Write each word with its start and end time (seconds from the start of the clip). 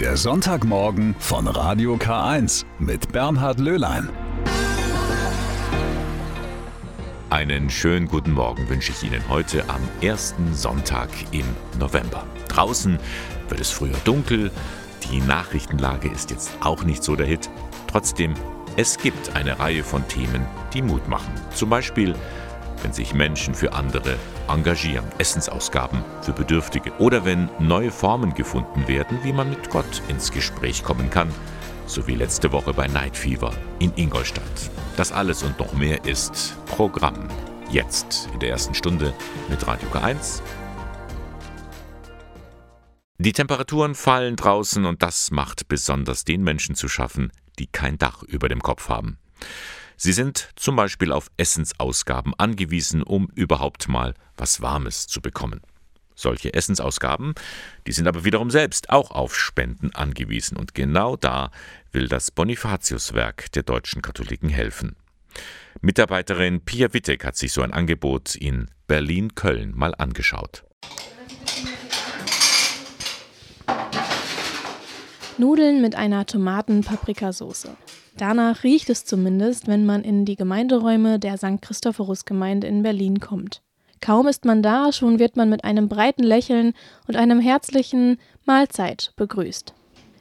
Der 0.00 0.18
Sonntagmorgen 0.18 1.16
von 1.18 1.48
Radio 1.48 1.94
K1 1.94 2.66
mit 2.78 3.12
Bernhard 3.12 3.58
Löhlein. 3.58 4.10
Einen 7.30 7.70
schönen 7.70 8.06
guten 8.06 8.32
Morgen 8.32 8.68
wünsche 8.68 8.92
ich 8.92 9.02
Ihnen 9.02 9.26
heute 9.30 9.64
am 9.70 9.80
ersten 10.02 10.52
Sonntag 10.54 11.08
im 11.32 11.46
November. 11.78 12.26
Draußen 12.48 12.98
wird 13.48 13.60
es 13.60 13.70
früher 13.70 13.96
dunkel, 14.04 14.50
die 15.10 15.22
Nachrichtenlage 15.22 16.10
ist 16.10 16.30
jetzt 16.30 16.50
auch 16.60 16.84
nicht 16.84 17.02
so 17.02 17.16
der 17.16 17.26
Hit. 17.26 17.48
Trotzdem, 17.86 18.34
es 18.76 18.98
gibt 18.98 19.34
eine 19.34 19.58
Reihe 19.58 19.82
von 19.82 20.06
Themen, 20.08 20.44
die 20.74 20.82
Mut 20.82 21.08
machen. 21.08 21.32
Zum 21.54 21.70
Beispiel 21.70 22.14
wenn 22.82 22.92
sich 22.92 23.14
Menschen 23.14 23.54
für 23.54 23.72
andere 23.72 24.16
engagieren, 24.48 25.04
Essensausgaben 25.18 26.04
für 26.22 26.32
Bedürftige 26.32 26.92
oder 26.98 27.24
wenn 27.24 27.48
neue 27.58 27.90
Formen 27.90 28.34
gefunden 28.34 28.86
werden, 28.88 29.18
wie 29.22 29.32
man 29.32 29.50
mit 29.50 29.70
Gott 29.70 30.02
ins 30.08 30.30
Gespräch 30.30 30.82
kommen 30.82 31.10
kann, 31.10 31.32
so 31.86 32.06
wie 32.06 32.14
letzte 32.14 32.52
Woche 32.52 32.72
bei 32.72 32.86
Night 32.86 33.16
Fever 33.16 33.52
in 33.78 33.92
Ingolstadt. 33.96 34.70
Das 34.96 35.12
alles 35.12 35.42
und 35.42 35.58
noch 35.58 35.72
mehr 35.72 36.04
ist 36.04 36.56
Programm. 36.66 37.28
Jetzt 37.70 38.28
in 38.32 38.40
der 38.40 38.50
ersten 38.50 38.74
Stunde 38.74 39.12
mit 39.48 39.66
Radio 39.66 39.88
K1. 39.90 40.40
Die 43.18 43.32
Temperaturen 43.32 43.94
fallen 43.94 44.36
draußen 44.36 44.84
und 44.84 45.02
das 45.02 45.30
macht 45.30 45.68
besonders 45.68 46.24
den 46.24 46.42
Menschen 46.42 46.74
zu 46.74 46.86
schaffen, 46.86 47.32
die 47.58 47.66
kein 47.66 47.98
Dach 47.98 48.22
über 48.22 48.48
dem 48.48 48.62
Kopf 48.62 48.88
haben. 48.88 49.18
Sie 49.96 50.12
sind 50.12 50.50
zum 50.56 50.76
Beispiel 50.76 51.10
auf 51.10 51.30
Essensausgaben 51.36 52.34
angewiesen, 52.36 53.02
um 53.02 53.28
überhaupt 53.34 53.88
mal 53.88 54.14
was 54.36 54.60
Warmes 54.60 55.06
zu 55.06 55.20
bekommen. 55.20 55.62
Solche 56.14 56.54
Essensausgaben, 56.54 57.34
die 57.86 57.92
sind 57.92 58.06
aber 58.06 58.24
wiederum 58.24 58.50
selbst 58.50 58.90
auch 58.90 59.10
auf 59.10 59.36
Spenden 59.36 59.94
angewiesen 59.94 60.56
und 60.56 60.74
genau 60.74 61.16
da 61.16 61.50
will 61.92 62.08
das 62.08 62.30
Bonifatiuswerk 62.30 63.52
der 63.52 63.62
deutschen 63.62 64.00
Katholiken 64.00 64.48
helfen. 64.48 64.96
Mitarbeiterin 65.82 66.62
Pia 66.62 66.92
Wittek 66.92 67.24
hat 67.24 67.36
sich 67.36 67.52
so 67.52 67.60
ein 67.60 67.72
Angebot 67.72 68.34
in 68.34 68.70
Berlin-Köln 68.86 69.72
mal 69.76 69.94
angeschaut. 69.94 70.64
Nudeln 75.36 75.82
mit 75.82 75.94
einer 75.94 76.24
Tomaten-Paprikasauce. 76.24 77.68
Danach 78.18 78.64
riecht 78.64 78.88
es 78.88 79.04
zumindest, 79.04 79.68
wenn 79.68 79.84
man 79.84 80.02
in 80.02 80.24
die 80.24 80.36
Gemeinderäume 80.36 81.18
der 81.18 81.36
St. 81.36 81.60
Christophorus-Gemeinde 81.60 82.66
in 82.66 82.82
Berlin 82.82 83.20
kommt. 83.20 83.60
Kaum 84.00 84.26
ist 84.26 84.44
man 84.44 84.62
da, 84.62 84.92
schon 84.92 85.18
wird 85.18 85.36
man 85.36 85.50
mit 85.50 85.64
einem 85.64 85.88
breiten 85.88 86.22
Lächeln 86.22 86.72
und 87.06 87.16
einem 87.16 87.40
herzlichen 87.40 88.18
Mahlzeit 88.44 89.12
begrüßt. 89.16 89.74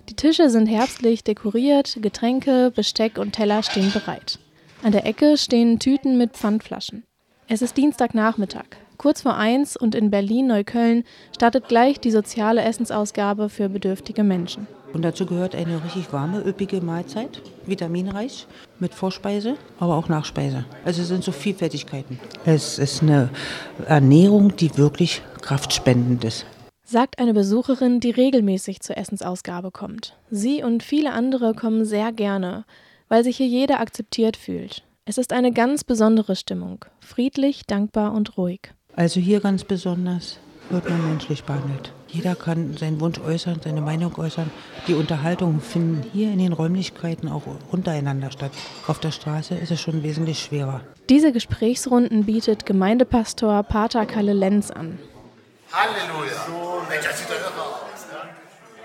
Die 0.09 0.15
Tische 0.15 0.49
sind 0.49 0.67
herbstlich 0.67 1.23
dekoriert, 1.23 1.97
Getränke, 2.01 2.71
Besteck 2.75 3.17
und 3.17 3.33
Teller 3.33 3.63
stehen 3.63 3.91
bereit. 3.91 4.39
An 4.83 4.91
der 4.91 5.05
Ecke 5.05 5.37
stehen 5.37 5.79
Tüten 5.79 6.17
mit 6.17 6.33
Pfandflaschen. 6.33 7.03
Es 7.47 7.61
ist 7.61 7.77
Dienstagnachmittag. 7.77 8.65
Kurz 8.97 9.21
vor 9.21 9.35
eins 9.35 9.75
und 9.77 9.95
in 9.95 10.11
Berlin-Neukölln 10.11 11.03
startet 11.33 11.67
gleich 11.67 11.99
die 11.99 12.11
soziale 12.11 12.61
Essensausgabe 12.61 13.49
für 13.49 13.69
bedürftige 13.69 14.23
Menschen. 14.23 14.67
Und 14.95 15.01
dazu 15.01 15.25
gehört 15.25 15.55
eine 15.55 15.83
richtig 15.83 16.13
warme, 16.13 16.39
üppige 16.39 16.79
Mahlzeit, 16.79 17.41
vitaminreich, 17.65 18.47
mit 18.79 18.93
Vorspeise, 18.93 19.57
aber 19.77 19.97
auch 19.97 20.07
Nachspeise. 20.07 20.63
Also 20.85 21.01
es 21.01 21.09
sind 21.09 21.21
so 21.21 21.33
Vielfältigkeiten. 21.33 22.17
Es 22.45 22.79
ist 22.79 23.01
eine 23.01 23.29
Ernährung, 23.87 24.55
die 24.55 24.77
wirklich 24.77 25.21
kraftspendend 25.41 26.23
ist. 26.23 26.45
Sagt 26.85 27.19
eine 27.19 27.33
Besucherin, 27.33 27.99
die 27.99 28.11
regelmäßig 28.11 28.79
zur 28.79 28.95
Essensausgabe 28.97 29.69
kommt. 29.69 30.15
Sie 30.31 30.63
und 30.63 30.81
viele 30.81 31.11
andere 31.11 31.53
kommen 31.55 31.83
sehr 31.83 32.13
gerne, 32.13 32.63
weil 33.09 33.25
sich 33.25 33.35
hier 33.35 33.47
jeder 33.47 33.81
akzeptiert 33.81 34.37
fühlt. 34.37 34.85
Es 35.03 35.17
ist 35.17 35.33
eine 35.33 35.51
ganz 35.51 35.83
besondere 35.83 36.37
Stimmung, 36.37 36.85
friedlich, 37.01 37.65
dankbar 37.65 38.13
und 38.13 38.37
ruhig. 38.37 38.61
Also 38.95 39.19
hier 39.19 39.41
ganz 39.41 39.65
besonders 39.65 40.39
wird 40.69 40.89
man 40.89 41.05
menschlich 41.05 41.43
behandelt. 41.43 41.91
Jeder 42.07 42.35
kann 42.35 42.77
seinen 42.77 42.99
Wunsch 43.01 43.19
äußern, 43.19 43.59
seine 43.63 43.81
Meinung 43.81 44.17
äußern. 44.17 44.49
Die 44.87 44.93
Unterhaltungen 44.93 45.59
finden 45.59 46.03
hier 46.13 46.31
in 46.31 46.39
den 46.39 46.53
Räumlichkeiten 46.53 47.27
auch 47.29 47.43
untereinander 47.71 48.31
statt. 48.31 48.51
Auf 48.87 48.99
der 48.99 49.11
Straße 49.11 49.55
ist 49.55 49.71
es 49.71 49.81
schon 49.81 50.03
wesentlich 50.03 50.39
schwerer. 50.39 50.81
Diese 51.09 51.31
Gesprächsrunden 51.31 52.25
bietet 52.25 52.65
Gemeindepastor 52.65 53.63
Pater 53.63 54.05
Kalle 54.05 54.33
Lenz 54.33 54.71
an. 54.71 54.99
Halleluja. 55.71 56.31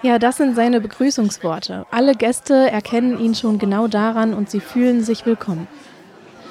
Ja, 0.02 0.19
das 0.19 0.38
sind 0.38 0.56
seine 0.56 0.81
Begrüßungsworte. 0.81 1.84
Alle 1.91 2.14
Gäste 2.14 2.54
erkennen 2.70 3.20
ihn 3.20 3.34
schon 3.34 3.58
genau 3.58 3.87
daran 3.87 4.32
und 4.32 4.50
sie 4.50 4.60
fühlen 4.60 5.04
sich 5.04 5.26
willkommen. 5.26 5.69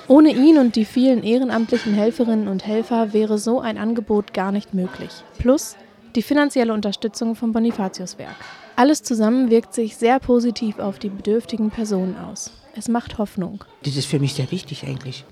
Ohne 0.07 0.29
ihn 0.29 0.59
und 0.59 0.75
die 0.75 0.85
vielen 0.85 1.23
ehrenamtlichen 1.23 1.93
Helferinnen 1.93 2.47
und 2.47 2.65
Helfer 2.65 3.13
wäre 3.13 3.37
so 3.37 3.59
ein 3.59 3.77
Angebot 3.77 4.33
gar 4.33 4.51
nicht 4.51 4.73
möglich. 4.73 5.23
Plus 5.39 5.75
die 6.19 6.23
finanzielle 6.23 6.73
Unterstützung 6.73 7.33
vom 7.33 7.53
Bonifatiuswerk. 7.53 8.35
Alles 8.75 9.03
zusammen 9.03 9.49
wirkt 9.49 9.73
sich 9.73 9.95
sehr 9.95 10.19
positiv 10.19 10.77
auf 10.77 10.99
die 10.99 11.07
bedürftigen 11.07 11.69
Personen 11.69 12.17
aus. 12.17 12.51
Es 12.75 12.89
macht 12.89 13.17
Hoffnung. 13.19 13.63
Das 13.83 13.95
ist 13.95 14.07
für 14.07 14.19
mich 14.19 14.33
sehr 14.33 14.51
wichtig 14.51 14.85
eigentlich. 14.85 15.23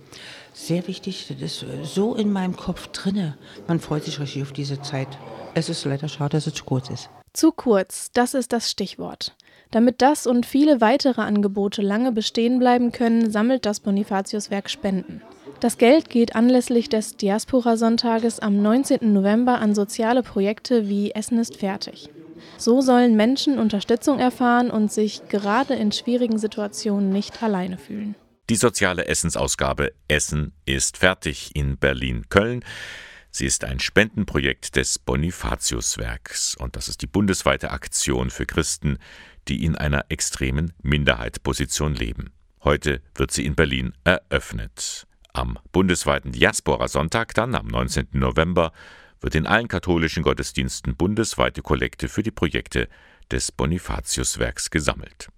Sehr 0.54 0.88
wichtig, 0.88 1.28
das 1.28 1.42
ist 1.42 1.66
so 1.94 2.16
in 2.16 2.32
meinem 2.32 2.56
Kopf 2.56 2.88
drinne. 2.94 3.38
Man 3.68 3.82
freut 3.82 4.06
sich 4.06 4.22
richtig 4.22 4.44
auf 4.44 4.54
diese 4.54 4.82
Zeit. 4.82 5.10
Es 5.56 5.68
ist 5.68 5.84
leider 5.84 6.08
schade, 6.08 6.38
dass 6.38 6.48
es 6.48 6.54
zu 6.54 6.64
kurz 6.64 6.90
ist. 6.90 7.10
Zu 7.34 7.52
kurz, 7.52 8.10
das 8.14 8.34
ist 8.34 8.54
das 8.54 8.72
Stichwort. 8.72 9.36
Damit 9.72 10.02
das 10.02 10.26
und 10.26 10.46
viele 10.46 10.80
weitere 10.80 11.20
Angebote 11.20 11.82
lange 11.82 12.14
bestehen 12.14 12.60
bleiben 12.60 12.94
können, 12.94 13.30
sammelt 13.30 13.66
das 13.66 13.82
Bonifatiuswerk 13.82 14.70
Spenden. 14.70 15.22
Das 15.60 15.80
Geld 15.80 16.12
geht 16.12 16.36
anlässlich 16.36 16.88
des 16.88 17.18
Diaspora-Sonntages 17.18 18.40
am 18.40 18.62
19. 18.62 19.12
November 19.12 19.60
an 19.60 19.74
soziale 19.74 20.22
Projekte 20.22 20.88
wie 20.88 21.12
Essen 21.12 21.40
ist 21.40 21.58
fertig. 21.58 22.10
So 22.60 22.82
sollen 22.82 23.16
Menschen 23.16 23.58
Unterstützung 23.58 24.20
erfahren 24.20 24.70
und 24.70 24.92
sich 24.92 25.28
gerade 25.30 25.74
in 25.74 25.92
schwierigen 25.92 26.38
Situationen 26.38 27.10
nicht 27.10 27.42
alleine 27.42 27.80
fühlen. 27.80 28.14
Die 28.52 28.56
soziale 28.56 29.08
Essensausgabe 29.08 29.94
Essen 30.08 30.54
ist 30.66 30.98
fertig 30.98 31.56
in 31.56 31.78
Berlin-Köln. 31.78 32.64
Sie 33.32 33.48
ist 33.48 33.64
ein 33.64 33.80
Spendenprojekt 33.80 34.76
des 34.76 35.00
Bonifatiuswerks 35.00 36.56
und 36.56 36.76
das 36.76 36.88
ist 36.88 37.02
die 37.02 37.08
bundesweite 37.08 37.72
Aktion 37.72 38.30
für 38.30 38.46
Christen, 38.46 39.00
die 39.48 39.66
in 39.66 39.76
einer 39.76 40.06
extremen 40.10 40.74
Minderheitsposition 40.84 41.96
leben. 41.96 42.32
Heute 42.64 43.02
wird 43.16 43.32
sie 43.32 43.46
in 43.46 43.56
Berlin 43.56 43.94
eröffnet. 44.04 45.07
Am 45.38 45.60
bundesweiten 45.72 46.32
Diaspora-Sonntag 46.32 47.36
dann, 47.36 47.54
am 47.54 47.68
19. 47.68 48.08
November, 48.14 48.72
wird 49.22 49.36
in 49.36 49.46
allen 49.46 49.68
katholischen 49.68 50.24
Gottesdiensten 50.24 50.96
bundesweite 50.96 51.62
Kollekte 51.62 52.10
für 52.10 52.24
die 52.24 52.32
Projekte 52.32 52.90
des 53.30 53.52
Bonifatiuswerks 53.52 54.72
gesammelt. 54.72 55.30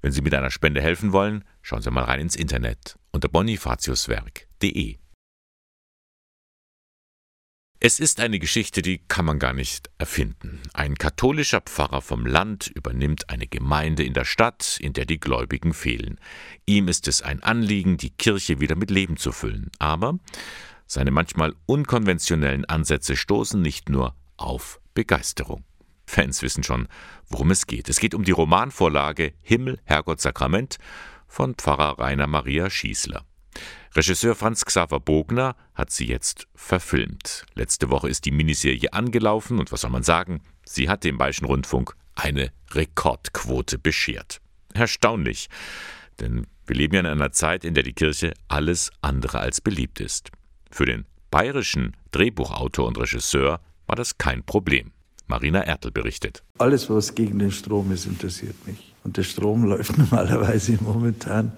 Wenn 0.00 0.10
Sie 0.10 0.22
mit 0.22 0.34
einer 0.34 0.50
Spende 0.50 0.80
helfen 0.80 1.12
wollen, 1.12 1.44
schauen 1.62 1.82
Sie 1.82 1.90
mal 1.92 2.02
rein 2.02 2.18
ins 2.18 2.34
Internet 2.34 2.98
unter 3.12 3.28
bonifatiuswerk.de. 3.28 4.98
Es 7.84 7.98
ist 7.98 8.20
eine 8.20 8.38
Geschichte, 8.38 8.80
die 8.80 8.98
kann 9.08 9.24
man 9.24 9.40
gar 9.40 9.52
nicht 9.52 9.90
erfinden. 9.98 10.60
Ein 10.72 10.94
katholischer 10.94 11.60
Pfarrer 11.60 12.00
vom 12.00 12.24
Land 12.24 12.68
übernimmt 12.68 13.28
eine 13.28 13.48
Gemeinde 13.48 14.04
in 14.04 14.14
der 14.14 14.24
Stadt, 14.24 14.78
in 14.80 14.92
der 14.92 15.04
die 15.04 15.18
Gläubigen 15.18 15.74
fehlen. 15.74 16.20
Ihm 16.64 16.86
ist 16.86 17.08
es 17.08 17.22
ein 17.22 17.42
Anliegen, 17.42 17.96
die 17.96 18.10
Kirche 18.10 18.60
wieder 18.60 18.76
mit 18.76 18.92
Leben 18.92 19.16
zu 19.16 19.32
füllen. 19.32 19.72
Aber 19.80 20.20
seine 20.86 21.10
manchmal 21.10 21.56
unkonventionellen 21.66 22.66
Ansätze 22.66 23.16
stoßen 23.16 23.60
nicht 23.60 23.88
nur 23.88 24.14
auf 24.36 24.80
Begeisterung. 24.94 25.64
Fans 26.06 26.40
wissen 26.42 26.62
schon, 26.62 26.86
worum 27.26 27.50
es 27.50 27.66
geht. 27.66 27.88
Es 27.88 27.98
geht 27.98 28.14
um 28.14 28.22
die 28.22 28.30
Romanvorlage 28.30 29.32
Himmel, 29.42 29.80
Herrgott, 29.82 30.20
Sakrament 30.20 30.78
von 31.26 31.56
Pfarrer 31.56 31.98
Rainer 31.98 32.28
Maria 32.28 32.70
Schießler. 32.70 33.24
Regisseur 33.94 34.34
Franz 34.34 34.64
Xaver 34.64 35.00
Bogner 35.00 35.54
hat 35.74 35.90
sie 35.90 36.06
jetzt 36.06 36.46
verfilmt. 36.54 37.44
Letzte 37.54 37.90
Woche 37.90 38.08
ist 38.08 38.24
die 38.24 38.30
Miniserie 38.30 38.92
angelaufen 38.92 39.58
und 39.58 39.70
was 39.70 39.82
soll 39.82 39.90
man 39.90 40.02
sagen? 40.02 40.40
Sie 40.64 40.88
hat 40.88 41.04
dem 41.04 41.18
Bayerischen 41.18 41.44
Rundfunk 41.44 41.94
eine 42.14 42.52
Rekordquote 42.70 43.78
beschert. 43.78 44.40
Erstaunlich, 44.72 45.48
denn 46.20 46.46
wir 46.66 46.76
leben 46.76 46.94
ja 46.94 47.00
in 47.00 47.06
einer 47.06 47.32
Zeit, 47.32 47.64
in 47.64 47.74
der 47.74 47.82
die 47.82 47.92
Kirche 47.92 48.32
alles 48.48 48.90
andere 49.02 49.40
als 49.40 49.60
beliebt 49.60 50.00
ist. 50.00 50.30
Für 50.70 50.86
den 50.86 51.04
bayerischen 51.30 51.96
Drehbuchautor 52.12 52.86
und 52.86 52.98
Regisseur 52.98 53.60
war 53.86 53.96
das 53.96 54.16
kein 54.16 54.42
Problem. 54.44 54.92
Marina 55.26 55.60
Ertel 55.60 55.90
berichtet. 55.90 56.42
Alles, 56.58 56.88
was 56.88 57.14
gegen 57.14 57.38
den 57.38 57.50
Strom 57.50 57.90
ist, 57.92 58.06
interessiert 58.06 58.66
mich. 58.66 58.94
Und 59.04 59.16
der 59.16 59.22
Strom 59.22 59.64
läuft 59.68 59.98
normalerweise 59.98 60.78
momentan 60.80 61.52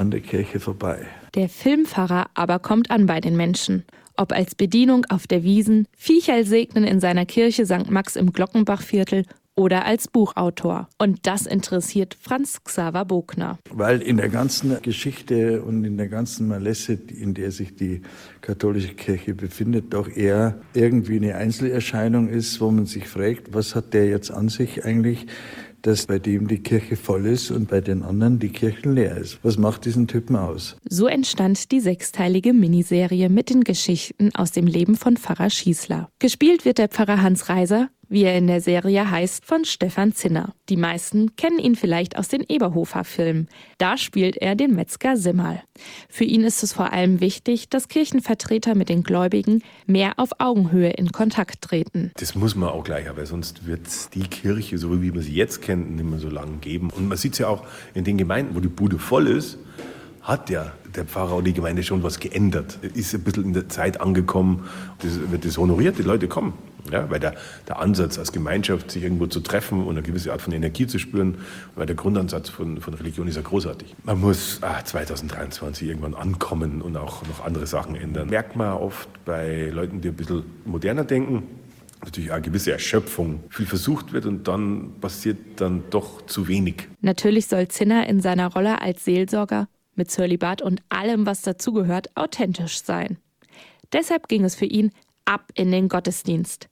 an 0.00 0.10
der 0.10 0.20
Kirche 0.20 0.58
vorbei. 0.58 1.06
Der 1.34 1.48
Filmpfarrer 1.48 2.30
aber 2.34 2.58
kommt 2.58 2.90
an 2.90 3.06
bei 3.06 3.20
den 3.20 3.36
Menschen. 3.36 3.84
Ob 4.16 4.32
als 4.32 4.54
Bedienung 4.54 5.04
auf 5.10 5.26
der 5.26 5.44
Wiesen, 5.44 5.86
Viecherl 5.96 6.44
segnen 6.44 6.84
in 6.84 7.00
seiner 7.00 7.26
Kirche 7.26 7.66
St. 7.66 7.90
Max 7.90 8.16
im 8.16 8.32
Glockenbachviertel 8.32 9.24
oder 9.56 9.84
als 9.84 10.08
Buchautor. 10.08 10.88
Und 10.96 11.26
das 11.26 11.44
interessiert 11.46 12.16
Franz 12.18 12.64
Xaver 12.64 13.04
Bogner. 13.04 13.58
Weil 13.70 14.00
in 14.00 14.16
der 14.16 14.30
ganzen 14.30 14.80
Geschichte 14.80 15.62
und 15.62 15.84
in 15.84 15.98
der 15.98 16.08
ganzen 16.08 16.48
Malesse, 16.48 16.94
in 16.94 17.34
der 17.34 17.50
sich 17.50 17.76
die 17.76 18.00
katholische 18.40 18.94
Kirche 18.94 19.34
befindet, 19.34 19.92
doch 19.92 20.08
eher 20.08 20.60
irgendwie 20.72 21.16
eine 21.16 21.34
Einzelerscheinung 21.34 22.28
ist, 22.28 22.60
wo 22.60 22.70
man 22.70 22.86
sich 22.86 23.06
fragt, 23.06 23.52
was 23.52 23.74
hat 23.74 23.92
der 23.92 24.08
jetzt 24.08 24.30
an 24.30 24.48
sich 24.48 24.84
eigentlich? 24.84 25.26
Dass 25.82 26.06
bei 26.06 26.18
dem 26.18 26.48
die 26.48 26.62
Kirche 26.62 26.96
voll 26.96 27.26
ist 27.26 27.50
und 27.50 27.68
bei 27.68 27.80
den 27.80 28.02
anderen 28.02 28.38
die 28.38 28.50
Kirche 28.50 28.90
leer 28.90 29.16
ist. 29.16 29.38
Was 29.42 29.58
macht 29.58 29.84
diesen 29.84 30.06
Typen 30.06 30.36
aus? 30.36 30.76
So 30.88 31.06
entstand 31.06 31.72
die 31.72 31.80
sechsteilige 31.80 32.52
Miniserie 32.52 33.28
mit 33.28 33.50
den 33.50 33.64
Geschichten 33.64 34.34
aus 34.34 34.52
dem 34.52 34.66
Leben 34.66 34.96
von 34.96 35.16
Pfarrer 35.16 35.50
Schießler. 35.50 36.08
Gespielt 36.18 36.64
wird 36.64 36.78
der 36.78 36.88
Pfarrer 36.88 37.22
Hans 37.22 37.48
Reiser, 37.48 37.88
wie 38.10 38.24
er 38.24 38.36
in 38.36 38.48
der 38.48 38.60
Serie 38.60 39.10
heißt, 39.10 39.46
von 39.46 39.64
Stefan 39.64 40.12
Zinner. 40.12 40.52
Die 40.68 40.76
meisten 40.76 41.36
kennen 41.36 41.58
ihn 41.58 41.76
vielleicht 41.76 42.18
aus 42.18 42.28
den 42.28 42.44
Eberhofer-Filmen. 42.46 43.48
Da 43.78 43.96
spielt 43.96 44.36
er 44.36 44.56
den 44.56 44.74
Metzger 44.74 45.16
Simmerl. 45.16 45.62
Für 46.08 46.24
ihn 46.24 46.42
ist 46.42 46.62
es 46.62 46.72
vor 46.72 46.92
allem 46.92 47.20
wichtig, 47.20 47.70
dass 47.70 47.88
Kirchenvertreter 47.88 48.74
mit 48.74 48.88
den 48.88 49.04
Gläubigen 49.04 49.62
mehr 49.86 50.14
auf 50.16 50.30
Augenhöhe 50.38 50.90
in 50.90 51.12
Kontakt 51.12 51.62
treten. 51.62 52.10
Das 52.16 52.34
muss 52.34 52.56
man 52.56 52.68
auch 52.68 52.84
gleich, 52.84 53.08
aber 53.08 53.24
sonst 53.26 53.66
wird 53.66 54.14
die 54.14 54.24
Kirche, 54.24 54.76
so 54.76 55.00
wie 55.00 55.12
man 55.12 55.22
sie 55.22 55.34
jetzt 55.34 55.62
kennt, 55.62 55.94
nicht 55.94 56.04
mehr 56.04 56.18
so 56.18 56.28
lange 56.28 56.56
geben. 56.58 56.90
Und 56.90 57.08
man 57.08 57.16
sieht 57.16 57.34
es 57.34 57.38
ja 57.38 57.46
auch 57.46 57.64
in 57.94 58.02
den 58.02 58.18
Gemeinden, 58.18 58.56
wo 58.56 58.60
die 58.60 58.68
Bude 58.68 58.98
voll 58.98 59.28
ist, 59.28 59.56
hat 60.20 60.50
ja 60.50 60.72
der 60.94 61.04
Pfarrer 61.04 61.36
und 61.36 61.44
die 61.44 61.52
Gemeinde 61.52 61.84
schon 61.84 62.02
was 62.02 62.18
geändert. 62.18 62.78
Ist 62.82 63.14
ein 63.14 63.22
bisschen 63.22 63.44
in 63.44 63.52
der 63.52 63.68
Zeit 63.68 64.00
angekommen, 64.00 64.68
das 64.98 65.30
wird 65.30 65.44
das 65.44 65.56
honoriert, 65.56 65.98
die 65.98 66.02
Leute 66.02 66.28
kommen. 66.28 66.54
Ja, 66.90 67.10
weil 67.10 67.20
der, 67.20 67.34
der 67.68 67.78
Ansatz 67.78 68.18
als 68.18 68.32
Gemeinschaft, 68.32 68.90
sich 68.90 69.02
irgendwo 69.02 69.26
zu 69.26 69.40
treffen 69.40 69.84
und 69.84 69.90
eine 69.90 70.02
gewisse 70.02 70.32
Art 70.32 70.42
von 70.42 70.52
Energie 70.52 70.86
zu 70.86 70.98
spüren, 70.98 71.38
weil 71.74 71.86
der 71.86 71.96
Grundansatz 71.96 72.48
von, 72.48 72.80
von 72.80 72.94
Religion 72.94 73.28
ist 73.28 73.36
ja 73.36 73.42
großartig. 73.42 73.94
Man 74.04 74.20
muss 74.20 74.58
ah, 74.62 74.84
2023 74.84 75.88
irgendwann 75.88 76.14
ankommen 76.14 76.82
und 76.82 76.96
auch 76.96 77.22
noch 77.26 77.44
andere 77.44 77.66
Sachen 77.66 77.94
ändern. 77.94 78.28
Merkt 78.28 78.56
man 78.56 78.72
oft 78.72 79.08
bei 79.24 79.70
Leuten, 79.70 80.00
die 80.00 80.08
ein 80.08 80.14
bisschen 80.14 80.44
moderner 80.64 81.04
denken, 81.04 81.44
natürlich 82.04 82.32
eine 82.32 82.42
gewisse 82.42 82.72
Erschöpfung. 82.72 83.44
Viel 83.50 83.66
versucht 83.66 84.12
wird 84.12 84.26
und 84.26 84.48
dann 84.48 84.94
passiert 85.00 85.38
dann 85.56 85.84
doch 85.90 86.24
zu 86.26 86.48
wenig. 86.48 86.88
Natürlich 87.00 87.46
soll 87.46 87.68
Zinner 87.68 88.06
in 88.08 88.20
seiner 88.20 88.52
Rolle 88.52 88.80
als 88.80 89.04
Seelsorger 89.04 89.68
mit 89.94 90.10
Zölibat 90.10 90.62
und 90.62 90.82
allem, 90.88 91.26
was 91.26 91.42
dazugehört, 91.42 92.16
authentisch 92.16 92.82
sein. 92.82 93.18
Deshalb 93.92 94.28
ging 94.28 94.44
es 94.44 94.54
für 94.54 94.66
ihn 94.66 94.92
ab 95.24 95.50
in 95.54 95.70
den 95.70 95.88
Gottesdienst. 95.88 96.68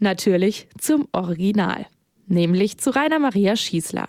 Natürlich 0.00 0.68
zum 0.78 1.06
Original, 1.12 1.86
nämlich 2.26 2.78
zu 2.78 2.90
Rainer 2.90 3.18
Maria 3.18 3.54
Schießler. 3.54 4.08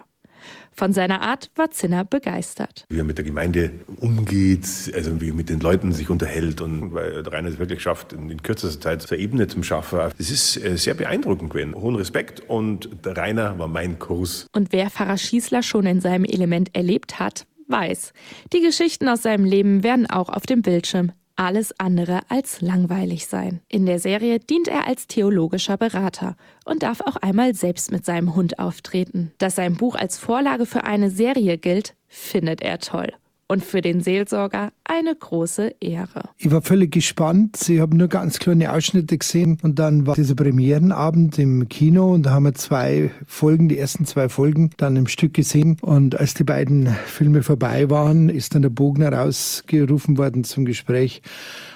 Von 0.73 0.93
seiner 0.93 1.21
Art 1.21 1.51
war 1.55 1.69
Zinner 1.69 2.05
begeistert. 2.05 2.85
Wie 2.89 2.99
er 2.99 3.03
mit 3.03 3.17
der 3.17 3.25
Gemeinde 3.25 3.71
umgeht, 3.99 4.65
also 4.95 5.19
wie 5.19 5.29
er 5.29 5.33
mit 5.33 5.49
den 5.49 5.59
Leuten 5.59 5.91
sich 5.91 6.09
unterhält 6.09 6.61
und 6.61 6.93
weil 6.93 7.21
Rainer 7.27 7.49
es 7.49 7.59
wirklich 7.59 7.81
schafft, 7.81 8.13
in 8.13 8.41
kürzester 8.41 8.79
Zeit 8.79 9.01
zur 9.01 9.17
Ebene 9.17 9.47
zu 9.47 9.61
schaffen. 9.63 9.99
Das 10.17 10.31
ist 10.31 10.57
äh, 10.63 10.77
sehr 10.77 10.93
beeindruckend 10.93 11.51
gewesen. 11.51 11.75
Hohen 11.75 11.95
Respekt 11.95 12.39
und 12.47 12.89
Rainer 13.05 13.59
war 13.59 13.67
mein 13.67 13.99
Kurs. 13.99 14.47
Und 14.53 14.71
wer 14.71 14.89
Pfarrer 14.89 15.17
Schießler 15.17 15.61
schon 15.61 15.85
in 15.85 15.99
seinem 15.99 16.23
Element 16.23 16.73
erlebt 16.73 17.19
hat, 17.19 17.45
weiß, 17.67 18.13
die 18.53 18.61
Geschichten 18.61 19.09
aus 19.09 19.23
seinem 19.23 19.45
Leben 19.45 19.83
werden 19.83 20.09
auch 20.09 20.29
auf 20.29 20.45
dem 20.45 20.61
Bildschirm 20.61 21.11
alles 21.41 21.77
andere 21.79 22.21
als 22.29 22.61
langweilig 22.61 23.25
sein. 23.25 23.61
In 23.67 23.88
der 23.88 23.99
Serie 23.99 24.39
dient 24.39 24.67
er 24.67 24.88
als 24.88 25.07
theologischer 25.07 25.75
Berater 25.75 26.35
und 26.65 26.83
darf 26.83 27.01
auch 27.01 27.15
einmal 27.15 27.55
selbst 27.55 27.91
mit 27.91 28.05
seinem 28.05 28.35
Hund 28.35 28.59
auftreten. 28.59 29.33
Dass 29.39 29.55
sein 29.55 29.75
Buch 29.75 29.95
als 29.95 30.19
Vorlage 30.19 30.67
für 30.67 30.83
eine 30.83 31.09
Serie 31.09 31.57
gilt, 31.57 31.95
findet 32.07 32.61
er 32.61 32.77
toll 32.77 33.11
und 33.51 33.65
für 33.65 33.81
den 33.81 34.00
Seelsorger 34.00 34.71
eine 34.86 35.13
große 35.13 35.75
Ehre. 35.81 36.30
Ich 36.38 36.50
war 36.51 36.62
völlig 36.62 36.92
gespannt. 36.92 37.68
Ich 37.68 37.81
habe 37.81 37.98
nur 37.98 38.07
ganz 38.07 38.39
kleine 38.39 38.71
Ausschnitte 38.71 39.18
gesehen 39.18 39.57
und 39.62 39.77
dann 39.77 40.07
war 40.07 40.15
dieser 40.15 40.36
Premierenabend 40.36 41.38
im 41.38 41.68
Kino 41.68 42.13
und 42.13 42.25
da 42.25 42.31
haben 42.31 42.44
wir 42.44 42.53
zwei 42.53 43.12
Folgen, 43.27 43.68
die 43.68 43.77
ersten 43.77 44.06
zwei 44.06 44.30
Folgen 44.30 44.69
dann 44.77 44.95
im 44.95 45.07
Stück 45.07 45.33
gesehen 45.33 45.75
und 45.81 46.18
als 46.18 46.33
die 46.33 46.45
beiden 46.45 46.88
Filme 47.07 47.44
vorbei 47.44 47.89
waren, 47.89 48.30
ist 48.30 48.56
dann 48.56 48.62
der 48.62 48.69
Bogner 48.69 49.12
rausgerufen 49.12 50.18
worden 50.18 50.45
zum 50.45 50.63
Gespräch 50.63 51.21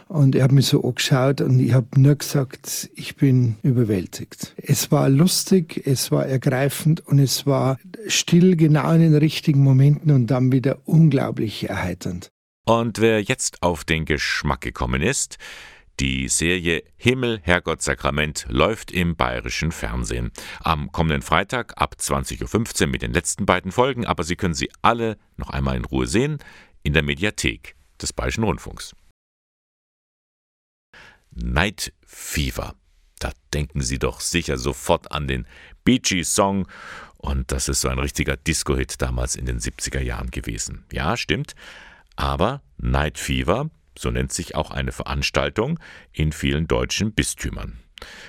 und 0.07 0.35
er 0.35 0.43
hat 0.43 0.51
mich 0.51 0.67
so 0.67 0.83
angeschaut 0.83 1.41
und 1.41 1.59
ich 1.59 1.73
habe 1.73 1.99
nur 1.99 2.15
gesagt, 2.15 2.89
ich 2.95 3.15
bin 3.15 3.55
überwältigt. 3.63 4.53
Es 4.57 4.91
war 4.91 5.09
lustig, 5.09 5.81
es 5.85 6.11
war 6.11 6.25
ergreifend 6.25 7.05
und 7.07 7.19
es 7.19 7.45
war 7.45 7.77
still 8.07 8.55
genau 8.55 8.91
in 8.93 9.01
den 9.01 9.15
richtigen 9.15 9.63
Momenten 9.63 10.11
und 10.11 10.27
dann 10.27 10.51
wieder 10.51 10.79
unglaublich 10.85 11.69
erheiternd. 11.69 12.29
Und 12.65 12.99
wer 12.99 13.21
jetzt 13.21 13.61
auf 13.61 13.83
den 13.83 14.05
Geschmack 14.05 14.61
gekommen 14.61 15.01
ist, 15.01 15.37
die 15.99 16.27
Serie 16.27 16.83
Himmel, 16.97 17.39
Herrgott, 17.43 17.81
Sakrament 17.81 18.45
läuft 18.49 18.91
im 18.91 19.15
bayerischen 19.15 19.71
Fernsehen. 19.71 20.31
Am 20.59 20.91
kommenden 20.91 21.21
Freitag 21.21 21.81
ab 21.81 21.95
20.15 21.99 22.81
Uhr 22.81 22.87
mit 22.87 23.01
den 23.01 23.13
letzten 23.13 23.45
beiden 23.45 23.71
Folgen, 23.71 24.05
aber 24.05 24.23
Sie 24.23 24.35
können 24.35 24.53
sie 24.53 24.69
alle 24.81 25.17
noch 25.37 25.51
einmal 25.51 25.77
in 25.77 25.85
Ruhe 25.85 26.05
sehen 26.05 26.39
in 26.83 26.93
der 26.93 27.03
Mediathek 27.03 27.75
des 28.01 28.11
Bayerischen 28.11 28.43
Rundfunks. 28.43 28.93
Night 31.35 31.93
Fever. 32.05 32.75
Da 33.19 33.31
denken 33.53 33.81
Sie 33.81 33.99
doch 33.99 34.19
sicher 34.19 34.57
sofort 34.57 35.11
an 35.11 35.27
den 35.27 35.47
Gees 35.85 36.33
Song. 36.33 36.67
Und 37.17 37.51
das 37.51 37.67
ist 37.69 37.81
so 37.81 37.89
ein 37.89 37.99
richtiger 37.99 38.37
Disco-Hit 38.37 39.01
damals 39.01 39.35
in 39.35 39.45
den 39.45 39.59
70er 39.59 40.01
Jahren 40.01 40.31
gewesen. 40.31 40.85
Ja, 40.91 41.17
stimmt. 41.17 41.55
Aber 42.15 42.61
Night 42.77 43.17
Fever, 43.17 43.69
so 43.97 44.11
nennt 44.11 44.31
sich 44.31 44.55
auch 44.55 44.71
eine 44.71 44.91
Veranstaltung 44.91 45.79
in 46.11 46.31
vielen 46.31 46.67
deutschen 46.67 47.13
Bistümern. 47.13 47.79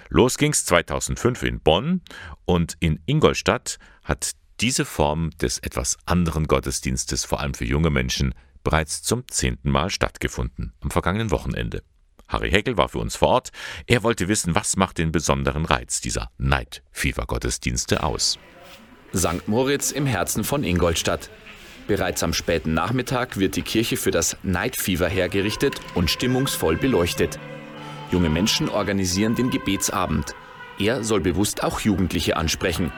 Los 0.08 0.38
ging's 0.38 0.64
2005 0.64 1.42
in 1.42 1.60
Bonn 1.60 2.00
und 2.44 2.76
in 2.80 3.00
Ingolstadt 3.06 3.78
hat 4.04 4.32
diese 4.60 4.84
Form 4.84 5.30
des 5.40 5.58
etwas 5.58 5.98
anderen 6.06 6.46
Gottesdienstes, 6.46 7.24
vor 7.24 7.40
allem 7.40 7.54
für 7.54 7.64
junge 7.64 7.90
Menschen, 7.90 8.34
bereits 8.64 9.02
zum 9.02 9.28
zehnten 9.28 9.70
Mal 9.70 9.90
stattgefunden, 9.90 10.72
am 10.80 10.90
vergangenen 10.90 11.30
Wochenende. 11.30 11.82
Harry 12.28 12.50
Heckel 12.50 12.76
war 12.76 12.88
für 12.88 12.98
uns 12.98 13.16
vor 13.16 13.28
Ort. 13.28 13.50
Er 13.86 14.02
wollte 14.02 14.28
wissen, 14.28 14.54
was 14.54 14.76
macht 14.76 14.98
den 14.98 15.12
besonderen 15.12 15.64
Reiz 15.64 16.00
dieser 16.00 16.30
Night 16.38 16.82
Fever 16.92 17.26
Gottesdienste 17.26 18.02
aus. 18.02 18.38
St. 19.14 19.46
Moritz 19.46 19.92
im 19.92 20.06
Herzen 20.06 20.44
von 20.44 20.64
Ingolstadt. 20.64 21.30
Bereits 21.86 22.22
am 22.22 22.32
späten 22.32 22.74
Nachmittag 22.74 23.36
wird 23.38 23.54
die 23.54 23.62
Kirche 23.62 23.96
für 23.96 24.10
das 24.10 24.36
Night 24.42 24.76
Fever 24.76 25.08
hergerichtet 25.08 25.80
und 25.94 26.10
stimmungsvoll 26.10 26.76
beleuchtet. 26.76 27.38
Junge 28.10 28.28
Menschen 28.28 28.68
organisieren 28.68 29.36
den 29.36 29.50
Gebetsabend. 29.50 30.34
Er 30.78 31.04
soll 31.04 31.20
bewusst 31.20 31.62
auch 31.62 31.80
Jugendliche 31.80 32.36
ansprechen. 32.36 32.92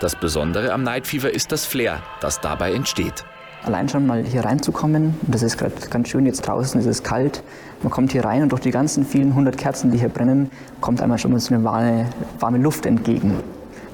Das 0.00 0.16
Besondere 0.16 0.72
am 0.72 0.82
Night 0.82 1.06
Fever 1.06 1.32
ist 1.32 1.52
das 1.52 1.66
Flair, 1.66 2.02
das 2.20 2.40
dabei 2.40 2.72
entsteht. 2.72 3.24
Allein 3.64 3.88
schon 3.88 4.06
mal 4.06 4.22
hier 4.22 4.44
reinzukommen, 4.44 5.14
das 5.22 5.42
ist 5.42 5.56
gerade 5.56 5.72
ganz 5.88 6.08
schön, 6.08 6.26
jetzt 6.26 6.42
draußen 6.42 6.78
ist 6.78 6.86
es 6.86 7.02
kalt. 7.02 7.42
Man 7.82 7.90
kommt 7.90 8.12
hier 8.12 8.22
rein 8.22 8.42
und 8.42 8.52
durch 8.52 8.60
die 8.60 8.70
ganzen 8.70 9.06
vielen 9.06 9.34
hundert 9.34 9.56
Kerzen, 9.56 9.90
die 9.90 9.96
hier 9.96 10.10
brennen, 10.10 10.50
kommt 10.82 11.00
einmal 11.00 11.16
schon 11.16 11.32
mal 11.32 11.40
so 11.40 11.54
eine 11.54 11.64
warme, 11.64 12.06
warme 12.40 12.58
Luft 12.58 12.84
entgegen. 12.84 13.38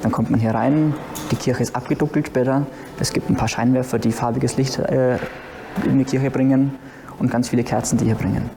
Dann 0.02 0.10
kommt 0.10 0.28
man 0.28 0.40
hier 0.40 0.50
rein, 0.54 0.92
die 1.30 1.36
Kirche 1.36 1.62
ist 1.62 1.76
abgedunkelt 1.76 2.26
später. 2.26 2.66
Es 2.98 3.12
gibt 3.12 3.30
ein 3.30 3.36
paar 3.36 3.46
Scheinwerfer, 3.46 4.00
die 4.00 4.10
farbiges 4.10 4.56
Licht 4.56 4.76
äh, 4.80 5.18
in 5.84 5.98
die 5.98 6.04
Kirche 6.04 6.32
bringen 6.32 6.74
und 7.20 7.30
ganz 7.30 7.50
viele 7.50 7.62
Kerzen, 7.62 7.96
die 7.96 8.06
hier 8.06 8.16
bringen. 8.16 8.50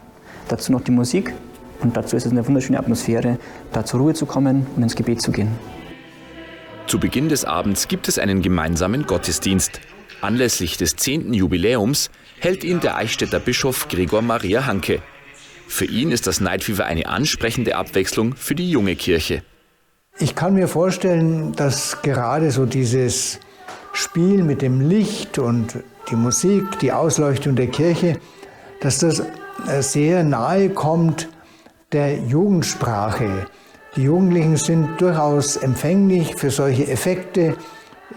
Dazu 0.47 0.71
noch 0.71 0.81
die 0.81 0.91
Musik 0.91 1.31
und 1.81 1.95
dazu 1.95 2.15
ist 2.15 2.25
es 2.25 2.31
eine 2.31 2.47
wunderschöne 2.47 2.79
Atmosphäre, 2.79 3.37
da 3.71 3.85
zur 3.85 3.99
Ruhe 3.99 4.15
zu 4.15 4.25
kommen 4.25 4.65
und 4.75 4.81
ins 4.81 4.95
Gebet 4.95 5.21
zu 5.21 5.31
gehen. 5.31 5.49
Zu 6.87 6.99
Beginn 6.99 7.29
des 7.29 7.45
Abends 7.45 7.87
gibt 7.87 8.07
es 8.07 8.17
einen 8.17 8.41
gemeinsamen 8.41 9.05
Gottesdienst. 9.05 9.79
Anlässlich 10.23 10.77
des 10.77 10.95
10. 10.95 11.33
Jubiläums 11.33 12.09
hält 12.39 12.63
ihn 12.63 12.79
der 12.79 12.95
Eichstätter 12.95 13.39
Bischof 13.39 13.89
Gregor 13.89 14.21
Maria 14.21 14.65
Hanke. 14.65 15.01
Für 15.67 15.85
ihn 15.85 16.11
ist 16.11 16.27
das 16.27 16.39
Night 16.39 16.63
Fever 16.63 16.85
eine 16.85 17.07
ansprechende 17.07 17.75
Abwechslung 17.75 18.35
für 18.35 18.55
die 18.55 18.69
junge 18.71 18.95
Kirche. 18.95 19.43
Ich 20.19 20.33
kann 20.35 20.53
mir 20.53 20.67
vorstellen, 20.67 21.53
dass 21.53 22.01
gerade 22.03 22.51
so 22.51 22.65
dieses 22.65 23.39
Spiel 23.91 24.43
mit 24.43 24.61
dem 24.61 24.87
Licht 24.87 25.39
und 25.39 25.75
die 26.09 26.15
Musik, 26.15 26.79
die 26.79 26.91
Ausleuchtung 26.91 27.55
der 27.55 27.67
Kirche, 27.67 28.19
dass 28.79 28.99
das 28.99 29.19
äh, 29.19 29.81
sehr 29.81 30.23
nahe 30.23 30.69
kommt 30.69 31.27
der 31.91 32.17
Jugendsprache. 32.17 33.47
Die 33.95 34.03
Jugendlichen 34.03 34.57
sind 34.57 35.01
durchaus 35.01 35.57
empfänglich 35.57 36.35
für 36.35 36.49
solche 36.49 36.87
Effekte, 36.87 37.55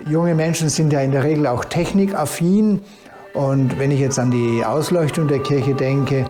Junge 0.04 0.34
Menschen 0.34 0.68
sind 0.68 0.92
ja 0.92 1.00
in 1.00 1.12
der 1.12 1.24
Regel 1.24 1.46
auch 1.46 1.64
technikaffin. 1.64 2.82
Und 3.34 3.78
wenn 3.78 3.90
ich 3.90 4.00
jetzt 4.00 4.18
an 4.18 4.30
die 4.30 4.64
Ausleuchtung 4.64 5.28
der 5.28 5.40
Kirche 5.40 5.74
denke, 5.74 6.26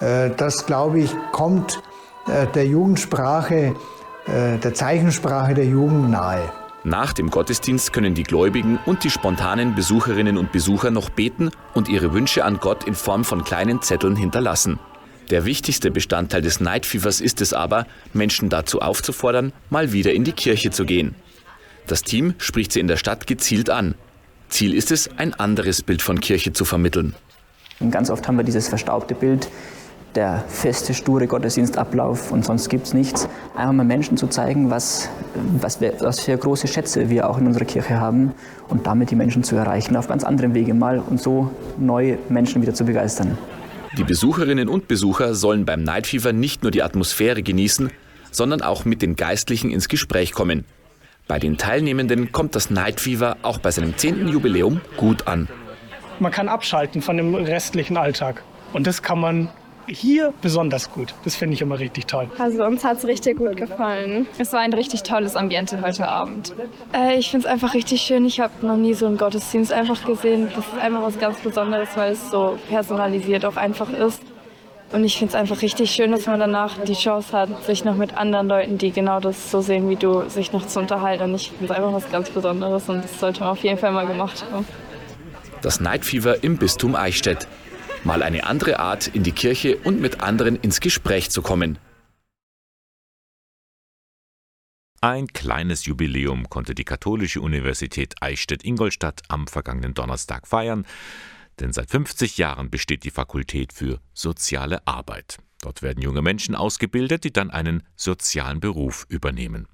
äh, 0.00 0.30
das 0.36 0.66
glaube 0.66 1.00
ich, 1.00 1.10
kommt 1.32 1.82
äh, 2.26 2.46
der 2.54 2.66
Jugendsprache, 2.66 3.74
äh, 4.26 4.58
der 4.58 4.74
Zeichensprache 4.74 5.54
der 5.54 5.66
Jugend 5.66 6.10
nahe. 6.10 6.52
Nach 6.82 7.12
dem 7.12 7.30
Gottesdienst 7.30 7.92
können 7.92 8.14
die 8.14 8.22
Gläubigen 8.22 8.78
und 8.86 9.04
die 9.04 9.10
spontanen 9.10 9.74
Besucherinnen 9.74 10.38
und 10.38 10.50
Besucher 10.50 10.90
noch 10.90 11.10
beten 11.10 11.50
und 11.74 11.88
ihre 11.90 12.14
Wünsche 12.14 12.44
an 12.44 12.58
Gott 12.58 12.84
in 12.84 12.94
Form 12.94 13.24
von 13.24 13.44
kleinen 13.44 13.82
Zetteln 13.82 14.16
hinterlassen. 14.16 14.78
Der 15.28 15.44
wichtigste 15.44 15.90
Bestandteil 15.90 16.40
des 16.40 16.58
Night 16.58 16.86
Fevers 16.86 17.20
ist 17.20 17.40
es 17.42 17.52
aber, 17.52 17.86
Menschen 18.14 18.48
dazu 18.48 18.80
aufzufordern, 18.80 19.52
mal 19.68 19.92
wieder 19.92 20.12
in 20.12 20.24
die 20.24 20.32
Kirche 20.32 20.70
zu 20.70 20.84
gehen. 20.84 21.14
Das 21.90 22.02
Team 22.02 22.34
spricht 22.38 22.70
sie 22.70 22.78
in 22.78 22.86
der 22.86 22.96
Stadt 22.96 23.26
gezielt 23.26 23.68
an. 23.68 23.96
Ziel 24.48 24.74
ist 24.74 24.92
es, 24.92 25.10
ein 25.16 25.34
anderes 25.34 25.82
Bild 25.82 26.02
von 26.02 26.20
Kirche 26.20 26.52
zu 26.52 26.64
vermitteln. 26.64 27.16
Und 27.80 27.90
ganz 27.90 28.10
oft 28.10 28.28
haben 28.28 28.36
wir 28.36 28.44
dieses 28.44 28.68
verstaubte 28.68 29.16
Bild, 29.16 29.50
der 30.14 30.44
feste, 30.46 30.94
sture 30.94 31.26
Gottesdienstablauf 31.26 32.30
und 32.30 32.44
sonst 32.44 32.68
gibt 32.68 32.86
es 32.86 32.94
nichts. 32.94 33.28
Einfach 33.56 33.72
mal 33.72 33.84
Menschen 33.84 34.16
zu 34.16 34.28
zeigen, 34.28 34.70
was, 34.70 35.08
was, 35.60 35.80
wir, 35.80 35.94
was 35.98 36.20
für 36.20 36.36
große 36.36 36.68
Schätze 36.68 37.10
wir 37.10 37.28
auch 37.28 37.38
in 37.38 37.48
unserer 37.48 37.64
Kirche 37.64 37.98
haben 37.98 38.34
und 38.68 38.86
damit 38.86 39.10
die 39.10 39.16
Menschen 39.16 39.42
zu 39.42 39.56
erreichen 39.56 39.96
auf 39.96 40.06
ganz 40.06 40.22
anderem 40.22 40.54
Wege 40.54 40.74
mal 40.74 41.00
und 41.00 41.20
so 41.20 41.50
neue 41.76 42.18
Menschen 42.28 42.62
wieder 42.62 42.72
zu 42.72 42.84
begeistern. 42.84 43.36
Die 43.98 44.04
Besucherinnen 44.04 44.68
und 44.68 44.86
Besucher 44.86 45.34
sollen 45.34 45.64
beim 45.64 45.82
Night 45.82 46.06
Fever 46.06 46.32
nicht 46.32 46.62
nur 46.62 46.70
die 46.70 46.84
Atmosphäre 46.84 47.42
genießen, 47.42 47.90
sondern 48.30 48.62
auch 48.62 48.84
mit 48.84 49.02
den 49.02 49.16
Geistlichen 49.16 49.72
ins 49.72 49.88
Gespräch 49.88 50.30
kommen. 50.30 50.64
Bei 51.30 51.38
den 51.38 51.56
Teilnehmenden 51.56 52.32
kommt 52.32 52.56
das 52.56 52.70
Night 52.70 52.98
Fever 52.98 53.36
auch 53.42 53.58
bei 53.58 53.70
seinem 53.70 53.96
10. 53.96 54.26
Jubiläum 54.26 54.80
gut 54.96 55.28
an. 55.28 55.46
Man 56.18 56.32
kann 56.32 56.48
abschalten 56.48 57.02
von 57.02 57.16
dem 57.16 57.36
restlichen 57.36 57.96
Alltag. 57.96 58.42
Und 58.72 58.88
das 58.88 59.00
kann 59.00 59.20
man 59.20 59.48
hier 59.86 60.34
besonders 60.42 60.90
gut. 60.90 61.14
Das 61.22 61.36
finde 61.36 61.54
ich 61.54 61.62
immer 61.62 61.78
richtig 61.78 62.06
toll. 62.06 62.28
Also 62.36 62.64
uns 62.64 62.82
hat 62.82 62.96
es 62.96 63.06
richtig 63.06 63.38
gut 63.38 63.56
gefallen. 63.56 64.26
Es 64.38 64.52
war 64.52 64.58
ein 64.58 64.72
richtig 64.72 65.04
tolles 65.04 65.36
Ambiente 65.36 65.80
heute 65.80 66.08
Abend. 66.08 66.52
Äh, 66.92 67.18
ich 67.18 67.30
finde 67.30 67.46
es 67.46 67.52
einfach 67.52 67.74
richtig 67.74 68.02
schön. 68.02 68.24
Ich 68.24 68.40
habe 68.40 68.66
noch 68.66 68.76
nie 68.76 68.94
so 68.94 69.06
einen 69.06 69.16
Gottesdienst 69.16 69.72
einfach 69.72 70.04
gesehen. 70.04 70.48
Das 70.56 70.66
ist 70.66 70.78
einfach 70.82 71.02
was 71.02 71.16
ganz 71.20 71.38
Besonderes, 71.38 71.90
weil 71.94 72.10
es 72.10 72.28
so 72.32 72.58
personalisiert 72.68 73.44
auch 73.44 73.56
einfach 73.56 73.88
ist. 73.92 74.20
Und 74.92 75.04
ich 75.04 75.18
finde 75.18 75.30
es 75.30 75.34
einfach 75.36 75.62
richtig 75.62 75.92
schön, 75.92 76.10
dass 76.10 76.26
man 76.26 76.40
danach 76.40 76.82
die 76.82 76.94
Chance 76.94 77.32
hat, 77.32 77.64
sich 77.64 77.84
noch 77.84 77.94
mit 77.94 78.14
anderen 78.14 78.48
Leuten, 78.48 78.76
die 78.76 78.90
genau 78.90 79.20
das 79.20 79.50
so 79.50 79.60
sehen 79.60 79.88
wie 79.88 79.94
du, 79.94 80.28
sich 80.28 80.52
noch 80.52 80.66
zu 80.66 80.80
unterhalten. 80.80 81.24
Und 81.24 81.36
ich 81.36 81.50
finde 81.50 81.66
es 81.66 81.70
einfach 81.70 81.92
was 81.92 82.10
ganz 82.10 82.30
Besonderes 82.30 82.88
und 82.88 83.04
das 83.04 83.20
sollte 83.20 83.40
man 83.40 83.50
auf 83.50 83.62
jeden 83.62 83.78
Fall 83.78 83.92
mal 83.92 84.06
gemacht 84.06 84.44
haben. 84.50 84.66
Das 85.62 85.78
Night 85.80 86.04
Fever 86.04 86.42
im 86.42 86.56
Bistum 86.56 86.96
Eichstätt 86.96 87.46
mal 88.02 88.22
eine 88.22 88.44
andere 88.44 88.80
Art, 88.80 89.06
in 89.08 89.22
die 89.22 89.32
Kirche 89.32 89.76
und 89.76 90.00
mit 90.00 90.22
anderen 90.22 90.56
ins 90.56 90.80
Gespräch 90.80 91.30
zu 91.30 91.42
kommen. 91.42 91.78
Ein 95.02 95.28
kleines 95.28 95.86
Jubiläum 95.86 96.50
konnte 96.50 96.74
die 96.74 96.84
Katholische 96.84 97.40
Universität 97.40 98.16
Eichstätt-Ingolstadt 98.20 99.22
am 99.28 99.46
vergangenen 99.46 99.94
Donnerstag 99.94 100.46
feiern, 100.46 100.84
denn 101.60 101.72
seit 101.72 101.90
50 101.90 102.38
Jahren 102.38 102.70
besteht 102.70 103.04
die 103.04 103.10
Fakultät 103.10 103.72
für 103.72 104.00
soziale 104.14 104.86
Arbeit. 104.86 105.38
Dort 105.60 105.82
werden 105.82 106.02
junge 106.02 106.22
Menschen 106.22 106.54
ausgebildet, 106.54 107.24
die 107.24 107.32
dann 107.32 107.50
einen 107.50 107.82
sozialen 107.96 108.60
Beruf 108.60 109.06
übernehmen. 109.08 109.68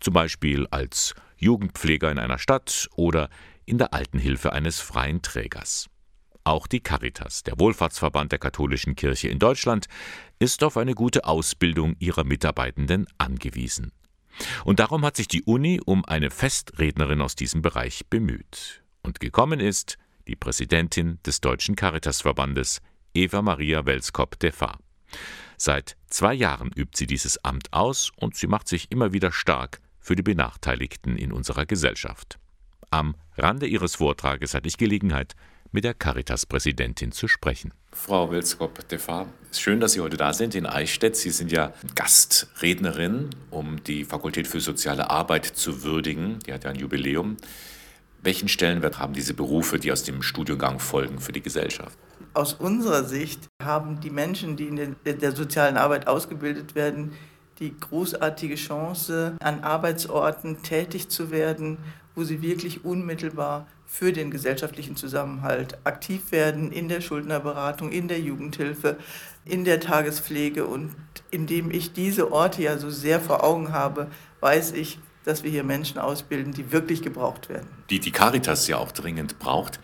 Zum 0.00 0.14
Beispiel 0.14 0.66
als 0.70 1.14
Jugendpfleger 1.36 2.10
in 2.10 2.18
einer 2.18 2.38
Stadt 2.38 2.88
oder 2.96 3.28
in 3.66 3.78
der 3.78 3.92
Altenhilfe 3.92 4.52
eines 4.52 4.80
freien 4.80 5.20
Trägers. 5.20 5.88
Auch 6.44 6.66
die 6.68 6.80
Caritas, 6.80 7.42
der 7.42 7.58
Wohlfahrtsverband 7.58 8.32
der 8.32 8.38
katholischen 8.38 8.94
Kirche 8.94 9.28
in 9.28 9.38
Deutschland, 9.38 9.86
ist 10.38 10.62
auf 10.62 10.76
eine 10.76 10.94
gute 10.94 11.24
Ausbildung 11.24 11.96
ihrer 11.98 12.24
Mitarbeitenden 12.24 13.06
angewiesen. 13.18 13.92
Und 14.64 14.80
darum 14.80 15.04
hat 15.04 15.16
sich 15.16 15.28
die 15.28 15.42
Uni 15.42 15.80
um 15.84 16.04
eine 16.04 16.30
Festrednerin 16.30 17.20
aus 17.20 17.34
diesem 17.34 17.62
Bereich 17.62 18.06
bemüht. 18.08 18.84
Und 19.02 19.18
gekommen 19.18 19.60
ist 19.60 19.98
die 20.26 20.36
Präsidentin 20.36 21.18
des 21.24 21.40
Deutschen 21.40 21.76
Caritasverbandes, 21.76 22.80
Eva 23.14 23.42
Maria 23.42 23.86
Welskop-Defa. 23.86 24.78
Seit 25.56 25.96
zwei 26.08 26.34
Jahren 26.34 26.70
übt 26.76 26.96
sie 26.96 27.06
dieses 27.06 27.42
Amt 27.44 27.72
aus 27.72 28.10
und 28.16 28.36
sie 28.36 28.46
macht 28.46 28.68
sich 28.68 28.90
immer 28.90 29.12
wieder 29.12 29.32
stark 29.32 29.80
für 30.00 30.16
die 30.16 30.22
Benachteiligten 30.22 31.16
in 31.16 31.32
unserer 31.32 31.66
Gesellschaft. 31.66 32.38
Am 32.90 33.16
Rande 33.36 33.66
ihres 33.66 33.96
Vortrages 33.96 34.54
hatte 34.54 34.68
ich 34.68 34.76
Gelegenheit, 34.76 35.34
mit 35.72 35.84
der 35.84 35.94
Caritas-Präsidentin 35.94 37.12
zu 37.12 37.28
sprechen. 37.28 37.72
Frau 37.92 38.30
Wilskop-Defa, 38.30 39.26
es 39.50 39.58
ist 39.58 39.60
schön, 39.60 39.80
dass 39.80 39.92
Sie 39.92 40.00
heute 40.00 40.16
da 40.16 40.32
sind 40.32 40.54
in 40.54 40.64
Eichstätt. 40.64 41.16
Sie 41.16 41.30
sind 41.30 41.50
ja 41.50 41.72
Gastrednerin, 41.94 43.30
um 43.50 43.82
die 43.84 44.04
Fakultät 44.04 44.46
für 44.46 44.60
soziale 44.60 45.10
Arbeit 45.10 45.44
zu 45.44 45.82
würdigen. 45.82 46.38
Die 46.46 46.52
hat 46.52 46.64
ja 46.64 46.70
ein 46.70 46.76
Jubiläum. 46.76 47.36
Welchen 48.26 48.48
Stellenwert 48.48 48.98
haben 48.98 49.12
diese 49.12 49.34
Berufe, 49.34 49.78
die 49.78 49.92
aus 49.92 50.02
dem 50.02 50.20
Studiengang 50.20 50.80
folgen, 50.80 51.20
für 51.20 51.30
die 51.30 51.42
Gesellschaft? 51.42 51.96
Aus 52.34 52.54
unserer 52.54 53.04
Sicht 53.04 53.46
haben 53.62 54.00
die 54.00 54.10
Menschen, 54.10 54.56
die 54.56 54.66
in 54.66 54.96
der 55.04 55.30
sozialen 55.30 55.76
Arbeit 55.76 56.08
ausgebildet 56.08 56.74
werden, 56.74 57.12
die 57.60 57.72
großartige 57.78 58.56
Chance, 58.56 59.36
an 59.38 59.60
Arbeitsorten 59.60 60.60
tätig 60.64 61.08
zu 61.08 61.30
werden, 61.30 61.78
wo 62.16 62.24
sie 62.24 62.42
wirklich 62.42 62.84
unmittelbar 62.84 63.68
für 63.86 64.12
den 64.12 64.32
gesellschaftlichen 64.32 64.96
Zusammenhalt 64.96 65.78
aktiv 65.84 66.32
werden 66.32 66.72
in 66.72 66.88
der 66.88 67.02
Schuldnerberatung, 67.02 67.92
in 67.92 68.08
der 68.08 68.18
Jugendhilfe, 68.18 68.96
in 69.44 69.64
der 69.64 69.78
Tagespflege. 69.78 70.66
Und 70.66 70.96
indem 71.30 71.70
ich 71.70 71.92
diese 71.92 72.32
Orte 72.32 72.60
ja 72.60 72.76
so 72.76 72.90
sehr 72.90 73.20
vor 73.20 73.44
Augen 73.44 73.72
habe, 73.72 74.08
weiß 74.40 74.72
ich, 74.72 74.98
dass 75.26 75.42
wir 75.42 75.50
hier 75.50 75.64
Menschen 75.64 75.98
ausbilden, 75.98 76.52
die 76.52 76.70
wirklich 76.70 77.02
gebraucht 77.02 77.48
werden. 77.48 77.66
Die 77.90 77.98
die 77.98 78.12
Caritas 78.12 78.68
ja 78.68 78.78
auch 78.78 78.92
dringend 78.92 79.40
braucht. 79.40 79.80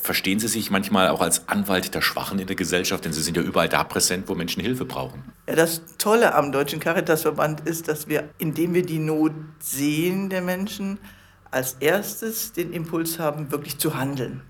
Verstehen 0.00 0.38
Sie 0.38 0.46
sich 0.46 0.70
manchmal 0.70 1.08
auch 1.08 1.20
als 1.20 1.48
Anwalt 1.48 1.94
der 1.94 2.00
Schwachen 2.00 2.38
in 2.38 2.46
der 2.46 2.56
Gesellschaft, 2.56 3.04
denn 3.04 3.12
Sie 3.12 3.22
sind 3.22 3.36
ja 3.36 3.42
überall 3.42 3.68
da 3.68 3.82
präsent, 3.82 4.28
wo 4.28 4.36
Menschen 4.36 4.62
Hilfe 4.62 4.84
brauchen. 4.84 5.24
Ja, 5.48 5.56
das 5.56 5.82
Tolle 5.98 6.34
am 6.34 6.52
Deutschen 6.52 6.78
Caritasverband 6.78 7.62
ist, 7.62 7.88
dass 7.88 8.06
wir, 8.06 8.28
indem 8.38 8.72
wir 8.72 8.86
die 8.86 9.00
Not 9.00 9.32
sehen 9.58 10.30
der 10.30 10.42
Menschen, 10.42 10.98
als 11.50 11.74
erstes 11.80 12.52
den 12.52 12.72
Impuls 12.72 13.18
haben, 13.18 13.50
wirklich 13.50 13.78
zu 13.78 13.96
handeln. 13.96 14.42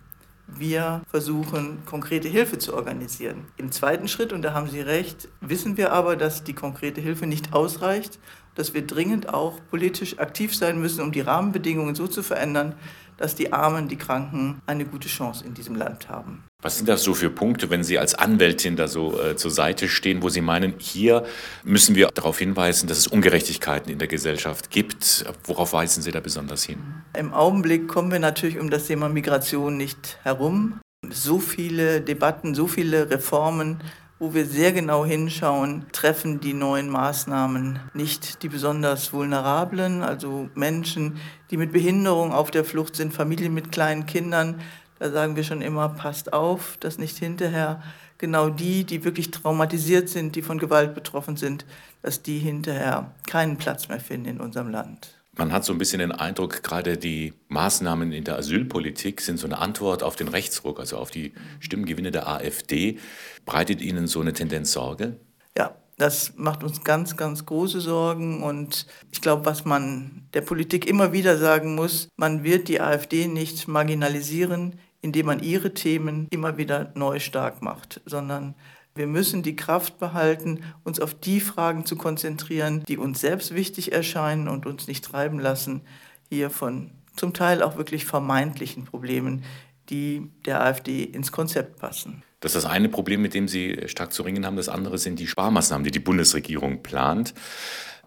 Wir 0.46 1.02
versuchen, 1.08 1.84
konkrete 1.86 2.28
Hilfe 2.28 2.58
zu 2.58 2.74
organisieren. 2.74 3.46
Im 3.56 3.72
zweiten 3.72 4.08
Schritt, 4.08 4.32
und 4.32 4.42
da 4.42 4.52
haben 4.52 4.68
Sie 4.68 4.80
recht, 4.80 5.28
wissen 5.40 5.78
wir 5.78 5.92
aber, 5.92 6.16
dass 6.16 6.44
die 6.44 6.52
konkrete 6.52 7.00
Hilfe 7.00 7.26
nicht 7.26 7.54
ausreicht, 7.54 8.18
dass 8.54 8.74
wir 8.74 8.86
dringend 8.86 9.32
auch 9.32 9.60
politisch 9.70 10.18
aktiv 10.18 10.54
sein 10.54 10.80
müssen, 10.80 11.02
um 11.02 11.12
die 11.12 11.20
Rahmenbedingungen 11.20 11.94
so 11.94 12.06
zu 12.06 12.22
verändern, 12.22 12.74
dass 13.16 13.34
die 13.34 13.52
Armen, 13.52 13.88
die 13.88 13.96
Kranken 13.96 14.60
eine 14.66 14.84
gute 14.84 15.08
Chance 15.08 15.44
in 15.44 15.54
diesem 15.54 15.76
Land 15.76 16.08
haben. 16.08 16.44
Was 16.62 16.78
sind 16.78 16.88
das 16.88 17.02
so 17.02 17.14
für 17.14 17.30
Punkte, 17.30 17.70
wenn 17.70 17.84
Sie 17.84 17.98
als 17.98 18.14
Anwältin 18.14 18.74
da 18.74 18.88
so 18.88 19.20
äh, 19.20 19.36
zur 19.36 19.50
Seite 19.50 19.86
stehen, 19.86 20.22
wo 20.22 20.30
Sie 20.30 20.40
meinen, 20.40 20.74
hier 20.78 21.24
müssen 21.62 21.94
wir 21.94 22.08
darauf 22.08 22.38
hinweisen, 22.38 22.88
dass 22.88 22.98
es 22.98 23.06
Ungerechtigkeiten 23.06 23.92
in 23.92 23.98
der 23.98 24.08
Gesellschaft 24.08 24.70
gibt? 24.70 25.26
Worauf 25.44 25.74
weisen 25.74 26.02
Sie 26.02 26.10
da 26.10 26.20
besonders 26.20 26.64
hin? 26.64 26.78
Im 27.16 27.34
Augenblick 27.34 27.86
kommen 27.86 28.10
wir 28.10 28.18
natürlich 28.18 28.58
um 28.58 28.70
das 28.70 28.86
Thema 28.86 29.08
Migration 29.08 29.76
nicht 29.76 30.18
herum. 30.22 30.80
So 31.10 31.38
viele 31.38 32.00
Debatten, 32.00 32.54
so 32.54 32.66
viele 32.66 33.10
Reformen, 33.10 33.82
wo 34.24 34.32
wir 34.32 34.46
sehr 34.46 34.72
genau 34.72 35.04
hinschauen, 35.04 35.84
treffen 35.92 36.40
die 36.40 36.54
neuen 36.54 36.88
Maßnahmen 36.88 37.78
nicht 37.92 38.42
die 38.42 38.48
besonders 38.48 39.12
Vulnerablen, 39.12 40.00
also 40.02 40.48
Menschen, 40.54 41.20
die 41.50 41.58
mit 41.58 41.72
Behinderung 41.72 42.32
auf 42.32 42.50
der 42.50 42.64
Flucht 42.64 42.96
sind, 42.96 43.12
Familien 43.12 43.52
mit 43.52 43.70
kleinen 43.70 44.06
Kindern. 44.06 44.62
Da 44.98 45.10
sagen 45.10 45.36
wir 45.36 45.44
schon 45.44 45.60
immer, 45.60 45.90
passt 45.90 46.32
auf, 46.32 46.78
dass 46.80 46.96
nicht 46.96 47.18
hinterher 47.18 47.82
genau 48.16 48.48
die, 48.48 48.84
die 48.84 49.04
wirklich 49.04 49.30
traumatisiert 49.30 50.08
sind, 50.08 50.36
die 50.36 50.42
von 50.42 50.56
Gewalt 50.56 50.94
betroffen 50.94 51.36
sind, 51.36 51.66
dass 52.00 52.22
die 52.22 52.38
hinterher 52.38 53.12
keinen 53.26 53.58
Platz 53.58 53.88
mehr 53.88 54.00
finden 54.00 54.26
in 54.26 54.40
unserem 54.40 54.70
Land. 54.70 55.22
Man 55.36 55.52
hat 55.52 55.64
so 55.64 55.72
ein 55.72 55.78
bisschen 55.78 55.98
den 55.98 56.12
Eindruck, 56.12 56.62
gerade 56.62 56.96
die 56.96 57.32
Maßnahmen 57.48 58.12
in 58.12 58.24
der 58.24 58.38
Asylpolitik 58.38 59.20
sind 59.20 59.38
so 59.38 59.46
eine 59.46 59.58
Antwort 59.58 60.02
auf 60.02 60.16
den 60.16 60.28
Rechtsruck, 60.28 60.78
also 60.78 60.96
auf 60.96 61.10
die 61.10 61.32
Stimmengewinne 61.60 62.12
der 62.12 62.28
AfD. 62.28 62.98
Breitet 63.44 63.80
Ihnen 63.80 64.06
so 64.06 64.20
eine 64.20 64.32
Tendenz 64.32 64.72
Sorge? 64.72 65.16
Ja, 65.58 65.74
das 65.98 66.34
macht 66.36 66.62
uns 66.62 66.84
ganz, 66.84 67.16
ganz 67.16 67.46
große 67.46 67.80
Sorgen. 67.80 68.42
Und 68.42 68.86
ich 69.12 69.20
glaube, 69.20 69.44
was 69.44 69.64
man 69.64 70.28
der 70.34 70.42
Politik 70.42 70.86
immer 70.86 71.12
wieder 71.12 71.36
sagen 71.36 71.74
muss, 71.74 72.08
man 72.16 72.44
wird 72.44 72.68
die 72.68 72.80
AfD 72.80 73.26
nicht 73.26 73.66
marginalisieren, 73.66 74.78
indem 75.00 75.26
man 75.26 75.42
ihre 75.42 75.74
Themen 75.74 76.28
immer 76.30 76.56
wieder 76.56 76.92
neu 76.94 77.18
stark 77.18 77.60
macht, 77.60 78.00
sondern 78.06 78.54
wir 78.94 79.06
müssen 79.06 79.42
die 79.42 79.56
Kraft 79.56 79.98
behalten, 79.98 80.60
uns 80.84 81.00
auf 81.00 81.14
die 81.14 81.40
Fragen 81.40 81.84
zu 81.84 81.96
konzentrieren, 81.96 82.84
die 82.86 82.96
uns 82.96 83.20
selbst 83.20 83.54
wichtig 83.54 83.92
erscheinen 83.92 84.48
und 84.48 84.66
uns 84.66 84.86
nicht 84.86 85.04
treiben 85.04 85.38
lassen, 85.38 85.82
hier 86.30 86.50
von 86.50 86.92
zum 87.16 87.32
Teil 87.32 87.62
auch 87.62 87.76
wirklich 87.76 88.04
vermeintlichen 88.04 88.84
Problemen, 88.84 89.44
die 89.88 90.30
der 90.46 90.62
AfD 90.62 91.02
ins 91.02 91.32
Konzept 91.32 91.78
passen. 91.78 92.22
Das 92.40 92.54
ist 92.54 92.64
das 92.64 92.70
eine 92.70 92.88
Problem, 92.88 93.22
mit 93.22 93.34
dem 93.34 93.48
Sie 93.48 93.82
stark 93.86 94.12
zu 94.12 94.22
ringen 94.22 94.44
haben. 94.44 94.56
Das 94.56 94.68
andere 94.68 94.98
sind 94.98 95.18
die 95.18 95.26
Sparmaßnahmen, 95.26 95.84
die 95.84 95.90
die 95.90 96.00
Bundesregierung 96.00 96.82
plant. 96.82 97.34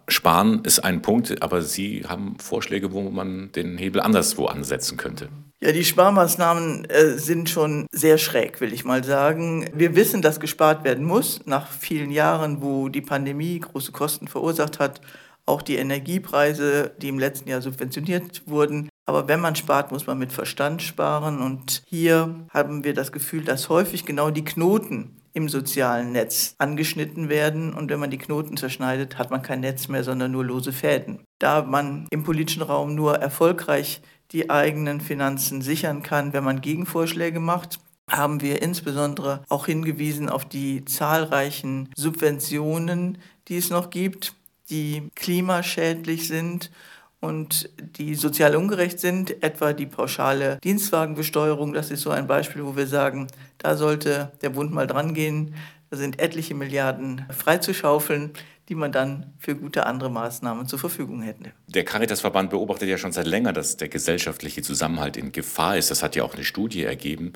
Sparen 0.06 0.64
ist 0.64 0.80
ein 0.80 1.02
Punkt, 1.02 1.42
aber 1.42 1.62
Sie 1.62 2.04
haben 2.06 2.38
Vorschläge, 2.38 2.92
wo 2.92 3.02
man 3.10 3.52
den 3.52 3.76
Hebel 3.78 4.00
anderswo 4.00 4.46
ansetzen 4.46 4.96
könnte. 4.96 5.28
Ja, 5.60 5.72
die 5.72 5.84
Sparmaßnahmen 5.84 6.84
äh, 6.84 7.18
sind 7.18 7.50
schon 7.50 7.88
sehr 7.90 8.16
schräg, 8.16 8.60
will 8.60 8.72
ich 8.72 8.84
mal 8.84 9.02
sagen. 9.02 9.68
Wir 9.74 9.96
wissen, 9.96 10.22
dass 10.22 10.38
gespart 10.38 10.84
werden 10.84 11.04
muss, 11.04 11.40
nach 11.46 11.72
vielen 11.72 12.12
Jahren, 12.12 12.62
wo 12.62 12.88
die 12.88 13.00
Pandemie 13.00 13.58
große 13.58 13.90
Kosten 13.90 14.28
verursacht 14.28 14.78
hat, 14.78 15.00
auch 15.46 15.62
die 15.62 15.74
Energiepreise, 15.74 16.92
die 16.98 17.08
im 17.08 17.18
letzten 17.18 17.48
Jahr 17.48 17.60
subventioniert 17.60 18.42
wurden. 18.46 18.88
Aber 19.04 19.26
wenn 19.26 19.40
man 19.40 19.56
spart, 19.56 19.90
muss 19.90 20.06
man 20.06 20.18
mit 20.18 20.30
Verstand 20.30 20.80
sparen. 20.80 21.40
Und 21.40 21.82
hier 21.86 22.46
haben 22.50 22.84
wir 22.84 22.94
das 22.94 23.10
Gefühl, 23.10 23.42
dass 23.42 23.68
häufig 23.68 24.04
genau 24.04 24.30
die 24.30 24.44
Knoten 24.44 25.16
im 25.32 25.48
sozialen 25.48 26.12
Netz 26.12 26.54
angeschnitten 26.58 27.28
werden. 27.28 27.74
Und 27.74 27.90
wenn 27.90 27.98
man 27.98 28.10
die 28.10 28.18
Knoten 28.18 28.56
zerschneidet, 28.56 29.18
hat 29.18 29.30
man 29.30 29.42
kein 29.42 29.60
Netz 29.60 29.88
mehr, 29.88 30.04
sondern 30.04 30.30
nur 30.30 30.44
lose 30.44 30.72
Fäden. 30.72 31.24
Da 31.40 31.62
man 31.62 32.06
im 32.10 32.22
politischen 32.22 32.62
Raum 32.62 32.94
nur 32.94 33.16
erfolgreich 33.16 34.02
die 34.32 34.50
eigenen 34.50 35.00
Finanzen 35.00 35.62
sichern 35.62 36.02
kann, 36.02 36.32
wenn 36.32 36.44
man 36.44 36.60
Gegenvorschläge 36.60 37.40
macht, 37.40 37.80
haben 38.08 38.40
wir 38.40 38.62
insbesondere 38.62 39.42
auch 39.48 39.66
hingewiesen 39.66 40.28
auf 40.28 40.44
die 40.44 40.84
zahlreichen 40.84 41.90
Subventionen, 41.94 43.18
die 43.48 43.58
es 43.58 43.70
noch 43.70 43.90
gibt, 43.90 44.34
die 44.70 45.10
klimaschädlich 45.14 46.28
sind 46.28 46.70
und 47.20 47.70
die 47.78 48.14
sozial 48.14 48.54
ungerecht 48.54 49.00
sind, 49.00 49.42
etwa 49.42 49.72
die 49.72 49.86
pauschale 49.86 50.58
Dienstwagenbesteuerung. 50.62 51.72
Das 51.72 51.90
ist 51.90 52.02
so 52.02 52.10
ein 52.10 52.26
Beispiel, 52.26 52.64
wo 52.64 52.76
wir 52.76 52.86
sagen, 52.86 53.26
da 53.58 53.76
sollte 53.76 54.32
der 54.40 54.50
Bund 54.50 54.72
mal 54.72 54.86
dran 54.86 55.14
gehen. 55.14 55.54
Da 55.90 55.96
sind 55.96 56.20
etliche 56.20 56.54
Milliarden 56.54 57.24
freizuschaufeln 57.30 58.32
die 58.68 58.74
man 58.74 58.92
dann 58.92 59.32
für 59.38 59.56
gute 59.56 59.86
andere 59.86 60.10
Maßnahmen 60.10 60.66
zur 60.66 60.78
Verfügung 60.78 61.22
hätte. 61.22 61.52
Der 61.68 61.84
Caritasverband 61.84 62.50
beobachtet 62.50 62.88
ja 62.88 62.98
schon 62.98 63.12
seit 63.12 63.26
länger, 63.26 63.54
dass 63.54 63.78
der 63.78 63.88
gesellschaftliche 63.88 64.60
Zusammenhalt 64.60 65.16
in 65.16 65.32
Gefahr 65.32 65.78
ist. 65.78 65.90
Das 65.90 66.02
hat 66.02 66.16
ja 66.16 66.22
auch 66.22 66.34
eine 66.34 66.44
Studie 66.44 66.84
ergeben. 66.84 67.32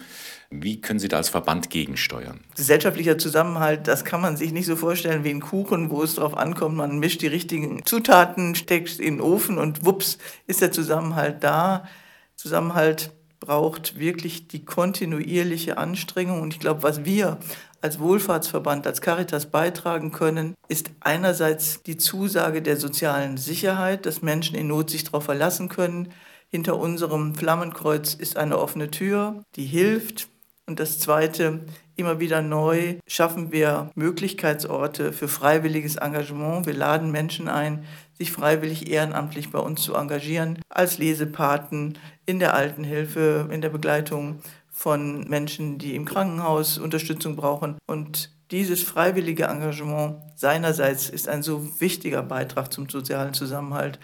Wie 0.50 0.80
können 0.80 0.98
Sie 0.98 1.08
da 1.08 1.16
als 1.16 1.30
Verband 1.30 1.70
gegensteuern? 1.70 2.40
Gesellschaftlicher 2.54 3.16
Zusammenhalt, 3.16 3.88
das 3.88 4.04
kann 4.04 4.20
man 4.20 4.36
sich 4.36 4.52
nicht 4.52 4.66
so 4.66 4.76
vorstellen 4.76 5.24
wie 5.24 5.30
ein 5.30 5.40
Kuchen, 5.40 5.90
wo 5.90 6.02
es 6.02 6.16
darauf 6.16 6.36
ankommt, 6.36 6.76
man 6.76 6.98
mischt 6.98 7.22
die 7.22 7.28
richtigen 7.28 7.84
Zutaten, 7.86 8.54
steckt 8.54 8.98
in 8.98 9.16
den 9.16 9.20
Ofen 9.22 9.56
und 9.56 9.86
wups 9.86 10.18
ist 10.46 10.60
der 10.60 10.72
Zusammenhalt 10.72 11.42
da. 11.42 11.88
Zusammenhalt 12.36 13.12
braucht 13.42 13.98
wirklich 13.98 14.46
die 14.46 14.64
kontinuierliche 14.64 15.76
Anstrengung. 15.76 16.40
Und 16.40 16.54
ich 16.54 16.60
glaube, 16.60 16.84
was 16.84 17.04
wir 17.04 17.38
als 17.80 17.98
Wohlfahrtsverband, 17.98 18.86
als 18.86 19.00
Caritas 19.00 19.46
beitragen 19.46 20.12
können, 20.12 20.54
ist 20.68 20.90
einerseits 21.00 21.82
die 21.82 21.96
Zusage 21.96 22.62
der 22.62 22.76
sozialen 22.76 23.36
Sicherheit, 23.36 24.06
dass 24.06 24.22
Menschen 24.22 24.54
in 24.54 24.68
Not 24.68 24.90
sich 24.90 25.02
darauf 25.02 25.24
verlassen 25.24 25.68
können. 25.68 26.12
Hinter 26.50 26.78
unserem 26.78 27.34
Flammenkreuz 27.34 28.14
ist 28.14 28.36
eine 28.36 28.58
offene 28.58 28.90
Tür, 28.92 29.42
die 29.56 29.64
hilft. 29.66 30.28
Und 30.72 30.80
das 30.80 30.98
Zweite, 30.98 31.66
immer 31.96 32.18
wieder 32.18 32.40
neu 32.40 32.94
schaffen 33.06 33.52
wir 33.52 33.90
Möglichkeitsorte 33.94 35.12
für 35.12 35.28
freiwilliges 35.28 35.96
Engagement. 35.96 36.64
Wir 36.64 36.72
laden 36.72 37.10
Menschen 37.10 37.46
ein, 37.46 37.84
sich 38.14 38.32
freiwillig 38.32 38.90
ehrenamtlich 38.90 39.50
bei 39.50 39.58
uns 39.58 39.82
zu 39.82 39.94
engagieren, 39.94 40.58
als 40.70 40.96
Lesepaten 40.96 41.98
in 42.24 42.38
der 42.38 42.54
Altenhilfe, 42.54 43.50
in 43.50 43.60
der 43.60 43.68
Begleitung 43.68 44.38
von 44.70 45.28
Menschen, 45.28 45.76
die 45.76 45.94
im 45.94 46.06
Krankenhaus 46.06 46.78
Unterstützung 46.78 47.36
brauchen. 47.36 47.76
Und 47.86 48.30
dieses 48.50 48.82
freiwillige 48.82 49.44
Engagement 49.44 50.22
seinerseits 50.36 51.10
ist 51.10 51.28
ein 51.28 51.42
so 51.42 51.82
wichtiger 51.82 52.22
Beitrag 52.22 52.72
zum 52.72 52.88
sozialen 52.88 53.34
Zusammenhalt, 53.34 53.98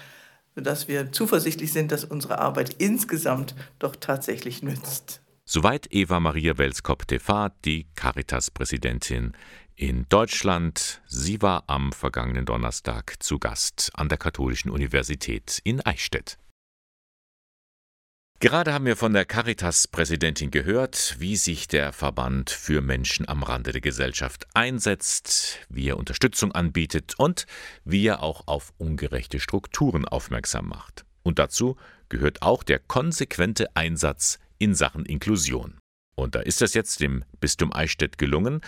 sodass 0.54 0.86
wir 0.86 1.12
zuversichtlich 1.12 1.72
sind, 1.72 1.92
dass 1.92 2.04
unsere 2.04 2.40
Arbeit 2.40 2.74
insgesamt 2.76 3.54
doch 3.78 3.96
tatsächlich 3.96 4.62
nützt. 4.62 5.22
Soweit 5.50 5.86
Eva 5.94 6.20
Maria 6.20 6.58
Welskop-Tefat, 6.58 7.64
die 7.64 7.86
Caritas-Präsidentin 7.94 9.32
in 9.76 10.04
Deutschland. 10.10 11.00
Sie 11.06 11.40
war 11.40 11.64
am 11.68 11.92
vergangenen 11.92 12.44
Donnerstag 12.44 13.14
zu 13.20 13.38
Gast 13.38 13.90
an 13.94 14.10
der 14.10 14.18
Katholischen 14.18 14.70
Universität 14.70 15.58
in 15.64 15.80
Eichstätt. 15.80 16.36
Gerade 18.40 18.74
haben 18.74 18.84
wir 18.84 18.96
von 18.98 19.14
der 19.14 19.24
Caritas-Präsidentin 19.24 20.50
gehört, 20.50 21.16
wie 21.18 21.36
sich 21.36 21.66
der 21.66 21.94
Verband 21.94 22.50
für 22.50 22.82
Menschen 22.82 23.26
am 23.26 23.42
Rande 23.42 23.72
der 23.72 23.80
Gesellschaft 23.80 24.46
einsetzt, 24.52 25.60
wie 25.70 25.88
er 25.88 25.96
Unterstützung 25.96 26.52
anbietet 26.52 27.14
und 27.16 27.46
wie 27.86 28.06
er 28.06 28.22
auch 28.22 28.46
auf 28.48 28.74
ungerechte 28.76 29.40
Strukturen 29.40 30.04
aufmerksam 30.04 30.68
macht. 30.68 31.06
Und 31.22 31.38
dazu 31.38 31.78
gehört 32.10 32.42
auch 32.42 32.62
der 32.62 32.80
konsequente 32.80 33.74
Einsatz 33.74 34.38
in 34.58 34.74
Sachen 34.74 35.04
Inklusion. 35.04 35.78
Und 36.14 36.34
da 36.34 36.40
ist 36.40 36.62
es 36.62 36.74
jetzt 36.74 37.00
dem 37.00 37.24
Bistum 37.40 37.72
Eichstätt 37.72 38.18
gelungen, 38.18 38.60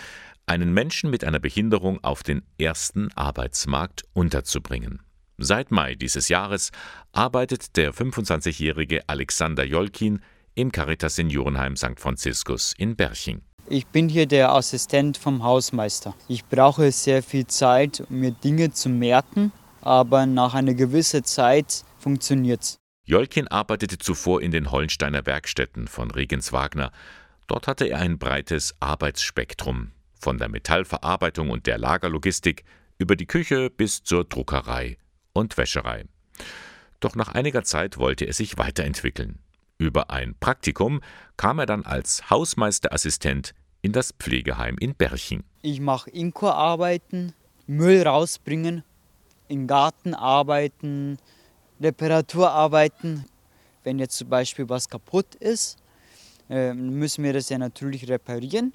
einen 0.45 0.73
Menschen 0.73 1.09
mit 1.09 1.23
einer 1.23 1.39
Behinderung 1.39 2.03
auf 2.03 2.23
den 2.23 2.41
ersten 2.57 3.11
Arbeitsmarkt 3.13 4.03
unterzubringen. 4.13 5.01
Seit 5.37 5.71
Mai 5.71 5.95
dieses 5.95 6.29
Jahres 6.29 6.71
arbeitet 7.11 7.75
der 7.75 7.93
25-jährige 7.93 9.07
Alexander 9.07 9.63
Jolkin 9.63 10.21
im 10.55 10.71
Caritas 10.71 11.15
Seniorenheim 11.15 11.75
St. 11.75 11.99
Franziskus 11.99 12.73
in 12.77 12.95
Berching. 12.95 13.41
Ich 13.67 13.87
bin 13.87 14.09
hier 14.09 14.25
der 14.25 14.51
Assistent 14.51 15.17
vom 15.17 15.43
Hausmeister. 15.43 16.13
Ich 16.27 16.45
brauche 16.45 16.91
sehr 16.91 17.23
viel 17.23 17.47
Zeit, 17.47 18.03
um 18.09 18.19
mir 18.19 18.31
Dinge 18.31 18.71
zu 18.71 18.89
merken, 18.89 19.51
aber 19.81 20.25
nach 20.25 20.53
einer 20.53 20.73
gewissen 20.73 21.23
Zeit 21.23 21.83
funktioniert's. 21.99 22.80
Jolkin 23.03 23.47
arbeitete 23.47 23.97
zuvor 23.97 24.41
in 24.41 24.51
den 24.51 24.71
Hollensteiner 24.71 25.25
Werkstätten 25.25 25.87
von 25.87 26.11
Regens 26.11 26.53
Wagner. 26.53 26.91
Dort 27.47 27.67
hatte 27.67 27.85
er 27.85 27.99
ein 27.99 28.19
breites 28.19 28.75
Arbeitsspektrum, 28.79 29.91
von 30.19 30.37
der 30.37 30.49
Metallverarbeitung 30.49 31.49
und 31.49 31.65
der 31.65 31.77
Lagerlogistik 31.77 32.63
über 32.99 33.15
die 33.15 33.25
Küche 33.25 33.69
bis 33.69 34.03
zur 34.03 34.23
Druckerei 34.23 34.97
und 35.33 35.57
Wäscherei. 35.57 36.05
Doch 36.99 37.15
nach 37.15 37.29
einiger 37.29 37.63
Zeit 37.63 37.97
wollte 37.97 38.25
er 38.25 38.33
sich 38.33 38.57
weiterentwickeln. 38.59 39.39
Über 39.79 40.11
ein 40.11 40.35
Praktikum 40.39 41.01
kam 41.37 41.57
er 41.57 41.65
dann 41.65 41.83
als 41.83 42.29
Hausmeisterassistent 42.29 43.55
in 43.81 43.91
das 43.91 44.11
Pflegeheim 44.11 44.77
in 44.79 44.93
Berching. 44.93 45.43
Ich 45.63 45.79
mache 45.79 46.11
Inko-Arbeiten, 46.11 47.33
Müll 47.65 48.03
rausbringen, 48.03 48.83
im 49.47 49.65
Garten 49.65 50.13
arbeiten, 50.13 51.17
Reparaturarbeiten. 51.81 53.25
Wenn 53.83 53.99
jetzt 53.99 54.17
zum 54.17 54.29
Beispiel 54.29 54.69
was 54.69 54.87
kaputt 54.89 55.35
ist, 55.35 55.77
ähm, 56.49 56.99
müssen 56.99 57.23
wir 57.23 57.33
das 57.33 57.49
ja 57.49 57.57
natürlich 57.57 58.07
reparieren. 58.07 58.73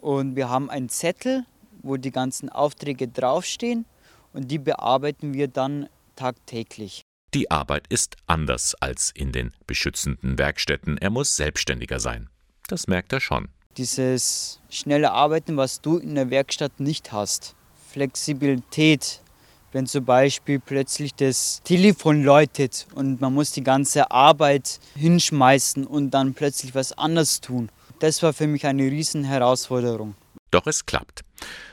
Und 0.00 0.36
wir 0.36 0.48
haben 0.48 0.70
einen 0.70 0.88
Zettel, 0.88 1.44
wo 1.82 1.96
die 1.96 2.10
ganzen 2.10 2.48
Aufträge 2.48 3.08
draufstehen 3.08 3.84
und 4.32 4.50
die 4.50 4.58
bearbeiten 4.58 5.34
wir 5.34 5.48
dann 5.48 5.88
tagtäglich. 6.16 7.02
Die 7.34 7.50
Arbeit 7.50 7.86
ist 7.88 8.16
anders 8.26 8.74
als 8.80 9.10
in 9.14 9.32
den 9.32 9.52
beschützenden 9.66 10.38
Werkstätten. 10.38 10.96
Er 10.98 11.10
muss 11.10 11.36
selbstständiger 11.36 12.00
sein. 12.00 12.30
Das 12.68 12.86
merkt 12.86 13.12
er 13.12 13.20
schon. 13.20 13.48
Dieses 13.76 14.60
schnelle 14.70 15.12
Arbeiten, 15.12 15.56
was 15.56 15.80
du 15.80 15.98
in 15.98 16.14
der 16.14 16.30
Werkstatt 16.30 16.80
nicht 16.80 17.12
hast. 17.12 17.54
Flexibilität, 17.90 19.20
wenn 19.72 19.86
zum 19.86 20.04
Beispiel 20.04 20.58
plötzlich 20.58 21.14
das 21.14 21.60
Telefon 21.64 22.22
läutet 22.22 22.86
und 22.94 23.20
man 23.20 23.34
muss 23.34 23.52
die 23.52 23.62
ganze 23.62 24.10
Arbeit 24.10 24.80
hinschmeißen 24.96 25.86
und 25.86 26.10
dann 26.10 26.34
plötzlich 26.34 26.74
was 26.74 26.92
anderes 26.92 27.40
tun. 27.40 27.70
Das 27.98 28.22
war 28.22 28.32
für 28.32 28.46
mich 28.46 28.66
eine 28.66 28.84
riesen 28.84 29.24
Herausforderung. 29.24 30.14
Doch 30.50 30.66
es 30.66 30.86
klappt. 30.86 31.22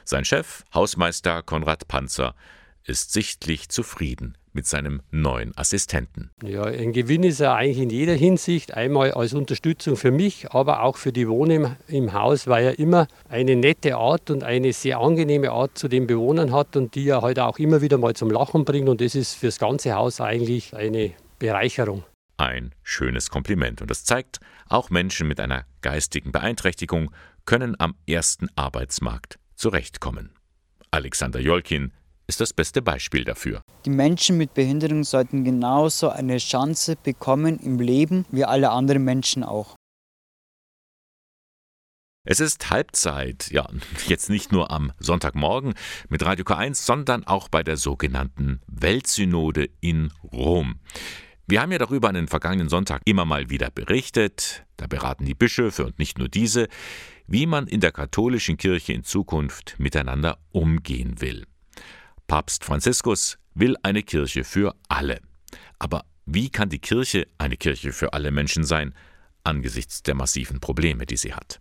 Sein 0.04 0.26
Chef, 0.26 0.64
Hausmeister 0.74 1.42
Konrad 1.44 1.88
Panzer, 1.88 2.36
ist 2.84 3.14
sichtlich 3.14 3.70
zufrieden 3.70 4.38
mit 4.56 4.66
seinem 4.66 5.02
neuen 5.12 5.56
Assistenten. 5.58 6.32
Ja, 6.44 6.64
ein 6.64 6.94
Gewinn 6.94 7.24
ist 7.24 7.42
er 7.42 7.56
eigentlich 7.56 7.80
in 7.80 7.90
jeder 7.90 8.14
Hinsicht. 8.14 8.74
Einmal 8.74 9.12
als 9.12 9.34
Unterstützung 9.34 9.98
für 9.98 10.12
mich, 10.12 10.52
aber 10.52 10.82
auch 10.82 10.98
für 10.98 11.12
die 11.12 11.28
Wohner 11.28 11.54
im, 11.54 11.76
im, 11.88 12.14
Haus, 12.14 12.48
weil 12.48 12.66
er 12.66 12.80
immer 12.80 13.08
eine 13.30 13.56
nette 13.56 13.98
Art 13.98 14.32
und 14.32 14.44
eine 14.44 14.74
sehr 14.74 15.00
angenehme 15.00 15.52
Art 15.52 15.78
zu 15.78 15.88
den 15.88 16.08
Bewohnern 16.08 16.54
hat 16.54 16.76
und 16.76 16.96
die 16.96 17.08
er 17.08 17.22
heute 17.22 17.42
halt 17.42 17.56
auch 17.56 17.60
immer 17.60 17.82
wieder 17.82 17.98
mal 17.98 18.16
zum 18.16 18.32
Lachen 18.32 18.66
bringt. 18.66 18.90
Und 18.90 19.02
das 19.02 19.14
ist 19.14 19.34
für 19.36 19.48
das 19.48 19.60
ganze 19.60 19.94
Haus 19.94 20.22
eigentlich 20.22 20.74
eine 20.74 21.12
Bereicherung. 21.38 22.04
Ein 22.38 22.74
schönes 22.84 23.30
Kompliment. 23.30 23.82
Und 23.82 23.92
das 23.92 24.06
zeigt, 24.06 24.40
auch 24.68 24.90
Menschen 24.90 25.28
mit 25.28 25.40
einer 25.40 25.66
geistigen 25.82 26.32
Beeinträchtigung 26.32 27.12
können 27.46 27.76
am 27.80 27.96
ersten 28.08 28.48
Arbeitsmarkt 28.56 29.38
zurechtkommen. 29.56 30.32
Alexander 30.92 31.40
Jolkin 31.40 31.92
ist 32.28 32.42
das 32.42 32.54
beste 32.54 32.82
Beispiel 32.82 33.24
dafür. 33.24 33.62
Die 33.86 33.90
Menschen 33.90 34.38
mit 34.38 34.54
Behinderung 34.54 35.04
sollten 35.04 35.44
genauso 35.44 36.10
eine 36.10 36.38
Chance 36.38 36.96
bekommen 37.02 37.60
im 37.60 37.80
Leben 37.80 38.26
wie 38.32 38.46
alle 38.46 38.72
anderen 38.72 39.04
Menschen 39.04 39.44
auch. 39.44 39.76
Es 42.28 42.40
ist 42.40 42.72
Halbzeit, 42.72 43.52
ja, 43.52 43.70
jetzt 44.08 44.32
nicht 44.32 44.52
nur 44.52 44.72
am 44.72 44.92
Sonntagmorgen 45.00 45.76
mit 46.10 46.26
Radio 46.26 46.44
K1, 46.44 46.84
sondern 46.84 47.24
auch 47.24 47.50
bei 47.50 47.62
der 47.62 47.78
sogenannten 47.78 48.62
Weltsynode 48.66 49.70
in 49.80 50.12
Rom. 50.24 50.80
Wir 51.48 51.62
haben 51.62 51.72
ja 51.72 51.78
darüber 51.78 52.10
an 52.10 52.16
den 52.16 52.28
vergangenen 52.28 52.70
Sonntag 52.70 53.04
immer 53.06 53.26
mal 53.26 53.52
wieder 53.52 53.70
berichtet, 53.70 54.66
da 54.78 54.88
beraten 54.88 55.26
die 55.26 55.36
Bischöfe 55.36 55.86
und 55.86 56.00
nicht 56.00 56.18
nur 56.18 56.28
diese, 56.28 56.68
wie 57.28 57.46
man 57.46 57.68
in 57.68 57.82
der 57.82 57.92
katholischen 57.92 58.58
Kirche 58.58 58.94
in 58.94 59.04
Zukunft 59.04 59.76
miteinander 59.78 60.40
umgehen 60.52 61.22
will. 61.22 61.46
Papst 62.28 62.64
Franziskus 62.64 63.38
will 63.54 63.76
eine 63.84 64.02
Kirche 64.02 64.44
für 64.44 64.76
alle. 64.90 65.20
Aber 65.78 66.06
wie 66.26 66.50
kann 66.50 66.70
die 66.70 66.80
Kirche 66.80 67.28
eine 67.38 67.56
Kirche 67.56 67.92
für 67.92 68.14
alle 68.14 68.32
Menschen 68.32 68.64
sein, 68.64 68.96
angesichts 69.44 70.02
der 70.02 70.16
massiven 70.16 70.60
Probleme, 70.60 71.06
die 71.06 71.18
sie 71.18 71.34
hat? 71.34 71.60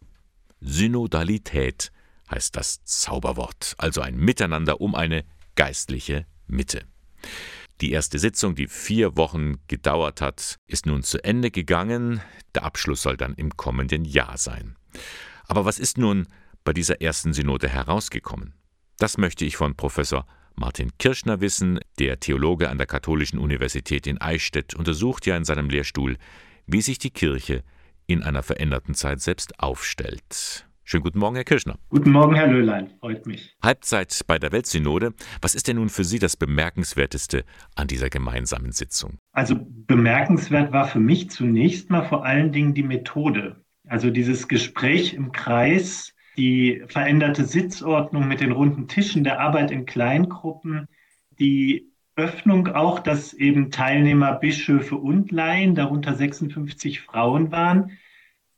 Synodalität 0.61 1.93
heißt 2.31 2.57
das 2.57 2.83
Zauberwort, 2.85 3.75
also 3.77 4.01
ein 4.01 4.17
Miteinander 4.17 4.81
um 4.81 4.95
eine 4.95 5.25
geistliche 5.55 6.27
Mitte. 6.47 6.87
Die 7.83 7.93
erste 7.93 8.19
Sitzung, 8.19 8.55
die 8.55 8.69
vier 8.69 9.17
Wochen 9.19 9.57
gedauert 9.69 10.23
hat, 10.23 10.57
ist 10.67 10.87
nun 10.87 11.03
zu 11.03 11.23
Ende 11.23 11.51
gegangen. 11.51 12.23
Der 12.55 12.65
Abschluss 12.65 13.03
soll 13.03 13.19
dann 13.19 13.35
im 13.35 13.57
kommenden 13.57 14.07
Jahr 14.07 14.39
sein. 14.39 14.77
Aber 15.47 15.67
was 15.67 15.79
ist 15.79 15.99
nun 15.99 16.27
bei 16.65 16.73
dieser 16.73 17.03
ersten 17.03 17.35
Synode 17.35 17.69
herausgekommen? 17.69 18.55
Das 18.97 19.19
möchte 19.19 19.45
ich 19.45 19.57
von 19.57 19.77
Professor 19.77 20.27
Martin 20.57 20.91
Kirschner 20.99 21.41
wissen. 21.41 21.81
Der 21.99 22.21
Theologe 22.21 22.69
an 22.69 22.79
der 22.79 22.87
Katholischen 22.87 23.39
Universität 23.39 24.07
in 24.07 24.21
Eichstätt 24.21 24.75
untersucht 24.75 25.27
ja 25.27 25.37
in 25.37 25.45
seinem 25.45 25.69
Lehrstuhl, 25.69 26.17
wie 26.67 26.81
sich 26.81 26.99
die 26.99 27.11
Kirche 27.11 27.63
in 28.07 28.23
einer 28.23 28.43
veränderten 28.43 28.95
Zeit 28.95 29.21
selbst 29.21 29.59
aufstellt. 29.61 30.67
Schönen 30.87 31.03
guten 31.03 31.19
Morgen, 31.19 31.35
Herr 31.35 31.45
Kirschner. 31.45 31.79
Guten 31.89 32.13
Morgen, 32.13 32.35
Herr 32.35 32.47
Löhlein. 32.47 32.91
Freut 33.01 33.27
mich. 33.27 33.57
Halbzeit 33.63 34.21
bei 34.27 34.39
der 34.39 34.53
Weltsynode. 34.53 35.15
Was 35.41 35.55
ist 35.55 35.67
denn 35.67 35.77
nun 35.77 35.89
für 35.89 36.05
Sie 36.05 36.19
das 36.19 36.37
Bemerkenswerteste 36.37 37.45
an 37.75 37.87
dieser 37.87 38.11
gemeinsamen 38.11 38.71
Sitzung? 38.71 39.19
Also 39.33 39.57
bemerkenswert 39.59 40.73
war 40.73 40.87
für 40.87 41.01
mich 41.01 41.31
zunächst 41.31 41.89
mal 41.89 42.07
vor 42.07 42.27
allen 42.27 42.53
Dingen 42.53 42.75
die 42.75 42.83
Methode. 42.83 43.65
Also 43.89 44.11
dieses 44.11 44.47
Gespräch 44.47 45.15
im 45.15 45.33
Kreis, 45.33 46.14
die 46.37 46.83
veränderte 46.89 47.45
Sitzordnung 47.45 48.29
mit 48.29 48.41
den 48.41 48.53
runden 48.53 48.89
Tischen, 48.89 49.25
der 49.25 49.41
Arbeit 49.41 49.71
in 49.71 49.87
Kleingruppen, 49.87 50.89
die 51.39 51.91
Öffnung 52.17 52.69
auch, 52.69 53.01
dass 53.01 53.33
eben 53.35 53.71
Teilnehmer 53.71 54.35
Bischöfe 54.35 54.97
und 54.97 55.33
Laien, 55.33 55.75
darunter 55.75 56.15
56 56.15 57.01
Frauen 57.01 57.51
waren. 57.51 57.93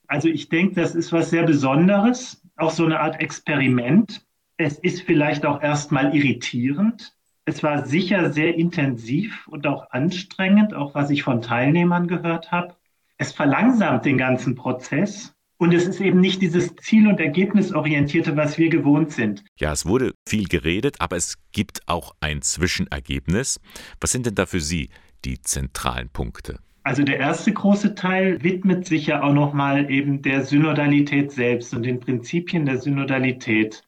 Also 0.07 0.29
ich 0.29 0.49
denke, 0.49 0.75
das 0.81 0.95
ist 0.95 1.13
was 1.13 1.31
sehr 1.31 1.45
Besonderes, 1.45 2.43
auch 2.57 2.71
so 2.71 2.85
eine 2.85 3.01
Art 3.01 3.21
Experiment. 3.21 4.27
Es 4.57 4.79
ist 4.79 5.03
vielleicht 5.03 5.45
auch 5.47 5.63
erstmal 5.63 6.15
irritierend. 6.15 7.15
Es 7.45 7.63
war 7.63 7.87
sicher 7.87 8.33
sehr 8.33 8.57
intensiv 8.57 9.47
und 9.49 9.67
auch 9.67 9.91
anstrengend, 9.91 10.75
auch 10.75 10.95
was 10.95 11.11
ich 11.11 11.23
von 11.23 11.43
Teilnehmern 11.43 12.09
gehört 12.09 12.53
habe. 12.53 12.75
Es 13.19 13.33
verlangsamt 13.33 14.05
den 14.05 14.19
ganzen 14.19 14.55
Prozess. 14.55 15.36
Und 15.59 15.73
es 15.73 15.87
ist 15.87 16.01
eben 16.01 16.21
nicht 16.21 16.43
dieses 16.43 16.77
Ziel- 16.77 17.09
und 17.09 17.19
Ergebnisorientierte, 17.19 18.37
was 18.37 18.59
wir 18.59 18.69
gewohnt 18.69 19.13
sind. 19.13 19.43
Ja, 19.59 19.73
es 19.73 19.87
wurde 19.87 20.13
viel 20.29 20.45
geredet, 20.49 20.97
aber 21.01 21.17
es 21.17 21.39
gibt 21.53 21.81
auch 21.87 22.15
ein 22.21 22.43
Zwischenergebnis. 22.43 23.59
Was 24.01 24.13
sind 24.13 24.27
denn 24.27 24.35
da 24.35 24.45
für 24.45 24.61
Sie 24.61 24.91
die 25.25 25.41
zentralen 25.41 26.11
Punkte? 26.11 26.59
Also 26.83 27.03
der 27.03 27.19
erste 27.19 27.53
große 27.53 27.95
Teil 27.95 28.43
widmet 28.45 28.87
sich 28.87 29.07
ja 29.07 29.23
auch 29.23 29.33
nochmal 29.33 29.91
eben 29.91 30.23
der 30.23 30.45
Synodalität 30.45 31.33
selbst 31.33 31.75
und 31.75 31.83
den 31.83 31.99
Prinzipien 32.01 32.67
der 32.67 32.79
Synodalität. 32.79 33.83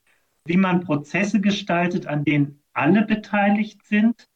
Wie 0.46 0.56
man 0.56 0.80
Prozesse 0.80 1.40
gestaltet, 1.40 2.06
an 2.06 2.24
denen 2.24 2.60
alle 2.72 3.04
beteiligt 3.04 3.84
sind, 3.84 4.26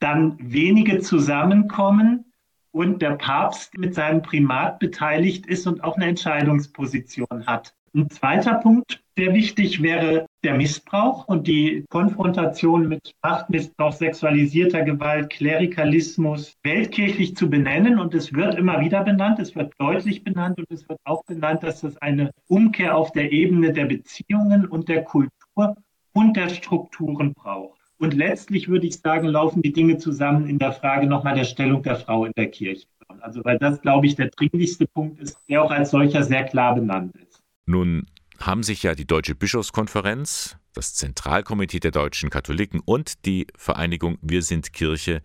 dann 0.00 0.36
wenige 0.38 0.98
zusammenkommen 0.98 2.29
und 2.72 3.02
der 3.02 3.12
Papst 3.12 3.76
mit 3.76 3.94
seinem 3.94 4.22
Primat 4.22 4.78
beteiligt 4.78 5.46
ist 5.46 5.66
und 5.66 5.82
auch 5.82 5.96
eine 5.96 6.06
Entscheidungsposition 6.06 7.46
hat. 7.46 7.74
Ein 7.92 8.08
zweiter 8.08 8.54
Punkt, 8.54 9.02
der 9.18 9.34
wichtig 9.34 9.82
wäre, 9.82 10.26
der 10.44 10.54
Missbrauch 10.54 11.26
und 11.26 11.48
die 11.48 11.84
Konfrontation 11.90 12.88
mit 12.88 13.12
Machtmissbrauch, 13.22 13.92
sexualisierter 13.92 14.82
Gewalt, 14.82 15.30
Klerikalismus 15.30 16.56
weltkirchlich 16.62 17.34
zu 17.34 17.50
benennen. 17.50 17.98
Und 17.98 18.14
es 18.14 18.32
wird 18.32 18.54
immer 18.54 18.80
wieder 18.80 19.02
benannt, 19.02 19.40
es 19.40 19.56
wird 19.56 19.72
deutlich 19.78 20.22
benannt 20.22 20.58
und 20.58 20.70
es 20.70 20.88
wird 20.88 21.00
auch 21.04 21.24
benannt, 21.24 21.64
dass 21.64 21.82
es 21.82 21.96
eine 21.98 22.30
Umkehr 22.46 22.96
auf 22.96 23.10
der 23.10 23.32
Ebene 23.32 23.72
der 23.72 23.86
Beziehungen 23.86 24.66
und 24.66 24.88
der 24.88 25.02
Kultur 25.02 25.76
und 26.12 26.36
der 26.36 26.48
Strukturen 26.48 27.34
braucht. 27.34 27.79
Und 28.00 28.14
letztlich 28.14 28.68
würde 28.68 28.86
ich 28.86 28.96
sagen, 28.96 29.28
laufen 29.28 29.60
die 29.60 29.74
Dinge 29.74 29.98
zusammen 29.98 30.48
in 30.48 30.58
der 30.58 30.72
Frage 30.72 31.06
nochmal 31.06 31.34
der 31.34 31.44
Stellung 31.44 31.82
der 31.82 31.96
Frau 31.96 32.24
in 32.24 32.32
der 32.34 32.50
Kirche. 32.50 32.86
Also 33.20 33.44
weil 33.44 33.58
das, 33.58 33.78
glaube 33.82 34.06
ich, 34.06 34.16
der 34.16 34.30
dringlichste 34.30 34.86
Punkt 34.86 35.20
ist, 35.20 35.36
der 35.50 35.62
auch 35.62 35.70
als 35.70 35.90
solcher 35.90 36.24
sehr 36.24 36.44
klar 36.44 36.74
benannt 36.74 37.14
ist. 37.16 37.42
Nun 37.66 38.06
haben 38.38 38.62
sich 38.62 38.82
ja 38.82 38.94
die 38.94 39.06
Deutsche 39.06 39.34
Bischofskonferenz, 39.34 40.56
das 40.72 40.94
Zentralkomitee 40.94 41.78
der 41.78 41.90
deutschen 41.90 42.30
Katholiken 42.30 42.80
und 42.82 43.26
die 43.26 43.46
Vereinigung 43.54 44.16
Wir 44.22 44.40
sind 44.40 44.72
Kirche 44.72 45.20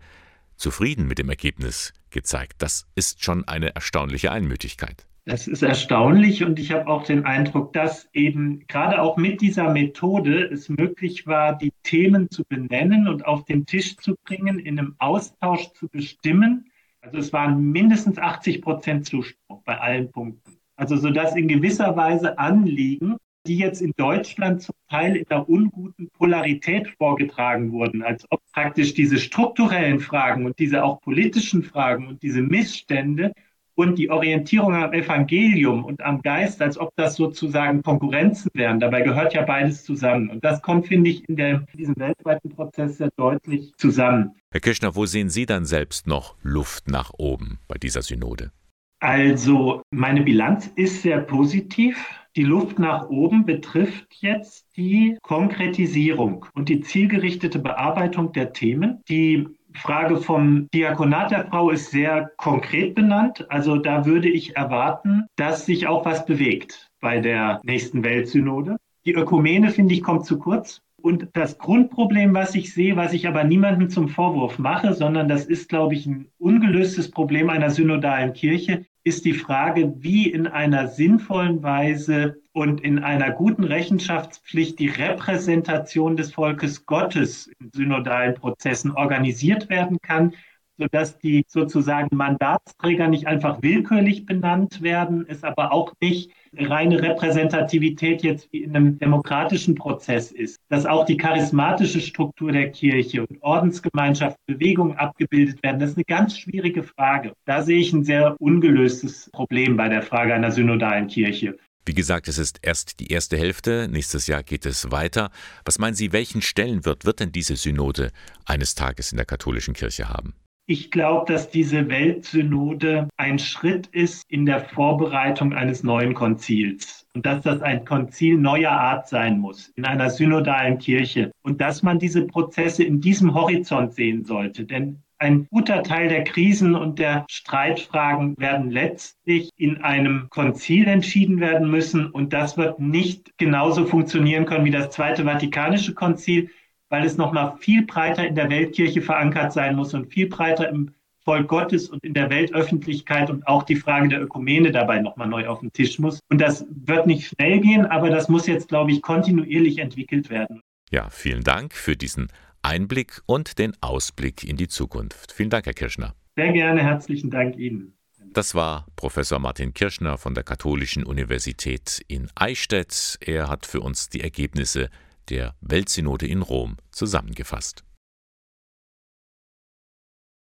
zufrieden 0.56 1.06
mit 1.06 1.18
dem 1.18 1.30
Ergebnis 1.30 1.94
gezeigt. 2.10 2.56
Das 2.58 2.86
ist 2.94 3.24
schon 3.24 3.48
eine 3.48 3.74
erstaunliche 3.74 4.32
Einmütigkeit. 4.32 5.06
Das 5.28 5.48
ist 5.48 5.62
erstaunlich 5.62 6.44
und 6.44 6.60
ich 6.60 6.70
habe 6.70 6.86
auch 6.86 7.02
den 7.02 7.24
Eindruck, 7.24 7.72
dass 7.72 8.08
eben 8.12 8.64
gerade 8.68 9.02
auch 9.02 9.16
mit 9.16 9.40
dieser 9.40 9.72
Methode 9.72 10.44
es 10.44 10.68
möglich 10.68 11.26
war, 11.26 11.58
die 11.58 11.72
Themen 11.82 12.30
zu 12.30 12.44
benennen 12.44 13.08
und 13.08 13.26
auf 13.26 13.44
den 13.44 13.66
Tisch 13.66 13.96
zu 13.96 14.14
bringen, 14.24 14.60
in 14.60 14.78
einem 14.78 14.94
Austausch 15.00 15.72
zu 15.72 15.88
bestimmen. 15.88 16.70
Also 17.00 17.18
es 17.18 17.32
waren 17.32 17.72
mindestens 17.72 18.18
80 18.18 18.62
Prozent 18.62 19.06
Zuspruch 19.06 19.62
bei 19.64 19.76
allen 19.80 20.12
Punkten. 20.12 20.58
Also 20.76 20.96
sodass 20.96 21.34
in 21.34 21.48
gewisser 21.48 21.96
Weise 21.96 22.38
Anliegen, 22.38 23.16
die 23.48 23.58
jetzt 23.58 23.82
in 23.82 23.94
Deutschland 23.96 24.62
zum 24.62 24.76
Teil 24.88 25.16
in 25.16 25.24
der 25.28 25.48
unguten 25.48 26.08
Polarität 26.10 26.86
vorgetragen 26.98 27.72
wurden, 27.72 28.04
als 28.04 28.24
ob 28.30 28.40
praktisch 28.52 28.94
diese 28.94 29.18
strukturellen 29.18 29.98
Fragen 29.98 30.46
und 30.46 30.56
diese 30.60 30.84
auch 30.84 31.00
politischen 31.00 31.64
Fragen 31.64 32.06
und 32.06 32.22
diese 32.22 32.42
Missstände 32.42 33.32
und 33.76 33.98
die 33.98 34.10
Orientierung 34.10 34.74
am 34.74 34.92
Evangelium 34.92 35.84
und 35.84 36.02
am 36.02 36.22
Geist, 36.22 36.60
als 36.60 36.78
ob 36.78 36.90
das 36.96 37.14
sozusagen 37.14 37.82
Konkurrenzen 37.82 38.50
wären. 38.54 38.80
Dabei 38.80 39.02
gehört 39.02 39.34
ja 39.34 39.42
beides 39.42 39.84
zusammen. 39.84 40.30
Und 40.30 40.44
das 40.44 40.62
kommt, 40.62 40.88
finde 40.88 41.10
ich, 41.10 41.28
in, 41.28 41.36
der, 41.36 41.66
in 41.72 41.78
diesem 41.78 41.96
weltweiten 41.96 42.50
Prozess 42.50 42.96
sehr 42.96 43.10
deutlich 43.16 43.72
zusammen. 43.76 44.32
Herr 44.50 44.60
Kirschner, 44.60 44.96
wo 44.96 45.06
sehen 45.06 45.28
Sie 45.28 45.46
dann 45.46 45.66
selbst 45.66 46.06
noch 46.06 46.36
Luft 46.42 46.88
nach 46.88 47.12
oben 47.18 47.58
bei 47.68 47.76
dieser 47.76 48.02
Synode? 48.02 48.50
Also 48.98 49.82
meine 49.90 50.22
Bilanz 50.22 50.70
ist 50.74 51.02
sehr 51.02 51.20
positiv. 51.20 52.02
Die 52.34 52.44
Luft 52.44 52.78
nach 52.78 53.08
oben 53.08 53.44
betrifft 53.44 54.06
jetzt 54.20 54.66
die 54.76 55.18
Konkretisierung 55.22 56.46
und 56.54 56.68
die 56.68 56.80
zielgerichtete 56.80 57.58
Bearbeitung 57.58 58.32
der 58.32 58.52
Themen. 58.52 59.02
Die 59.08 59.48
Frage 59.76 60.16
vom 60.16 60.68
Diakonat 60.74 61.30
der 61.30 61.46
Frau 61.46 61.70
ist 61.70 61.90
sehr 61.90 62.30
konkret 62.36 62.94
benannt. 62.94 63.46
Also 63.50 63.76
da 63.76 64.06
würde 64.06 64.28
ich 64.28 64.56
erwarten, 64.56 65.26
dass 65.36 65.66
sich 65.66 65.86
auch 65.86 66.04
was 66.04 66.26
bewegt 66.26 66.90
bei 67.00 67.20
der 67.20 67.60
nächsten 67.62 68.02
Weltsynode. 68.02 68.76
Die 69.04 69.14
Ökumene, 69.14 69.70
finde 69.70 69.94
ich, 69.94 70.02
kommt 70.02 70.26
zu 70.26 70.38
kurz. 70.38 70.82
Und 71.00 71.28
das 71.34 71.58
Grundproblem, 71.58 72.34
was 72.34 72.54
ich 72.54 72.74
sehe, 72.74 72.96
was 72.96 73.12
ich 73.12 73.28
aber 73.28 73.44
niemandem 73.44 73.90
zum 73.90 74.08
Vorwurf 74.08 74.58
mache, 74.58 74.92
sondern 74.92 75.28
das 75.28 75.44
ist, 75.44 75.68
glaube 75.68 75.94
ich, 75.94 76.06
ein 76.06 76.26
ungelöstes 76.38 77.10
Problem 77.10 77.48
einer 77.48 77.70
synodalen 77.70 78.32
Kirche, 78.32 78.84
ist 79.06 79.24
die 79.24 79.34
Frage, 79.34 79.94
wie 80.02 80.28
in 80.28 80.48
einer 80.48 80.88
sinnvollen 80.88 81.62
Weise 81.62 82.42
und 82.52 82.80
in 82.80 82.98
einer 82.98 83.30
guten 83.30 83.62
Rechenschaftspflicht 83.62 84.80
die 84.80 84.88
Repräsentation 84.88 86.16
des 86.16 86.32
Volkes 86.32 86.86
Gottes 86.86 87.48
in 87.60 87.70
synodalen 87.72 88.34
Prozessen 88.34 88.90
organisiert 88.90 89.68
werden 89.68 89.98
kann, 90.02 90.34
sodass 90.76 91.18
die 91.18 91.44
sozusagen 91.46 92.16
Mandatsträger 92.16 93.06
nicht 93.06 93.28
einfach 93.28 93.62
willkürlich 93.62 94.26
benannt 94.26 94.82
werden, 94.82 95.24
es 95.28 95.44
aber 95.44 95.70
auch 95.70 95.92
nicht 96.00 96.32
reine 96.56 97.02
Repräsentativität 97.02 98.22
jetzt 98.22 98.52
wie 98.52 98.62
in 98.64 98.76
einem 98.76 98.98
demokratischen 98.98 99.74
Prozess 99.74 100.32
ist, 100.32 100.58
dass 100.68 100.86
auch 100.86 101.06
die 101.06 101.16
charismatische 101.16 102.00
Struktur 102.00 102.52
der 102.52 102.70
Kirche 102.70 103.26
und 103.26 103.42
Ordensgemeinschaft, 103.42 104.36
Bewegungen 104.46 104.96
abgebildet 104.96 105.62
werden, 105.62 105.80
das 105.80 105.90
ist 105.90 105.96
eine 105.96 106.04
ganz 106.04 106.38
schwierige 106.38 106.82
Frage. 106.82 107.32
Da 107.44 107.62
sehe 107.62 107.78
ich 107.78 107.92
ein 107.92 108.04
sehr 108.04 108.36
ungelöstes 108.38 109.30
Problem 109.32 109.76
bei 109.76 109.88
der 109.88 110.02
Frage 110.02 110.34
einer 110.34 110.52
synodalen 110.52 111.08
Kirche. 111.08 111.56
Wie 111.84 111.94
gesagt, 111.94 112.26
es 112.26 112.38
ist 112.38 112.58
erst 112.62 112.98
die 112.98 113.12
erste 113.12 113.36
Hälfte, 113.36 113.88
nächstes 113.88 114.26
Jahr 114.26 114.42
geht 114.42 114.66
es 114.66 114.90
weiter. 114.90 115.30
Was 115.64 115.78
meinen 115.78 115.94
Sie, 115.94 116.12
welchen 116.12 116.42
Stellenwert 116.42 117.04
wird 117.04 117.20
denn 117.20 117.30
diese 117.30 117.54
Synode 117.54 118.10
eines 118.44 118.74
Tages 118.74 119.12
in 119.12 119.16
der 119.16 119.26
katholischen 119.26 119.74
Kirche 119.74 120.08
haben? 120.08 120.34
Ich 120.68 120.90
glaube, 120.90 121.32
dass 121.32 121.48
diese 121.48 121.88
Weltsynode 121.88 123.08
ein 123.16 123.38
Schritt 123.38 123.86
ist 123.86 124.24
in 124.28 124.46
der 124.46 124.60
Vorbereitung 124.60 125.52
eines 125.52 125.84
neuen 125.84 126.12
Konzils. 126.12 127.06
und 127.14 127.24
dass 127.24 127.42
das 127.42 127.62
ein 127.62 127.84
Konzil 127.84 128.36
neuer 128.36 128.72
Art 128.72 129.08
sein 129.08 129.38
muss 129.38 129.68
in 129.76 129.86
einer 129.86 130.10
synodalen 130.10 130.78
Kirche 130.78 131.30
und 131.42 131.62
dass 131.62 131.82
man 131.82 131.98
diese 131.98 132.26
Prozesse 132.26 132.84
in 132.84 133.00
diesem 133.00 133.32
Horizont 133.32 133.94
sehen 133.94 134.24
sollte. 134.24 134.66
Denn 134.66 135.02
ein 135.18 135.46
guter 135.50 135.82
Teil 135.82 136.08
der 136.08 136.24
Krisen 136.24 136.74
und 136.74 136.98
der 136.98 137.24
Streitfragen 137.30 138.36
werden 138.36 138.70
letztlich 138.70 139.48
in 139.56 139.78
einem 139.78 140.26
Konzil 140.28 140.88
entschieden 140.88 141.40
werden 141.40 141.70
müssen. 141.70 142.10
Und 142.10 142.34
das 142.34 142.58
wird 142.58 142.80
nicht 142.80 143.38
genauso 143.38 143.86
funktionieren 143.86 144.44
können 144.44 144.66
wie 144.66 144.70
das 144.70 144.90
Zweite 144.90 145.24
Vatikanische 145.24 145.94
Konzil, 145.94 146.50
weil 146.88 147.04
es 147.04 147.16
nochmal 147.16 147.56
viel 147.58 147.84
breiter 147.86 148.26
in 148.26 148.34
der 148.34 148.50
Weltkirche 148.50 149.02
verankert 149.02 149.52
sein 149.52 149.76
muss 149.76 149.94
und 149.94 150.06
viel 150.12 150.28
breiter 150.28 150.68
im 150.68 150.92
Volk 151.26 151.48
Gottes 151.48 151.88
und 151.88 152.04
in 152.04 152.14
der 152.14 152.30
Weltöffentlichkeit 152.30 153.30
und 153.30 153.46
auch 153.48 153.64
die 153.64 153.74
Frage 153.74 154.08
der 154.08 154.22
Ökumene 154.22 154.70
dabei 154.70 155.00
nochmal 155.00 155.26
neu 155.26 155.48
auf 155.48 155.58
den 155.58 155.72
Tisch 155.72 155.98
muss. 155.98 156.20
Und 156.28 156.40
das 156.40 156.64
wird 156.70 157.08
nicht 157.08 157.26
schnell 157.26 157.60
gehen, 157.60 157.84
aber 157.84 158.10
das 158.10 158.28
muss 158.28 158.46
jetzt, 158.46 158.68
glaube 158.68 158.92
ich, 158.92 159.02
kontinuierlich 159.02 159.78
entwickelt 159.78 160.30
werden. 160.30 160.60
Ja, 160.90 161.10
vielen 161.10 161.42
Dank 161.42 161.74
für 161.74 161.96
diesen 161.96 162.28
Einblick 162.62 163.22
und 163.26 163.58
den 163.58 163.72
Ausblick 163.80 164.44
in 164.44 164.56
die 164.56 164.68
Zukunft. 164.68 165.32
Vielen 165.32 165.50
Dank, 165.50 165.66
Herr 165.66 165.74
Kirschner. 165.74 166.14
Sehr 166.36 166.52
gerne, 166.52 166.82
herzlichen 166.82 167.30
Dank 167.30 167.56
Ihnen. 167.56 167.96
Das 168.32 168.54
war 168.54 168.86
Professor 168.94 169.38
Martin 169.38 169.72
Kirschner 169.74 170.18
von 170.18 170.34
der 170.34 170.44
Katholischen 170.44 171.04
Universität 171.04 172.04
in 172.06 172.28
Eichstätt. 172.34 173.18
Er 173.20 173.48
hat 173.48 173.66
für 173.66 173.80
uns 173.80 174.10
die 174.10 174.20
Ergebnisse 174.20 174.90
der 175.28 175.56
Weltsynode 175.60 176.26
in 176.26 176.42
Rom 176.42 176.76
zusammengefasst. 176.90 177.84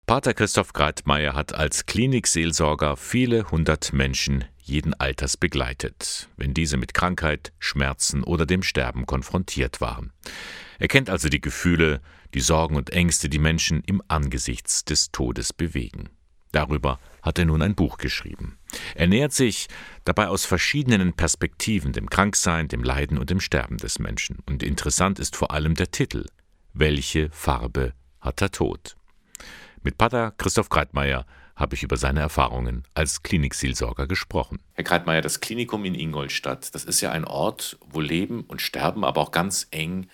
Pater 0.07 0.35
Christoph 0.35 0.73
Greitmeier 0.73 1.35
hat 1.35 1.55
als 1.55 1.87
Klinikseelsorger 1.87 2.97
viele 2.97 3.51
hundert 3.51 3.93
Menschen 3.93 4.45
jeden 4.59 4.95
Alters 4.95 5.37
begleitet, 5.37 6.29
wenn 6.37 6.55
diese 6.55 6.77
mit 6.77 6.93
Krankheit, 6.93 7.53
Schmerzen 7.59 8.23
oder 8.25 8.45
dem 8.45 8.63
Sterben 8.63 9.07
konfrontiert 9.07 9.81
waren. 9.81 10.13
Er 10.79 10.89
kennt 10.89 11.09
also 11.09 11.29
die 11.29 11.41
Gefühle, 11.41 12.01
die 12.35 12.41
Sorgen 12.41 12.77
und 12.77 12.91
Ängste, 12.91 13.29
die 13.29 13.39
Menschen 13.39 13.83
im 13.85 14.03
Angesichts 14.09 14.85
des 14.85 15.13
Todes 15.13 15.53
bewegen. 15.53 16.11
Darüber 16.53 16.99
hat 17.23 17.39
er 17.39 17.47
nun 17.47 17.63
ein 17.63 17.75
Buch 17.75 17.99
geschrieben. 17.99 18.59
Er 18.95 19.07
nähert 19.07 19.33
sich 19.33 19.69
dabei 20.05 20.29
aus 20.29 20.45
verschiedenen 20.45 21.15
Perspektiven 21.15 21.93
dem 21.93 22.11
Kranksein, 22.11 22.69
dem 22.69 22.83
Leiden 22.83 23.19
und 23.19 23.31
dem 23.31 23.41
Sterben 23.41 23.79
des 23.79 23.99
Menschen. 23.99 24.39
Und 24.47 24.63
interessant 24.63 25.19
ist 25.19 25.37
vor 25.37 25.51
allem 25.51 25.75
der 25.75 25.91
Titel 25.91 26.27
Welche 26.73 27.31
Farbe 27.31 27.95
hat 28.21 28.41
der 28.41 28.51
Tod? 28.51 28.97
Mit 29.83 29.99
Pater 29.99 30.33
Christoph 30.37 30.69
Greitmeier 30.69 31.27
habe 31.57 31.75
ich 31.75 31.83
über 31.83 31.97
seine 31.97 32.21
Erfahrungen 32.21 32.85
als 32.95 33.23
Klinikseelsorger 33.23 34.07
gesprochen. 34.07 34.61
Herr 34.73 34.85
Greitmeier, 34.85 35.21
das 35.21 35.41
Klinikum 35.41 35.85
in 35.85 35.95
Ingolstadt, 35.95 36.75
das 36.75 36.85
ist 36.85 37.01
ja 37.01 37.13
ein 37.13 37.25
Ort, 37.25 37.79
wo 37.87 38.01
Leben 38.01 38.45
und 38.45 38.63
Sterben 38.63 39.05
aber 39.05 39.21
auch 39.21 39.31
ganz 39.31 39.67
eng 39.71 40.09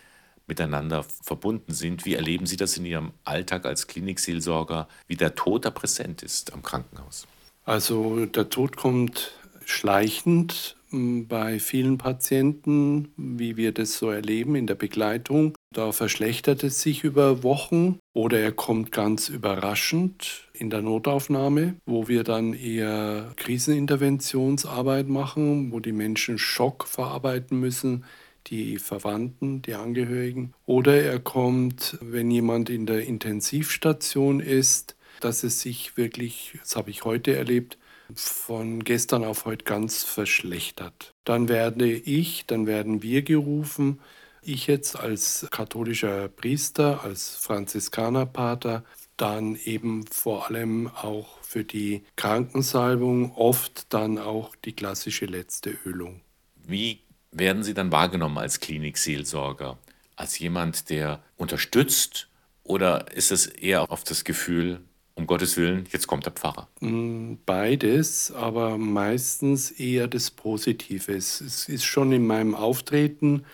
miteinander 0.49 1.05
verbunden 1.23 1.73
sind. 1.73 2.05
Wie 2.05 2.15
erleben 2.15 2.47
Sie 2.47 2.57
das 2.57 2.77
in 2.77 2.85
Ihrem 2.85 3.13
Alltag 3.25 3.67
als 3.67 3.87
Klinikseelsorger, 3.87 4.89
wie 5.07 5.17
der 5.17 5.35
Tod 5.35 5.65
da 5.65 5.71
präsent 5.71 6.23
ist 6.23 6.53
am 6.53 6.63
Krankenhaus? 6.63 7.27
Also 7.65 8.27
der 8.27 8.49
Tod 8.49 8.77
kommt 8.77 9.33
schleichend 9.65 10.77
bei 10.91 11.59
vielen 11.59 11.99
Patienten, 11.99 13.13
wie 13.17 13.57
wir 13.59 13.73
das 13.73 13.99
so 13.99 14.11
erleben 14.11 14.55
in 14.55 14.67
der 14.67 14.75
Begleitung. 14.75 15.55
Da 15.75 15.93
verschlechtert 15.93 16.65
es 16.65 16.81
sich 16.81 17.05
über 17.05 17.43
Wochen 17.43 17.99
oder 18.15 18.41
er 18.41 18.53
kommt 18.53 18.91
ganz 18.91 19.29
überraschend 19.29 20.49
in 20.55 20.71
der 20.71 20.81
Notaufnahme, 20.81 21.75
wo 21.85 22.09
wir 22.09 22.25
dann 22.25 22.55
eher 22.55 23.33
Kriseninterventionsarbeit 23.37 25.09
machen, 25.09 25.73
wo 25.73 25.81
die 25.81 25.93
Menschen 25.93 26.39
Schock 26.39 26.89
verarbeiten 26.89 27.61
müssen, 27.61 28.05
die 28.51 28.79
Verwandten, 28.79 29.63
die 29.63 29.75
Angehörigen. 29.75 30.55
Oder 30.67 31.03
er 31.03 31.21
kommt, 31.21 31.99
wenn 32.01 32.31
jemand 32.31 32.71
in 32.71 32.87
der 32.87 33.07
Intensivstation 33.07 34.41
ist, 34.41 34.97
dass 35.21 35.43
es 35.43 35.61
sich 35.61 35.97
wirklich, 35.97 36.59
das 36.61 36.77
habe 36.77 36.91
ich 36.91 37.05
heute 37.05 37.37
erlebt, 37.37 37.79
von 38.15 38.85
gestern 38.85 39.25
auf 39.25 39.45
heute 39.45 39.65
ganz 39.65 40.03
verschlechtert. 40.03 41.13
Dann 41.25 41.49
werde 41.49 41.91
ich, 41.91 42.47
dann 42.47 42.67
werden 42.67 43.03
wir 43.03 43.23
gerufen, 43.23 44.01
ich 44.41 44.67
jetzt 44.67 44.99
als 44.99 45.47
katholischer 45.51 46.29
Priester, 46.29 47.05
als 47.05 47.37
Franziskanerpater, 47.37 48.85
dann 49.17 49.57
eben 49.57 50.07
vor 50.07 50.47
allem 50.47 50.89
auch 50.89 51.43
für 51.43 51.65
die 51.65 52.05
Krankensalbung, 52.17 53.33
oft 53.35 53.93
dann 53.93 54.17
auch 54.17 54.55
die 54.57 54.73
klassische 54.73 55.27
letzte 55.27 55.77
Ölung. 55.85 56.21
Wie 56.55 57.01
werden 57.31 57.63
Sie 57.63 57.75
dann 57.75 57.93
wahrgenommen 57.93 58.39
als 58.39 58.61
Klinikseelsorger? 58.61 59.79
Als 60.17 60.39
jemand, 60.39 60.91
der 60.91 61.23
unterstützt? 61.37 62.29
Oder 62.65 63.13
ist 63.13 63.33
es 63.33 63.47
eher 63.47 63.91
auf 63.91 64.05
das 64.05 64.25
Gefühl, 64.25 64.81
um 65.15 65.27
Gottes 65.27 65.57
Willen, 65.57 65.87
jetzt 65.91 66.07
kommt 66.07 66.27
der 66.27 66.33
Pfarrer? 66.33 66.69
Mm, 66.81 67.35
beides, 67.45 68.31
aber 68.31 68.79
meistens 68.79 69.71
eher 69.71 70.07
das 70.07 70.31
Positive. 70.31 71.13
Es 71.13 71.41
ist 71.69 71.85
schon 71.85 72.13
in 72.13 72.27
meinem 72.27 72.55
Auftreten 72.55 73.45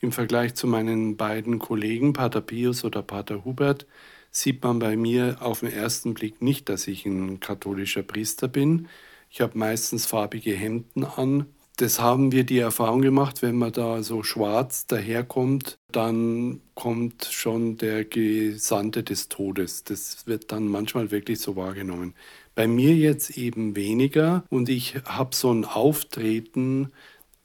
im 0.00 0.10
Vergleich 0.10 0.54
zu 0.54 0.66
meinen 0.66 1.16
beiden 1.16 1.58
Kollegen, 1.58 2.12
Pater 2.12 2.40
Pius 2.40 2.84
oder 2.84 3.02
Pater 3.02 3.44
Hubert, 3.44 3.86
sieht 4.30 4.62
man 4.64 4.78
bei 4.78 4.96
mir 4.96 5.36
auf 5.40 5.60
den 5.60 5.72
ersten 5.72 6.14
Blick 6.14 6.42
nicht, 6.42 6.68
dass 6.68 6.88
ich 6.88 7.06
ein 7.06 7.38
katholischer 7.40 8.02
Priester 8.02 8.48
bin. 8.48 8.88
Ich 9.30 9.40
habe 9.40 9.56
meistens 9.56 10.06
farbige 10.06 10.54
Hemden 10.54 11.04
an 11.04 11.46
das 11.76 12.00
haben 12.00 12.32
wir 12.32 12.44
die 12.44 12.58
Erfahrung 12.58 13.00
gemacht, 13.00 13.42
wenn 13.42 13.56
man 13.56 13.72
da 13.72 14.02
so 14.02 14.22
schwarz 14.22 14.86
daherkommt, 14.86 15.78
dann 15.90 16.60
kommt 16.74 17.24
schon 17.30 17.78
der 17.78 18.04
Gesandte 18.04 19.02
des 19.02 19.28
Todes. 19.28 19.84
Das 19.84 20.26
wird 20.26 20.52
dann 20.52 20.68
manchmal 20.68 21.10
wirklich 21.10 21.40
so 21.40 21.56
wahrgenommen. 21.56 22.14
Bei 22.54 22.66
mir 22.66 22.94
jetzt 22.94 23.36
eben 23.38 23.74
weniger 23.74 24.44
und 24.50 24.68
ich 24.68 24.96
habe 25.06 25.34
so 25.34 25.52
ein 25.52 25.64
Auftreten, 25.64 26.92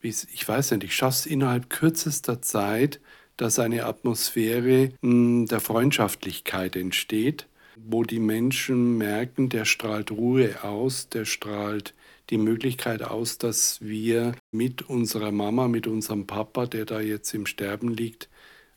ich 0.02 0.48
weiß 0.48 0.72
nicht, 0.72 0.84
ich 0.84 0.96
schaffe 0.96 1.20
es 1.20 1.26
innerhalb 1.26 1.70
kürzester 1.70 2.42
Zeit, 2.42 3.00
dass 3.38 3.60
eine 3.60 3.86
Atmosphäre 3.86 4.92
hm, 5.02 5.46
der 5.46 5.62
Freundschaftlichkeit 5.62 6.76
entsteht, 6.76 7.48
wo 7.76 8.04
die 8.04 8.20
Menschen 8.20 8.98
merken, 8.98 9.50
der 9.50 9.66
strahlt 9.66 10.12
Ruhe 10.12 10.64
aus, 10.64 11.08
der 11.10 11.26
strahlt 11.26 11.94
die 12.30 12.38
Möglichkeit 12.38 13.02
aus, 13.04 13.38
dass 13.38 13.82
wir 13.82 14.34
mit 14.52 14.82
unserer 14.82 15.32
Mama, 15.32 15.68
mit 15.68 15.88
unserem 15.88 16.28
Papa, 16.28 16.66
der 16.66 16.86
da 16.86 17.00
jetzt 17.00 17.34
im 17.34 17.46
Sterben 17.46 17.90
liegt, 17.90 18.30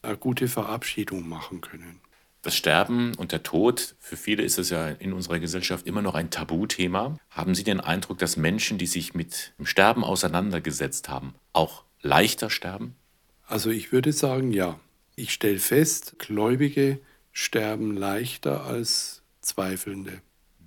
eine 0.03 0.17
gute 0.17 0.49
Verabschiedung 0.49 1.29
machen 1.29 1.61
können. 1.61 2.01
Das 2.43 2.57
Sterben 2.57 3.15
und 3.17 3.33
der 3.33 3.43
Tod, 3.43 3.95
für 3.99 4.17
viele 4.17 4.43
ist 4.43 4.59
es 4.59 4.71
ja 4.71 4.89
in 4.89 5.13
unserer 5.13 5.39
Gesellschaft 5.41 5.87
immer 5.87 6.01
noch 6.01 6.15
ein 6.15 6.31
Tabuthema. 6.31 7.19
Haben 7.29 7.55
Sie 7.55 7.65
den 7.65 7.81
Eindruck, 7.81 8.19
dass 8.19 8.39
Menschen, 8.39 8.79
die 8.79 8.87
sich 8.87 9.13
mit 9.13 9.53
dem 9.59 9.67
Sterben 9.67 10.05
auseinandergesetzt 10.05 11.11
haben, 11.11 11.35
auch 11.53 11.85
leichter 12.01 12.49
sterben? 12.49 12.95
Also 13.47 13.71
ich 13.71 13.93
würde 13.93 14.13
sagen, 14.13 14.53
ja. 14.53 14.81
Ich 15.17 15.33
stelle 15.35 15.59
fest, 15.59 16.15
Gläubige 16.19 16.99
sterben 17.33 17.95
leichter 17.95 18.65
als 18.65 19.23
Zweifelnde. 19.43 20.23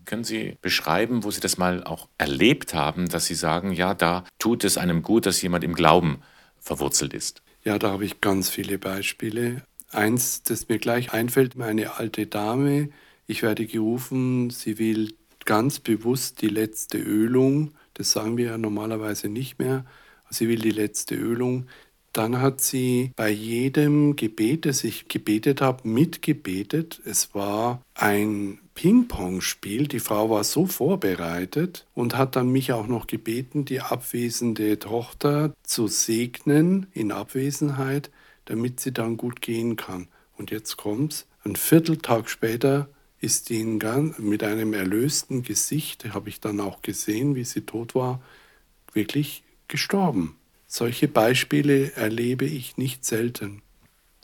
Können 0.06 0.24
Sie 0.24 0.58
beschreiben, 0.62 1.24
wo 1.24 1.32
Sie 1.32 1.40
das 1.40 1.58
mal 1.58 1.84
auch 1.84 2.08
erlebt 2.18 2.74
haben, 2.74 3.10
dass 3.10 3.26
Sie 3.26 3.36
sagen, 3.36 3.72
ja, 3.72 3.94
da 3.94 4.24
tut 4.40 4.64
es 4.64 4.78
einem 4.78 5.02
gut, 5.02 5.26
dass 5.26 5.42
jemand 5.42 5.64
im 5.64 5.74
Glauben 5.74 6.22
verwurzelt 6.60 7.14
ist? 7.14 7.42
Ja, 7.64 7.80
da 7.80 7.92
habe 7.92 8.06
ich 8.06 8.22
ganz 8.22 8.50
viele 8.50 8.78
Beispiele. 8.78 9.64
Eins, 9.92 10.44
das 10.44 10.68
mir 10.70 10.80
gleich 10.80 11.14
einfällt, 11.14 11.60
eine 11.60 11.98
alte 11.98 12.28
Dame. 12.28 12.90
Ich 13.28 13.44
werde 13.44 13.66
gerufen, 13.66 14.50
sie 14.50 14.80
will 14.80 15.14
ganz 15.46 15.80
bewusst 15.80 16.42
die 16.42 16.50
letzte 16.50 16.98
Ölung. 16.98 17.74
Das 17.94 18.12
sagen 18.12 18.38
wir 18.38 18.46
ja 18.46 18.58
normalerweise 18.58 19.30
nicht 19.30 19.60
mehr. 19.60 19.86
Sie 20.30 20.50
will 20.50 20.60
die 20.60 20.72
letzte 20.72 21.16
Ölung. 21.16 21.68
Dann 22.14 22.42
hat 22.42 22.62
sie 22.62 23.12
bei 23.16 23.30
jedem 23.30 24.16
Gebet, 24.16 24.66
das 24.66 24.84
ich 24.84 25.08
gebetet 25.08 25.62
habe, 25.62 25.88
mitgebetet. 25.88 27.02
Es 27.06 27.34
war 27.34 27.82
ein 27.96 28.60
Ping-Pong-Spiel. 28.76 29.88
Die 29.88 30.00
Frau 30.00 30.30
war 30.30 30.44
so 30.44 30.68
vorbereitet 30.68 31.88
und 31.96 32.16
hat 32.16 32.36
dann 32.36 32.50
mich 32.50 32.72
auch 32.72 32.86
noch 32.86 33.08
gebeten, 33.08 33.66
die 33.66 33.82
abwesende 33.82 34.78
Tochter 34.78 35.54
zu 35.64 35.88
segnen 35.88 36.86
in 36.94 37.12
Abwesenheit, 37.12 38.12
damit 38.46 38.80
sie 38.80 38.94
dann 38.94 39.18
gut 39.18 39.42
gehen 39.42 39.76
kann. 39.76 40.08
Und 40.38 40.52
jetzt 40.52 40.78
kommt's. 40.78 41.26
Ein 41.44 41.56
Vierteltag 41.56 42.30
später 42.30 42.90
ist 43.20 43.50
die 43.50 43.64
mit 43.64 44.44
einem 44.44 44.74
erlösten 44.74 45.42
Gesicht, 45.42 46.14
habe 46.14 46.30
ich 46.30 46.42
dann 46.42 46.60
auch 46.60 46.82
gesehen, 46.82 47.36
wie 47.36 47.44
sie 47.44 47.62
tot 47.62 47.96
war, 47.96 48.22
wirklich 48.94 49.44
gestorben. 49.68 50.36
Solche 50.76 51.08
Beispiele 51.08 51.92
erlebe 51.92 52.46
ich 52.46 52.78
nicht 52.78 53.06
selten. 53.06 53.62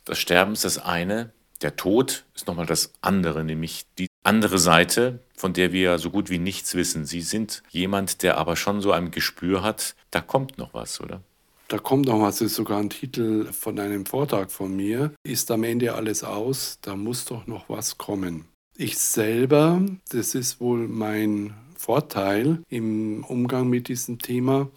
Das 0.04 0.18
Sterben 0.18 0.54
ist 0.54 0.66
das 0.66 0.80
eine, 0.80 1.32
der 1.62 1.76
Tod 1.76 2.26
ist 2.34 2.48
nochmal 2.48 2.66
das 2.66 2.92
andere, 3.02 3.44
nämlich 3.44 3.86
die 4.00 4.08
andere 4.24 4.58
Seite, 4.58 5.20
von 5.38 5.54
der 5.54 5.74
wir 5.74 6.00
so 6.00 6.10
gut 6.10 6.32
wie 6.32 6.40
nichts 6.40 6.74
wissen. 6.74 7.06
Sie 7.06 7.22
sind 7.22 7.62
jemand, 7.70 8.24
der 8.24 8.40
aber 8.40 8.56
schon 8.56 8.82
so 8.82 8.92
ein 8.92 9.12
Gespür 9.12 9.62
hat, 9.62 9.96
da 10.10 10.22
kommt 10.22 10.58
noch 10.58 10.74
was, 10.74 11.00
oder? 11.00 11.22
Da 11.68 11.78
kommt 11.78 12.08
noch 12.08 12.20
was, 12.20 12.40
das 12.40 12.48
ist 12.48 12.56
sogar 12.56 12.80
ein 12.80 12.90
Titel 12.90 13.54
von 13.54 13.78
einem 13.78 14.08
Vortrag 14.08 14.52
von 14.52 14.76
mir. 14.76 15.14
Ist 15.22 15.52
am 15.52 15.64
Ende 15.64 15.94
alles 15.94 16.24
aus, 16.24 16.80
da 16.82 16.96
muss 16.96 17.26
doch 17.26 17.46
noch 17.46 17.70
was 17.70 18.00
kommen. 18.00 18.46
Ich 18.76 18.98
selber, 18.98 19.86
das 20.10 20.34
ist 20.34 20.60
wohl 20.60 20.88
mein 20.88 21.54
Vorteil 21.78 22.64
im 22.70 23.24
Umgang 23.24 23.70
mit 23.70 23.88
diesem 23.88 24.18
Thema. 24.18 24.68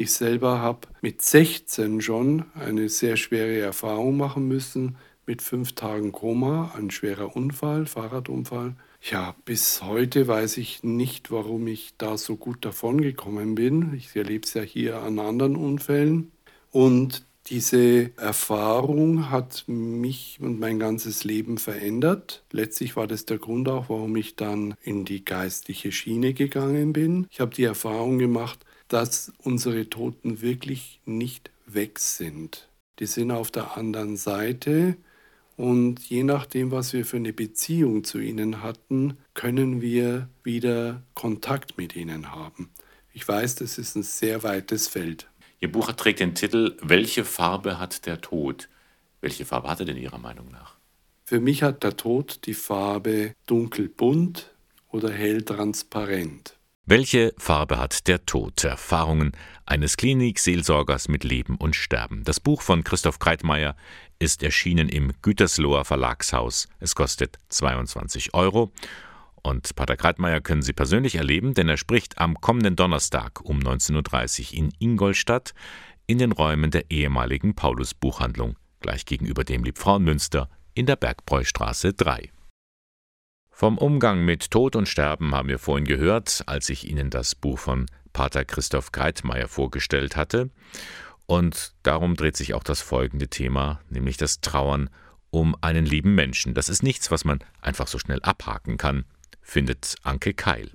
Ich 0.00 0.12
selber 0.12 0.62
habe 0.62 0.88
mit 1.02 1.20
16 1.20 2.00
schon 2.00 2.46
eine 2.54 2.88
sehr 2.88 3.18
schwere 3.18 3.58
Erfahrung 3.58 4.16
machen 4.16 4.48
müssen 4.48 4.96
mit 5.26 5.42
fünf 5.42 5.74
Tagen 5.74 6.10
Koma, 6.10 6.72
ein 6.74 6.90
schwerer 6.90 7.36
Unfall, 7.36 7.84
Fahrradunfall. 7.84 8.76
Ja, 9.02 9.34
bis 9.44 9.82
heute 9.82 10.26
weiß 10.26 10.56
ich 10.56 10.82
nicht, 10.82 11.30
warum 11.30 11.66
ich 11.66 11.92
da 11.98 12.16
so 12.16 12.36
gut 12.36 12.64
davon 12.64 13.02
gekommen 13.02 13.54
bin. 13.54 13.92
Ich 13.92 14.16
erlebe 14.16 14.46
es 14.46 14.54
ja 14.54 14.62
hier 14.62 15.02
an 15.02 15.18
anderen 15.18 15.54
Unfällen. 15.54 16.32
Und 16.70 17.26
diese 17.48 18.16
Erfahrung 18.16 19.28
hat 19.28 19.64
mich 19.66 20.38
und 20.40 20.58
mein 20.58 20.78
ganzes 20.78 21.24
Leben 21.24 21.58
verändert. 21.58 22.42
Letztlich 22.52 22.96
war 22.96 23.06
das 23.06 23.26
der 23.26 23.36
Grund 23.36 23.68
auch, 23.68 23.90
warum 23.90 24.16
ich 24.16 24.34
dann 24.34 24.76
in 24.80 25.04
die 25.04 25.26
geistliche 25.26 25.92
Schiene 25.92 26.32
gegangen 26.32 26.94
bin. 26.94 27.26
Ich 27.30 27.40
habe 27.40 27.54
die 27.54 27.64
Erfahrung 27.64 28.16
gemacht, 28.18 28.64
dass 28.90 29.32
unsere 29.38 29.88
Toten 29.88 30.42
wirklich 30.42 31.00
nicht 31.06 31.50
weg 31.64 31.98
sind. 31.98 32.68
Die 32.98 33.06
sind 33.06 33.30
auf 33.30 33.50
der 33.50 33.76
anderen 33.76 34.16
Seite 34.16 34.96
und 35.56 36.00
je 36.00 36.24
nachdem, 36.24 36.70
was 36.70 36.92
wir 36.92 37.06
für 37.06 37.16
eine 37.16 37.32
Beziehung 37.32 38.02
zu 38.02 38.18
ihnen 38.18 38.62
hatten, 38.62 39.16
können 39.34 39.80
wir 39.80 40.28
wieder 40.42 41.02
Kontakt 41.14 41.78
mit 41.78 41.94
ihnen 41.94 42.32
haben. 42.32 42.70
Ich 43.12 43.26
weiß, 43.26 43.56
das 43.56 43.78
ist 43.78 43.94
ein 43.94 44.02
sehr 44.02 44.42
weites 44.42 44.88
Feld. 44.88 45.28
Ihr 45.60 45.70
Buch 45.70 45.92
trägt 45.92 46.20
den 46.20 46.34
Titel 46.34 46.76
Welche 46.82 47.24
Farbe 47.24 47.78
hat 47.78 48.06
der 48.06 48.20
Tod? 48.20 48.68
Welche 49.20 49.44
Farbe 49.44 49.68
hat 49.68 49.80
er 49.80 49.86
denn 49.86 49.98
Ihrer 49.98 50.18
Meinung 50.18 50.50
nach? 50.50 50.76
Für 51.24 51.40
mich 51.40 51.62
hat 51.62 51.84
der 51.84 51.96
Tod 51.96 52.46
die 52.46 52.54
Farbe 52.54 53.34
dunkelbunt 53.46 54.50
oder 54.88 55.12
hell 55.12 55.42
transparent. 55.42 56.56
Welche 56.90 57.32
Farbe 57.38 57.78
hat 57.78 58.08
der 58.08 58.26
Tod? 58.26 58.64
Erfahrungen 58.64 59.30
eines 59.64 59.96
Klinikseelsorgers 59.96 61.06
mit 61.06 61.22
Leben 61.22 61.54
und 61.54 61.76
Sterben. 61.76 62.24
Das 62.24 62.40
Buch 62.40 62.62
von 62.62 62.82
Christoph 62.82 63.20
Kreitmeier 63.20 63.76
ist 64.18 64.42
erschienen 64.42 64.88
im 64.88 65.12
Gütersloher 65.22 65.84
Verlagshaus. 65.84 66.66
Es 66.80 66.96
kostet 66.96 67.38
22 67.50 68.34
Euro. 68.34 68.72
Und 69.40 69.76
Pater 69.76 69.96
Kreitmeier 69.96 70.40
können 70.40 70.62
Sie 70.62 70.72
persönlich 70.72 71.14
erleben, 71.14 71.54
denn 71.54 71.68
er 71.68 71.76
spricht 71.76 72.18
am 72.18 72.40
kommenden 72.40 72.74
Donnerstag 72.74 73.40
um 73.40 73.60
19.30 73.60 74.50
Uhr 74.50 74.58
in 74.58 74.72
Ingolstadt 74.80 75.54
in 76.08 76.18
den 76.18 76.32
Räumen 76.32 76.72
der 76.72 76.90
ehemaligen 76.90 77.54
Paulus-Buchhandlung, 77.54 78.56
gleich 78.80 79.04
gegenüber 79.06 79.44
dem 79.44 79.62
Liebfrauenmünster 79.62 80.50
in 80.74 80.86
der 80.86 80.96
Bergbräustraße 80.96 81.92
3. 81.92 82.32
Vom 83.60 83.76
Umgang 83.76 84.24
mit 84.24 84.50
Tod 84.50 84.74
und 84.74 84.88
Sterben 84.88 85.34
haben 85.34 85.50
wir 85.50 85.58
vorhin 85.58 85.84
gehört, 85.84 86.44
als 86.46 86.70
ich 86.70 86.88
Ihnen 86.88 87.10
das 87.10 87.34
Buch 87.34 87.58
von 87.58 87.84
Pater 88.14 88.46
Christoph 88.46 88.90
Kreitmeier 88.90 89.48
vorgestellt 89.48 90.16
hatte. 90.16 90.48
Und 91.26 91.74
darum 91.82 92.14
dreht 92.14 92.38
sich 92.38 92.54
auch 92.54 92.62
das 92.62 92.80
folgende 92.80 93.28
Thema, 93.28 93.82
nämlich 93.90 94.16
das 94.16 94.40
Trauern 94.40 94.88
um 95.28 95.54
einen 95.60 95.84
lieben 95.84 96.14
Menschen. 96.14 96.54
Das 96.54 96.70
ist 96.70 96.82
nichts, 96.82 97.10
was 97.10 97.26
man 97.26 97.40
einfach 97.60 97.86
so 97.86 97.98
schnell 97.98 98.22
abhaken 98.22 98.78
kann, 98.78 99.04
findet 99.42 99.96
Anke 100.04 100.32
Keil. 100.32 100.70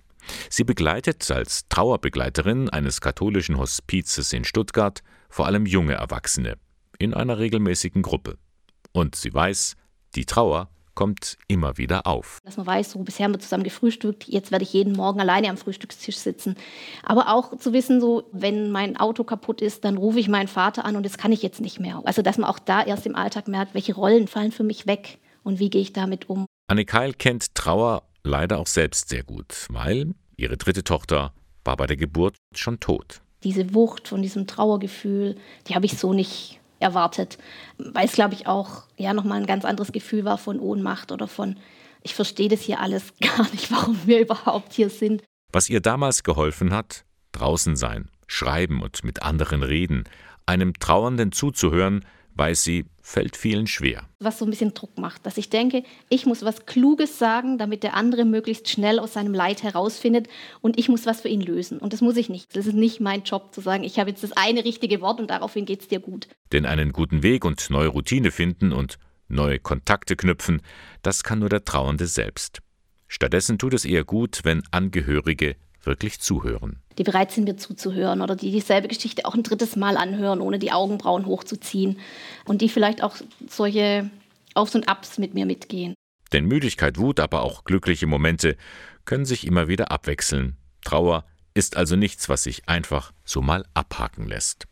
Sie 0.51 0.63
begleitet 0.63 1.31
als 1.31 1.67
Trauerbegleiterin 1.69 2.69
eines 2.69 3.01
katholischen 3.01 3.57
Hospizes 3.57 4.31
in 4.31 4.43
Stuttgart 4.43 5.01
vor 5.27 5.47
allem 5.47 5.65
junge 5.65 5.95
Erwachsene 5.95 6.59
in 6.99 7.15
einer 7.15 7.39
regelmäßigen 7.39 8.03
Gruppe. 8.03 8.37
Und 8.91 9.15
sie 9.15 9.33
weiß, 9.33 9.75
die 10.13 10.25
Trauer 10.25 10.69
kommt 10.95 11.37
immer 11.47 11.77
wieder 11.77 12.07
auf. 12.07 12.39
Dass 12.43 12.57
man 12.57 12.65
weiß, 12.65 12.91
so 12.91 12.99
bisher 12.99 13.25
haben 13.25 13.33
wir 13.33 13.39
zusammen 13.39 13.63
gefrühstückt, 13.63 14.27
jetzt 14.27 14.51
werde 14.51 14.63
ich 14.63 14.73
jeden 14.73 14.93
Morgen 14.93 15.19
alleine 15.19 15.49
am 15.49 15.57
Frühstückstisch 15.57 16.17
sitzen. 16.17 16.55
Aber 17.03 17.33
auch 17.33 17.57
zu 17.57 17.73
wissen, 17.73 18.01
so 18.01 18.23
wenn 18.31 18.71
mein 18.71 18.97
Auto 18.97 19.23
kaputt 19.23 19.61
ist, 19.61 19.85
dann 19.85 19.97
rufe 19.97 20.19
ich 20.19 20.27
meinen 20.27 20.47
Vater 20.47 20.85
an 20.85 20.95
und 20.95 21.05
das 21.05 21.17
kann 21.17 21.31
ich 21.31 21.43
jetzt 21.43 21.61
nicht 21.61 21.79
mehr. 21.79 22.01
Also 22.05 22.21
dass 22.21 22.37
man 22.37 22.49
auch 22.49 22.59
da 22.59 22.83
erst 22.83 23.05
im 23.05 23.15
Alltag 23.15 23.47
merkt, 23.47 23.73
welche 23.73 23.93
Rollen 23.93 24.27
fallen 24.27 24.51
für 24.51 24.63
mich 24.63 24.87
weg 24.87 25.19
und 25.43 25.59
wie 25.59 25.69
gehe 25.69 25.81
ich 25.81 25.93
damit 25.93 26.29
um. 26.29 26.45
Anne 26.67 26.85
Keil 26.85 27.13
kennt 27.13 27.53
Trauer 27.53 28.03
leider 28.23 28.57
auch 28.57 28.67
selbst 28.67 29.09
sehr 29.09 29.23
gut, 29.23 29.67
weil 29.69 30.15
ihre 30.35 30.57
dritte 30.57 30.83
Tochter 30.83 31.33
war 31.63 31.77
bei 31.77 31.87
der 31.87 31.97
Geburt 31.97 32.37
schon 32.53 32.79
tot. 32.79 33.21
Diese 33.43 33.73
Wucht 33.73 34.07
von 34.07 34.21
diesem 34.21 34.47
Trauergefühl, 34.47 35.35
die 35.67 35.75
habe 35.75 35.85
ich 35.85 35.97
so 35.97 36.13
nicht 36.13 36.59
erwartet, 36.85 37.37
weil 37.77 38.05
es, 38.05 38.13
glaube 38.13 38.35
ich, 38.35 38.47
auch 38.47 38.83
ja 38.95 39.13
nochmal 39.13 39.39
ein 39.39 39.47
ganz 39.47 39.65
anderes 39.65 39.91
Gefühl 39.91 40.23
war 40.23 40.37
von 40.37 40.59
Ohnmacht 40.59 41.11
oder 41.11 41.27
von, 41.27 41.57
ich 42.03 42.13
verstehe 42.15 42.47
das 42.47 42.61
hier 42.61 42.79
alles 42.79 43.13
gar 43.19 43.49
nicht, 43.51 43.71
warum 43.71 43.97
wir 44.05 44.21
überhaupt 44.21 44.73
hier 44.73 44.89
sind. 44.89 45.23
Was 45.51 45.69
ihr 45.69 45.81
damals 45.81 46.23
geholfen 46.23 46.73
hat, 46.73 47.03
draußen 47.31 47.75
sein, 47.75 48.09
schreiben 48.27 48.81
und 48.81 49.03
mit 49.03 49.23
anderen 49.23 49.63
reden, 49.63 50.05
einem 50.45 50.73
Trauernden 50.73 51.31
zuzuhören, 51.31 52.05
weiß 52.35 52.63
sie, 52.63 52.85
fällt 53.01 53.37
vielen 53.37 53.67
schwer. 53.67 54.03
Was 54.19 54.39
so 54.39 54.45
ein 54.45 54.49
bisschen 54.49 54.73
Druck 54.73 54.97
macht, 54.97 55.25
dass 55.25 55.37
ich 55.37 55.49
denke, 55.49 55.83
ich 56.09 56.25
muss 56.25 56.43
was 56.43 56.65
Kluges 56.65 57.17
sagen, 57.17 57.57
damit 57.57 57.83
der 57.83 57.93
andere 57.93 58.25
möglichst 58.25 58.69
schnell 58.69 58.99
aus 58.99 59.13
seinem 59.13 59.33
Leid 59.33 59.63
herausfindet 59.63 60.27
und 60.61 60.77
ich 60.77 60.89
muss 60.89 61.05
was 61.05 61.21
für 61.21 61.29
ihn 61.29 61.41
lösen. 61.41 61.79
Und 61.79 61.93
das 61.93 62.01
muss 62.01 62.17
ich 62.17 62.29
nicht. 62.29 62.55
Das 62.55 62.67
ist 62.67 62.75
nicht 62.75 62.99
mein 62.99 63.23
Job 63.23 63.53
zu 63.53 63.61
sagen, 63.61 63.83
ich 63.83 63.99
habe 63.99 64.09
jetzt 64.09 64.23
das 64.23 64.33
eine 64.33 64.65
richtige 64.65 65.01
Wort 65.01 65.19
und 65.19 65.29
daraufhin 65.29 65.65
geht 65.65 65.81
es 65.81 65.87
dir 65.87 65.99
gut. 65.99 66.27
Denn 66.51 66.65
einen 66.65 66.91
guten 66.91 67.23
Weg 67.23 67.45
und 67.45 67.69
neue 67.69 67.87
Routine 67.87 68.31
finden 68.31 68.71
und 68.73 68.97
neue 69.27 69.59
Kontakte 69.59 70.15
knüpfen, 70.15 70.61
das 71.01 71.23
kann 71.23 71.39
nur 71.39 71.49
der 71.49 71.65
Trauernde 71.65 72.07
selbst. 72.07 72.59
Stattdessen 73.07 73.57
tut 73.57 73.73
es 73.73 73.85
eher 73.85 74.03
gut, 74.03 74.41
wenn 74.43 74.63
Angehörige 74.71 75.55
wirklich 75.85 76.19
zuhören. 76.19 76.81
Die 76.97 77.03
bereit 77.03 77.31
sind, 77.31 77.45
mir 77.45 77.57
zuzuhören 77.57 78.21
oder 78.21 78.35
die 78.35 78.51
dieselbe 78.51 78.87
Geschichte 78.87 79.25
auch 79.25 79.35
ein 79.35 79.43
drittes 79.43 79.75
Mal 79.75 79.97
anhören, 79.97 80.41
ohne 80.41 80.59
die 80.59 80.71
Augenbrauen 80.71 81.25
hochzuziehen. 81.25 81.99
Und 82.45 82.61
die 82.61 82.69
vielleicht 82.69 83.03
auch 83.03 83.15
solche 83.47 84.09
Aufs 84.53 84.75
und 84.75 84.87
Abs 84.87 85.17
mit 85.17 85.33
mir 85.33 85.45
mitgehen. 85.45 85.93
Denn 86.31 86.45
Müdigkeit, 86.45 86.97
Wut, 86.97 87.19
aber 87.19 87.43
auch 87.43 87.63
glückliche 87.63 88.07
Momente 88.07 88.57
können 89.05 89.25
sich 89.25 89.45
immer 89.45 89.67
wieder 89.67 89.91
abwechseln. 89.91 90.57
Trauer 90.83 91.25
ist 91.53 91.77
also 91.77 91.95
nichts, 91.95 92.29
was 92.29 92.43
sich 92.43 92.67
einfach 92.67 93.13
so 93.23 93.41
mal 93.41 93.65
abhaken 93.73 94.27
lässt. 94.27 94.65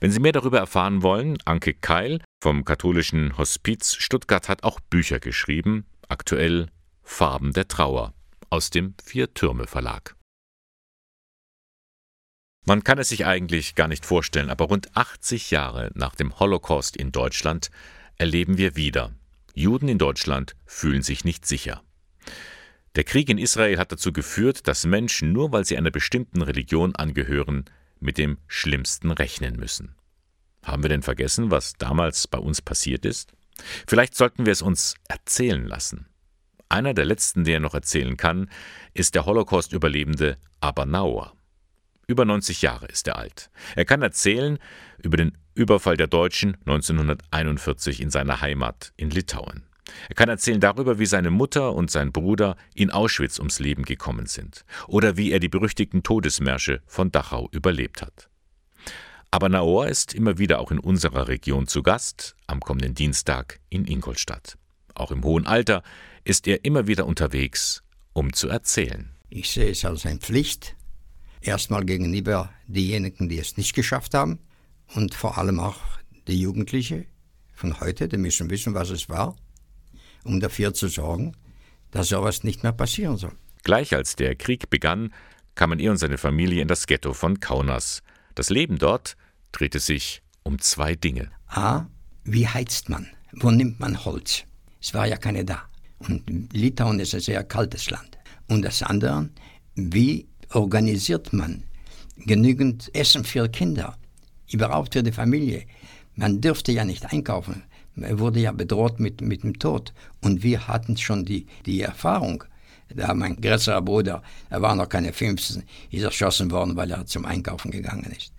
Wenn 0.00 0.10
Sie 0.10 0.20
mehr 0.20 0.32
darüber 0.32 0.58
erfahren 0.58 1.02
wollen, 1.02 1.38
Anke 1.44 1.74
Keil 1.74 2.20
vom 2.42 2.64
katholischen 2.64 3.38
Hospiz 3.38 3.94
Stuttgart 3.94 4.48
hat 4.48 4.64
auch 4.64 4.80
Bücher 4.80 5.20
geschrieben, 5.20 5.86
aktuell 6.08 6.68
Farben 7.02 7.52
der 7.52 7.68
Trauer 7.68 8.14
aus 8.50 8.70
dem 8.70 8.94
Vier 9.02 9.32
Türme 9.34 9.66
Verlag. 9.66 10.16
Man 12.66 12.82
kann 12.82 12.98
es 12.98 13.10
sich 13.10 13.26
eigentlich 13.26 13.74
gar 13.74 13.88
nicht 13.88 14.06
vorstellen, 14.06 14.48
aber 14.48 14.66
rund 14.66 14.96
80 14.96 15.50
Jahre 15.50 15.90
nach 15.94 16.14
dem 16.14 16.38
Holocaust 16.38 16.96
in 16.96 17.12
Deutschland 17.12 17.70
erleben 18.16 18.56
wir 18.56 18.74
wieder. 18.74 19.12
Juden 19.54 19.88
in 19.88 19.98
Deutschland 19.98 20.56
fühlen 20.64 21.02
sich 21.02 21.24
nicht 21.24 21.46
sicher. 21.46 21.82
Der 22.96 23.04
Krieg 23.04 23.28
in 23.28 23.38
Israel 23.38 23.78
hat 23.78 23.92
dazu 23.92 24.12
geführt, 24.12 24.66
dass 24.66 24.86
Menschen, 24.86 25.32
nur 25.32 25.52
weil 25.52 25.64
sie 25.64 25.76
einer 25.76 25.90
bestimmten 25.90 26.40
Religion 26.40 26.94
angehören, 26.96 27.66
mit 28.00 28.16
dem 28.16 28.38
Schlimmsten 28.46 29.10
rechnen 29.10 29.56
müssen. 29.56 29.94
Haben 30.62 30.82
wir 30.82 30.88
denn 30.88 31.02
vergessen, 31.02 31.50
was 31.50 31.74
damals 31.74 32.26
bei 32.28 32.38
uns 32.38 32.62
passiert 32.62 33.04
ist? 33.04 33.32
Vielleicht 33.86 34.14
sollten 34.14 34.46
wir 34.46 34.52
es 34.52 34.62
uns 34.62 34.94
erzählen 35.08 35.66
lassen. 35.66 36.06
Einer 36.70 36.94
der 36.94 37.04
letzten, 37.04 37.44
der 37.44 37.60
noch 37.60 37.74
erzählen 37.74 38.16
kann, 38.16 38.48
ist 38.94 39.14
der 39.14 39.26
Holocaust-Überlebende 39.26 40.38
Abernauer. 40.60 41.36
Über 42.06 42.24
90 42.24 42.62
Jahre 42.62 42.86
ist 42.86 43.08
er 43.08 43.16
alt. 43.16 43.50
Er 43.76 43.84
kann 43.84 44.02
erzählen 44.02 44.58
über 45.02 45.16
den 45.16 45.36
Überfall 45.54 45.96
der 45.96 46.06
Deutschen 46.06 46.56
1941 46.66 48.00
in 48.00 48.10
seiner 48.10 48.40
Heimat 48.40 48.92
in 48.96 49.10
Litauen. 49.10 49.64
Er 50.08 50.14
kann 50.14 50.28
erzählen 50.28 50.60
darüber, 50.60 50.98
wie 50.98 51.06
seine 51.06 51.30
Mutter 51.30 51.74
und 51.74 51.90
sein 51.90 52.12
Bruder 52.12 52.56
in 52.74 52.90
Auschwitz 52.90 53.38
ums 53.38 53.58
Leben 53.58 53.84
gekommen 53.84 54.26
sind 54.26 54.64
oder 54.88 55.16
wie 55.16 55.30
er 55.30 55.40
die 55.40 55.48
berüchtigten 55.48 56.02
Todesmärsche 56.02 56.82
von 56.86 57.12
Dachau 57.12 57.48
überlebt 57.52 58.02
hat. 58.02 58.28
Aber 59.30 59.48
Naor 59.48 59.88
ist 59.88 60.14
immer 60.14 60.38
wieder 60.38 60.60
auch 60.60 60.70
in 60.70 60.78
unserer 60.78 61.28
Region 61.28 61.66
zu 61.66 61.82
Gast, 61.82 62.36
am 62.46 62.60
kommenden 62.60 62.94
Dienstag 62.94 63.60
in 63.68 63.84
Ingolstadt. 63.86 64.56
Auch 64.94 65.10
im 65.10 65.24
hohen 65.24 65.46
Alter 65.46 65.82
ist 66.22 66.46
er 66.46 66.64
immer 66.64 66.86
wieder 66.86 67.06
unterwegs, 67.06 67.82
um 68.12 68.32
zu 68.32 68.48
erzählen. 68.48 69.10
Ich 69.28 69.50
sehe 69.50 69.70
es 69.70 69.84
als 69.84 70.06
eine 70.06 70.20
Pflicht, 70.20 70.76
Erstmal 71.44 71.84
gegenüber 71.84 72.50
diejenigen, 72.66 73.28
die 73.28 73.38
es 73.38 73.58
nicht 73.58 73.74
geschafft 73.74 74.14
haben 74.14 74.38
und 74.94 75.14
vor 75.14 75.36
allem 75.36 75.60
auch 75.60 75.76
die 76.26 76.40
Jugendlichen 76.40 77.04
von 77.52 77.80
heute, 77.80 78.08
die 78.08 78.16
müssen 78.16 78.48
wissen, 78.48 78.72
was 78.72 78.88
es 78.88 79.10
war, 79.10 79.36
um 80.24 80.40
dafür 80.40 80.72
zu 80.72 80.88
sorgen, 80.88 81.36
dass 81.90 82.08
sowas 82.08 82.44
nicht 82.44 82.62
mehr 82.62 82.72
passieren 82.72 83.18
soll. 83.18 83.32
Gleich 83.62 83.94
als 83.94 84.16
der 84.16 84.36
Krieg 84.36 84.70
begann, 84.70 85.12
kamen 85.54 85.80
er 85.80 85.90
und 85.90 85.98
seine 85.98 86.16
Familie 86.16 86.62
in 86.62 86.68
das 86.68 86.86
Ghetto 86.86 87.12
von 87.12 87.38
Kaunas. 87.40 88.02
Das 88.34 88.48
Leben 88.48 88.78
dort 88.78 89.14
drehte 89.52 89.80
sich 89.80 90.22
um 90.44 90.58
zwei 90.58 90.94
Dinge. 90.94 91.30
A. 91.48 91.86
Wie 92.24 92.48
heizt 92.48 92.88
man? 92.88 93.06
Wo 93.32 93.50
nimmt 93.50 93.80
man 93.80 94.02
Holz? 94.06 94.44
Es 94.80 94.94
war 94.94 95.06
ja 95.06 95.18
keine 95.18 95.44
da. 95.44 95.62
Und 95.98 96.24
Litauen 96.54 97.00
ist 97.00 97.14
ein 97.14 97.20
sehr 97.20 97.44
kaltes 97.44 97.90
Land. 97.90 98.18
Und 98.48 98.62
das 98.62 98.82
andere, 98.82 99.28
wie 99.74 100.26
organisiert 100.54 101.32
man 101.32 101.64
genügend 102.16 102.94
Essen 102.94 103.24
für 103.24 103.48
Kinder? 103.48 103.96
Überhaupt 104.50 104.94
für 104.94 105.02
die 105.02 105.12
Familie. 105.12 105.64
Man 106.14 106.40
dürfte 106.40 106.72
ja 106.72 106.84
nicht 106.84 107.12
einkaufen. 107.12 107.64
Man 107.96 108.18
wurde 108.18 108.40
ja 108.40 108.52
bedroht 108.52 109.00
mit, 109.00 109.20
mit 109.20 109.42
dem 109.42 109.58
Tod. 109.58 109.92
Und 110.22 110.42
wir 110.42 110.68
hatten 110.68 110.96
schon 110.96 111.24
die, 111.24 111.46
die 111.66 111.80
Erfahrung. 111.80 112.44
Da 112.88 113.14
mein 113.14 113.40
größerer 113.40 113.82
Bruder, 113.82 114.22
er 114.50 114.62
war 114.62 114.76
noch 114.76 114.88
keine 114.88 115.12
15, 115.12 115.64
ist 115.90 116.02
erschossen 116.02 116.50
worden, 116.50 116.76
weil 116.76 116.90
er 116.90 117.06
zum 117.06 117.24
Einkaufen 117.24 117.70
gegangen 117.70 118.12
ist. 118.16 118.32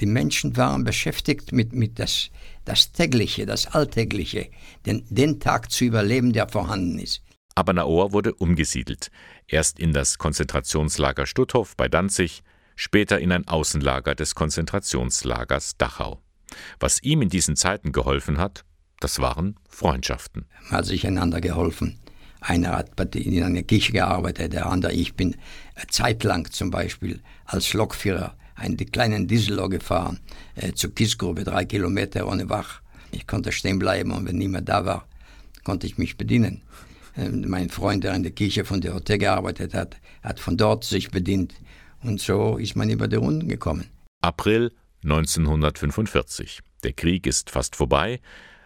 Die 0.00 0.06
Menschen 0.06 0.56
waren 0.56 0.84
beschäftigt 0.84 1.52
mit, 1.52 1.72
mit 1.72 1.98
das, 1.98 2.30
das 2.64 2.92
tägliche, 2.92 3.46
das 3.46 3.66
alltägliche, 3.66 4.48
den, 4.84 5.04
den 5.08 5.40
Tag 5.40 5.70
zu 5.70 5.84
überleben, 5.84 6.32
der 6.32 6.48
vorhanden 6.48 6.98
ist. 6.98 7.22
Aber 7.56 7.72
Naor 7.72 8.12
wurde 8.12 8.34
umgesiedelt. 8.34 9.10
Erst 9.48 9.80
in 9.80 9.92
das 9.92 10.18
Konzentrationslager 10.18 11.26
Stutthof 11.26 11.74
bei 11.74 11.88
Danzig, 11.88 12.42
später 12.76 13.18
in 13.18 13.32
ein 13.32 13.48
Außenlager 13.48 14.14
des 14.14 14.34
Konzentrationslagers 14.34 15.78
Dachau. 15.78 16.20
Was 16.78 17.02
ihm 17.02 17.22
in 17.22 17.30
diesen 17.30 17.56
Zeiten 17.56 17.92
geholfen 17.92 18.36
hat, 18.36 18.64
das 19.00 19.20
waren 19.20 19.56
Freundschaften. 19.70 20.44
Man 20.64 20.78
hat 20.78 20.84
sich 20.84 21.06
einander 21.06 21.40
geholfen. 21.40 21.98
Einer 22.40 22.72
hat 22.72 23.16
in 23.16 23.42
einer 23.42 23.62
Kirche 23.62 23.92
gearbeitet, 23.92 24.52
der 24.52 24.66
andere, 24.66 24.92
ich 24.92 25.14
bin 25.14 25.36
zeitlang 25.88 26.50
zum 26.50 26.70
Beispiel 26.70 27.22
als 27.46 27.72
Lokführer 27.72 28.36
einen 28.54 28.76
kleinen 28.76 29.26
Diesel 29.26 29.66
gefahren, 29.68 30.20
äh, 30.54 30.72
zur 30.72 30.94
Kiesgrube, 30.94 31.44
drei 31.44 31.64
Kilometer 31.64 32.26
ohne 32.28 32.48
Wach. 32.50 32.82
Ich 33.10 33.26
konnte 33.26 33.50
stehen 33.50 33.78
bleiben 33.78 34.12
und 34.12 34.26
wenn 34.26 34.36
niemand 34.36 34.68
da 34.68 34.84
war, 34.84 35.08
konnte 35.64 35.86
ich 35.86 35.98
mich 35.98 36.16
bedienen. 36.16 36.62
Äh, 37.16 37.28
mein 37.30 37.68
Freund, 37.70 38.04
der 38.04 38.14
in 38.14 38.22
der 38.22 38.32
Kirche 38.32 38.64
von 38.64 38.80
der 38.80 38.94
Hotel 38.94 39.18
gearbeitet 39.18 39.74
hat, 39.74 39.96
hat 40.22 40.40
von 40.40 40.56
dort 40.56 40.84
sich 40.84 41.10
bedient. 41.10 41.54
Und 42.02 42.20
so 42.20 42.56
ist 42.58 42.76
man 42.76 42.90
über 42.90 43.08
die 43.08 43.16
Runden 43.16 43.48
gekommen. 43.48 43.88
April 44.22 44.72
1945. 45.04 46.60
Der 46.84 46.92
Krieg 46.92 47.26
ist 47.26 47.50
fast 47.50 47.76
vorbei, 47.76 48.20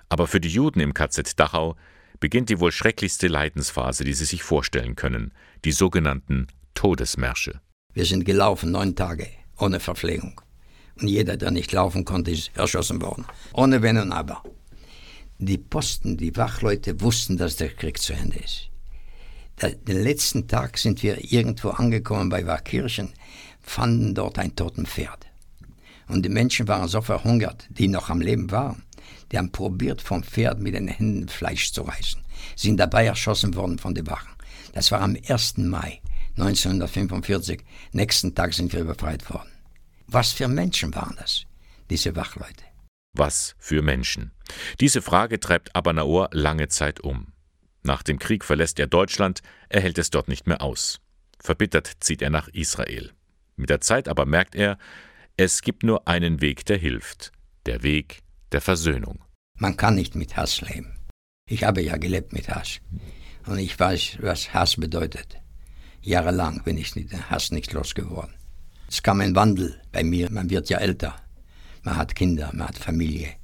aber 0.09 0.27
für 0.27 0.41
die 0.41 0.49
Juden 0.49 0.81
im 0.81 0.95
KZ 0.95 1.39
Dachau 1.39 1.77
beginnt 2.19 2.51
die 2.51 2.61
wohl 2.61 2.73
schrecklichste 2.73 3.29
Leidensphase, 3.29 4.05
die 4.05 4.13
sie 4.13 4.25
sich 4.25 4.43
vorstellen 4.43 4.97
können, 4.97 5.33
die 5.65 5.73
sogenannten 5.73 6.49
Todesmärsche. 6.75 7.61
Wir 7.95 8.05
sind 8.05 8.25
gelaufen 8.25 8.73
neun 8.73 8.95
Tage 8.95 9.29
ohne 9.61 9.81
Verpflegung. 9.81 10.41
Und 11.01 11.09
jeder, 11.09 11.37
der 11.37 11.51
nicht 11.51 11.73
laufen 11.73 12.05
konnte, 12.05 12.31
ist 12.31 12.51
erschossen 12.55 13.01
worden. 13.01 13.25
Ohne 13.53 13.83
Wenn 13.83 13.99
und 13.99 14.13
Aber. 14.13 14.43
Die 15.43 15.57
Posten, 15.57 16.19
die 16.19 16.37
Wachleute 16.37 17.01
wussten, 17.01 17.39
dass 17.39 17.57
der 17.57 17.71
Krieg 17.71 17.97
zu 17.97 18.13
Ende 18.13 18.39
ist. 18.41 18.69
Den 19.63 20.03
letzten 20.03 20.47
Tag 20.47 20.77
sind 20.77 21.03
wir 21.03 21.33
irgendwo 21.33 21.71
angekommen 21.71 22.29
bei 22.29 22.47
Wachkirchen, 22.47 23.15
fanden 23.63 24.15
dort 24.15 24.39
ein 24.39 24.55
toten 24.55 24.85
Pferd. 24.85 25.27
Und 26.09 26.27
die 26.27 26.29
Menschen 26.29 26.69
waren 26.69 26.89
so 26.89 27.01
verhungert, 27.01 27.67
die 27.71 27.89
noch 27.89 28.11
am 28.11 28.21
Leben 28.21 28.51
waren. 28.51 28.83
Die 29.33 29.39
haben 29.39 29.51
probiert, 29.51 30.03
vom 30.03 30.23
Pferd 30.23 30.61
mit 30.61 30.75
den 30.75 30.89
Händen 30.89 31.29
Fleisch 31.29 31.73
zu 31.73 31.83
reißen. 31.85 32.21
Sind 32.55 32.77
dabei 32.77 33.07
erschossen 33.07 33.55
worden 33.55 33.79
von 33.79 33.95
den 33.95 34.07
Wachen. 34.09 34.35
Das 34.75 34.93
war 34.93 35.01
am 35.01 35.17
1. 35.27 35.57
Mai 35.57 36.03
1945. 36.37 37.65
Nächsten 37.93 38.35
Tag 38.35 38.53
sind 38.53 38.75
wir 38.75 38.85
befreit 38.85 39.31
worden. 39.31 39.51
Was 40.07 40.33
für 40.33 40.49
Menschen 40.49 40.95
waren 40.95 41.17
das, 41.19 41.47
diese 41.89 42.15
Wachleute? 42.15 42.65
Was 43.15 43.55
für 43.59 43.81
Menschen? 43.81 44.33
Diese 44.81 45.03
Frage 45.03 45.41
treibt 45.41 45.75
Abanaor 45.75 46.29
lange 46.33 46.69
Zeit 46.69 47.01
um. 47.01 47.33
Nach 47.83 48.03
dem 48.03 48.19
Krieg 48.19 48.45
verlässt 48.45 48.79
er 48.79 48.87
Deutschland, 48.87 49.41
er 49.69 49.81
hält 49.81 49.99
es 49.99 50.11
dort 50.11 50.29
nicht 50.29 50.47
mehr 50.47 50.63
aus. 50.63 51.01
Verbittert 51.39 51.91
zieht 52.01 52.23
er 52.23 52.31
nach 52.31 52.49
Israel. 52.49 53.13
Mit 53.57 53.71
der 53.71 53.81
Zeit 53.81 54.09
aber 54.09 54.27
merkt 54.27 54.55
er, 54.55 54.79
es 55.37 55.63
gibt 55.63 55.83
nur 55.83 56.07
einen 56.07 56.41
Weg, 56.41 56.67
der 56.67 56.77
hilft. 56.77 57.33
Der 57.67 57.83
Weg 57.83 58.21
der 58.53 58.61
Versöhnung. 58.61 59.25
Man 59.59 59.77
kann 59.77 59.95
nicht 59.95 60.15
mit 60.15 60.37
Hass 60.37 60.61
leben. 60.61 60.97
Ich 61.49 61.65
habe 61.65 61.83
ja 61.83 61.97
gelebt 61.97 62.33
mit 62.33 62.49
Hass. 62.49 62.81
Und 63.47 63.59
ich 63.59 63.79
weiß, 63.79 64.19
was 64.21 64.53
Hass 64.53 64.77
bedeutet. 64.77 65.39
Jahrelang 66.03 66.63
bin 66.63 66.79
ich 66.79 66.95
mit 66.97 67.13
Hass 67.31 67.51
nicht 67.51 67.73
losgeworden. 67.73 68.35
Es 68.89 69.03
kam 69.03 69.21
ein 69.21 69.35
Wandel 69.35 69.81
bei 69.93 70.03
mir. 70.03 70.31
Man 70.31 70.51
wird 70.51 70.69
ja 70.69 70.79
älter. 70.79 71.17
Man 71.83 71.97
hat 71.97 72.15
Kinder, 72.15 72.51
man 72.53 72.69
hat 72.69 72.79
Familie. 72.79 73.35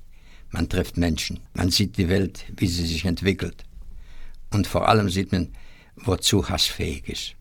Man 0.56 0.70
trifft 0.70 0.96
Menschen. 0.96 1.40
Man 1.52 1.68
sieht 1.68 1.98
die 1.98 2.08
Welt, 2.08 2.46
wie 2.56 2.66
sie 2.66 2.86
sich 2.86 3.04
entwickelt. 3.04 3.64
Und 4.50 4.66
vor 4.66 4.88
allem 4.88 5.10
sieht 5.10 5.30
man, 5.30 5.52
wozu 5.96 6.48
Hass 6.48 6.64
fähig 6.64 7.10
ist. 7.10 7.34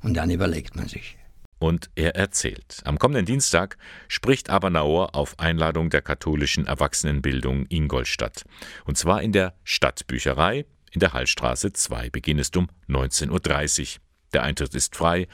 Und 0.00 0.14
dann 0.14 0.30
überlegt 0.30 0.74
man 0.74 0.88
sich. 0.88 1.18
Und 1.58 1.90
er 1.96 2.16
erzählt. 2.16 2.80
Am 2.84 2.98
kommenden 2.98 3.26
Dienstag 3.26 3.76
spricht 4.08 4.48
Abernaur 4.48 5.14
auf 5.14 5.38
Einladung 5.38 5.90
der 5.90 6.00
katholischen 6.00 6.66
Erwachsenenbildung 6.66 7.66
Ingolstadt. 7.68 8.46
Und 8.86 8.96
zwar 8.96 9.20
in 9.20 9.32
der 9.32 9.52
Stadtbücherei 9.62 10.64
in 10.92 11.00
der 11.00 11.12
Hallstraße 11.12 11.74
2. 11.74 12.08
Beginn 12.08 12.38
ist 12.38 12.56
um 12.56 12.68
19.30 12.88 13.80
Uhr. 13.82 14.00
Der 14.32 14.44
Eintritt 14.44 14.74
ist 14.74 14.96
frei. 14.96 15.28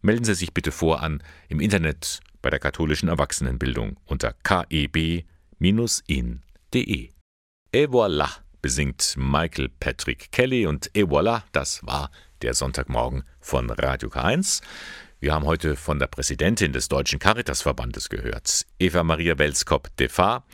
Melden 0.00 0.24
Sie 0.24 0.34
sich 0.34 0.54
bitte 0.54 0.70
vor 0.70 1.02
an 1.02 1.24
im 1.48 1.58
Internet 1.58 2.20
bei 2.40 2.50
der 2.50 2.60
katholischen 2.60 3.08
Erwachsenenbildung 3.08 3.96
unter 4.04 4.32
keb-in.de. 5.60 7.10
Et 7.72 7.86
voilà, 7.86 8.28
besingt 8.62 9.14
Michael 9.16 9.68
Patrick 9.68 10.30
Kelly 10.32 10.66
und 10.66 10.90
et 10.94 11.04
voilà, 11.04 11.42
das 11.52 11.80
war 11.84 12.10
der 12.42 12.54
Sonntagmorgen 12.54 13.24
von 13.40 13.70
Radio 13.70 14.08
K1. 14.08 14.62
Wir 15.20 15.32
haben 15.32 15.46
heute 15.46 15.76
von 15.76 15.98
der 15.98 16.06
Präsidentin 16.08 16.72
des 16.72 16.88
Deutschen 16.88 17.18
Caritasverbandes 17.18 18.08
gehört, 18.08 18.66
Eva 18.78 19.02
Maria 19.02 19.34
Belskop 19.34 19.94
Defa. 19.96 20.44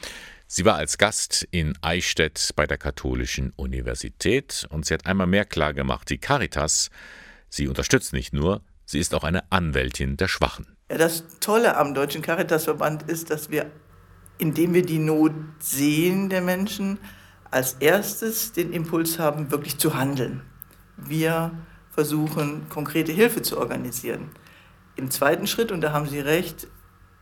Sie 0.47 0.65
war 0.65 0.77
als 0.77 0.99
Gast 0.99 1.47
in 1.51 1.77
Eichstätt 1.81 2.51
bei 2.55 2.67
der 2.67 2.79
Katholischen 2.79 3.53
Universität 3.57 4.67
und 4.71 4.87
sie 4.87 4.95
hat 4.95 5.07
einmal 5.07 5.27
mehr 5.27 5.45
klargemacht, 5.45 6.11
die 6.11 6.19
Caritas, 6.19 6.91
sie 7.49 7.69
unterstützt 7.69 8.13
nicht 8.13 8.33
nur, 8.33 8.63
sie 8.85 8.99
ist 8.99 9.15
auch 9.15 9.25
eine 9.25 9.51
Anwältin 9.51 10.17
der 10.17 10.29
Schwachen. 10.29 10.77
Das 10.89 11.25
Tolle 11.41 11.77
am 11.77 11.95
Deutschen 11.95 12.21
Caritasverband 12.21 13.05
ist, 13.05 13.31
dass 13.31 13.51
wir, 13.51 13.71
indem 14.43 14.75
wir 14.75 14.85
die 14.85 14.99
Not 14.99 15.33
sehen 15.61 16.29
der 16.29 16.41
Menschen, 16.41 16.99
als 17.53 17.75
erstes 17.75 18.51
den 18.51 18.73
Impuls 18.73 19.21
haben, 19.21 19.53
wirklich 19.53 19.79
zu 19.79 19.95
handeln. 19.95 20.43
Wir 20.97 21.53
versuchen, 21.93 22.69
konkrete 22.69 23.13
Hilfe 23.13 23.43
zu 23.43 23.57
organisieren. 23.57 24.31
Im 24.97 25.13
zweiten 25.13 25.47
Schritt, 25.47 25.71
und 25.71 25.81
da 25.81 25.93
haben 25.93 26.09
Sie 26.09 26.19
recht, 26.19 26.67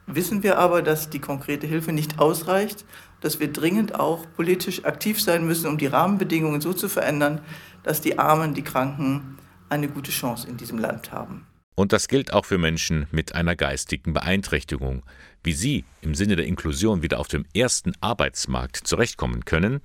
wissen 0.06 0.42
wir 0.42 0.58
aber, 0.58 0.80
dass 0.80 1.10
die 1.10 1.18
konkrete 1.18 1.66
Hilfe 1.66 1.92
nicht 1.92 2.18
ausreicht, 2.18 2.86
dass 3.20 3.38
wir 3.38 3.52
dringend 3.52 4.00
auch 4.00 4.24
politisch 4.34 4.86
aktiv 4.86 5.20
sein 5.20 5.46
müssen, 5.46 5.66
um 5.66 5.76
die 5.76 5.88
Rahmenbedingungen 5.88 6.62
so 6.62 6.72
zu 6.72 6.88
verändern, 6.88 7.42
dass 7.82 8.00
die 8.00 8.18
Armen, 8.18 8.54
die 8.54 8.64
Kranken 8.64 9.36
eine 9.68 9.88
gute 9.88 10.10
Chance 10.10 10.48
in 10.48 10.56
diesem 10.56 10.78
Land 10.78 11.12
haben. 11.12 11.44
Und 11.80 11.94
das 11.94 12.08
gilt 12.08 12.34
auch 12.34 12.44
für 12.44 12.58
Menschen 12.58 13.06
mit 13.10 13.34
einer 13.34 13.56
geistigen 13.56 14.12
Beeinträchtigung. 14.12 15.02
Wie 15.42 15.54
sie 15.54 15.86
im 16.02 16.14
Sinne 16.14 16.36
der 16.36 16.44
Inklusion 16.44 17.02
wieder 17.02 17.18
auf 17.18 17.28
dem 17.28 17.46
ersten 17.54 17.94
Arbeitsmarkt 18.02 18.76
zurechtkommen 18.76 19.46
können, 19.46 19.80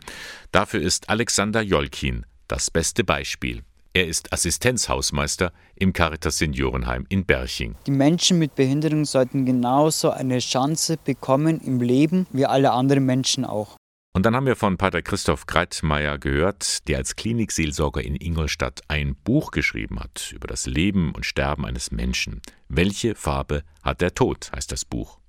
dafür 0.51 0.81
ist 0.81 1.09
Alexander 1.09 1.61
Jolkin 1.61 2.25
das 2.49 2.69
beste 2.69 3.05
Beispiel. 3.05 3.63
Er 3.93 4.07
ist 4.07 4.33
Assistenzhausmeister 4.33 5.53
im 5.77 5.93
Caritas 5.93 6.37
Seniorenheim 6.37 7.05
in 7.07 7.23
Berching. 7.23 7.75
Die 7.87 7.91
Menschen 7.91 8.39
mit 8.39 8.55
Behinderung 8.55 9.05
sollten 9.05 9.45
genauso 9.45 10.09
eine 10.09 10.39
Chance 10.39 10.97
bekommen 11.01 11.61
im 11.61 11.79
Leben 11.79 12.27
wie 12.33 12.45
alle 12.45 12.71
anderen 12.71 13.05
Menschen 13.05 13.45
auch. 13.45 13.77
Und 14.15 14.25
dann 14.25 14.33
haben 14.33 14.45
wir 14.45 14.55
von 14.55 14.77
Pater 14.77 15.01
Christoph 15.01 15.45
Greitmeier 15.45 16.17
gehört, 16.17 16.87
der 16.87 16.99
als 16.99 17.17
Klinikseelsorger 17.17 18.01
in 18.01 18.15
Ingolstadt 18.15 18.79
ein 18.87 19.13
Buch 19.13 19.51
geschrieben 19.51 19.99
hat 19.99 20.31
über 20.33 20.47
das 20.47 20.67
Leben 20.67 21.11
und 21.11 21.25
Sterben 21.25 21.65
eines 21.65 21.91
Menschen. 21.91 22.41
Welche 22.69 23.13
Farbe 23.13 23.63
hat 23.83 23.99
der 23.99 24.15
Tod, 24.15 24.53
heißt 24.55 24.71
das 24.71 24.85
Buch. 24.85 25.19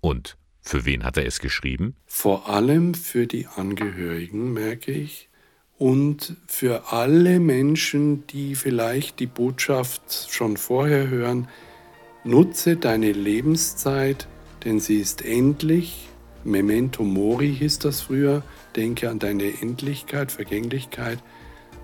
Und 0.00 0.36
für 0.60 0.84
wen 0.84 1.02
hat 1.02 1.16
er 1.16 1.26
es 1.26 1.40
geschrieben? 1.40 1.96
Vor 2.06 2.48
allem 2.48 2.94
für 2.94 3.26
die 3.26 3.48
Angehörigen, 3.48 4.52
merke 4.52 4.92
ich 4.92 5.28
und 5.76 6.36
für 6.46 6.92
alle 6.92 7.40
Menschen, 7.40 8.28
die 8.28 8.54
vielleicht 8.54 9.18
die 9.18 9.26
Botschaft 9.26 10.28
schon 10.30 10.56
vorher 10.56 11.08
hören, 11.08 11.48
nutze 12.22 12.76
deine 12.76 13.10
Lebenszeit, 13.10 14.28
denn 14.64 14.78
sie 14.78 15.00
ist 15.00 15.24
endlich. 15.24 16.10
Memento 16.46 17.02
mori 17.02 17.54
hieß 17.54 17.80
das 17.80 18.00
früher, 18.00 18.42
denke 18.74 19.10
an 19.10 19.18
deine 19.18 19.60
Endlichkeit, 19.60 20.32
Vergänglichkeit. 20.32 21.18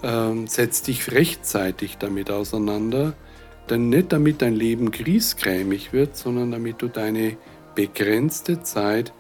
Ähm, 0.03 0.47
setz 0.47 0.83
dich 0.83 1.13
rechtzeitig 1.13 1.99
damit 1.99 2.31
auseinander, 2.31 3.15
denn 3.71 3.89
nicht 3.89 4.13
damit 4.13 4.43
dein 4.43 4.55
Leben 4.55 4.91
griesgrämig 4.91 5.93
wird, 5.93 6.17
sondern 6.17 6.51
damit 6.51 6.83
du 6.83 6.89
deine 6.89 7.37
begrenzte 7.75 8.63
Zeit 8.63 9.13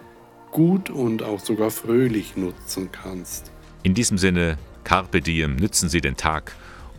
gut 0.50 0.90
und 0.90 1.22
auch 1.22 1.40
sogar 1.40 1.70
fröhlich 1.70 2.36
nutzen 2.36 2.90
kannst. 2.92 3.50
In 3.82 3.94
diesem 3.94 4.18
Sinne, 4.18 4.58
Carpe 4.84 5.20
Diem, 5.20 5.56
nützen 5.56 5.88
Sie 5.88 6.00
den 6.00 6.16
Tag 6.16 6.54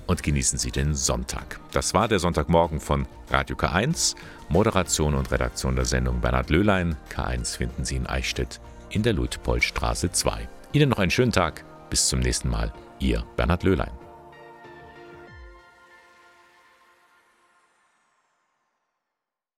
und 0.07 0.23
genießen 0.23 0.59
Sie 0.59 0.71
den 0.71 0.95
Sonntag. 0.95 1.59
Das 1.71 1.93
war 1.93 2.07
der 2.07 2.19
Sonntagmorgen 2.19 2.79
von 2.79 3.07
Radio 3.29 3.55
K1. 3.55 4.15
Moderation 4.49 5.15
und 5.15 5.31
Redaktion 5.31 5.75
der 5.75 5.85
Sendung 5.85 6.21
Bernhard 6.21 6.49
Löhlein. 6.49 6.95
K1 7.13 7.57
finden 7.57 7.85
Sie 7.85 7.95
in 7.95 8.07
Eichstätt 8.07 8.59
in 8.89 9.03
der 9.03 9.13
Luitpoldstraße 9.13 10.11
2. 10.11 10.47
Ihnen 10.73 10.89
noch 10.89 10.99
einen 10.99 11.11
schönen 11.11 11.31
Tag. 11.31 11.63
Bis 11.89 12.07
zum 12.07 12.19
nächsten 12.19 12.49
Mal. 12.49 12.71
Ihr 12.99 13.23
Bernhard 13.35 13.63
Löhlein. 13.63 14.02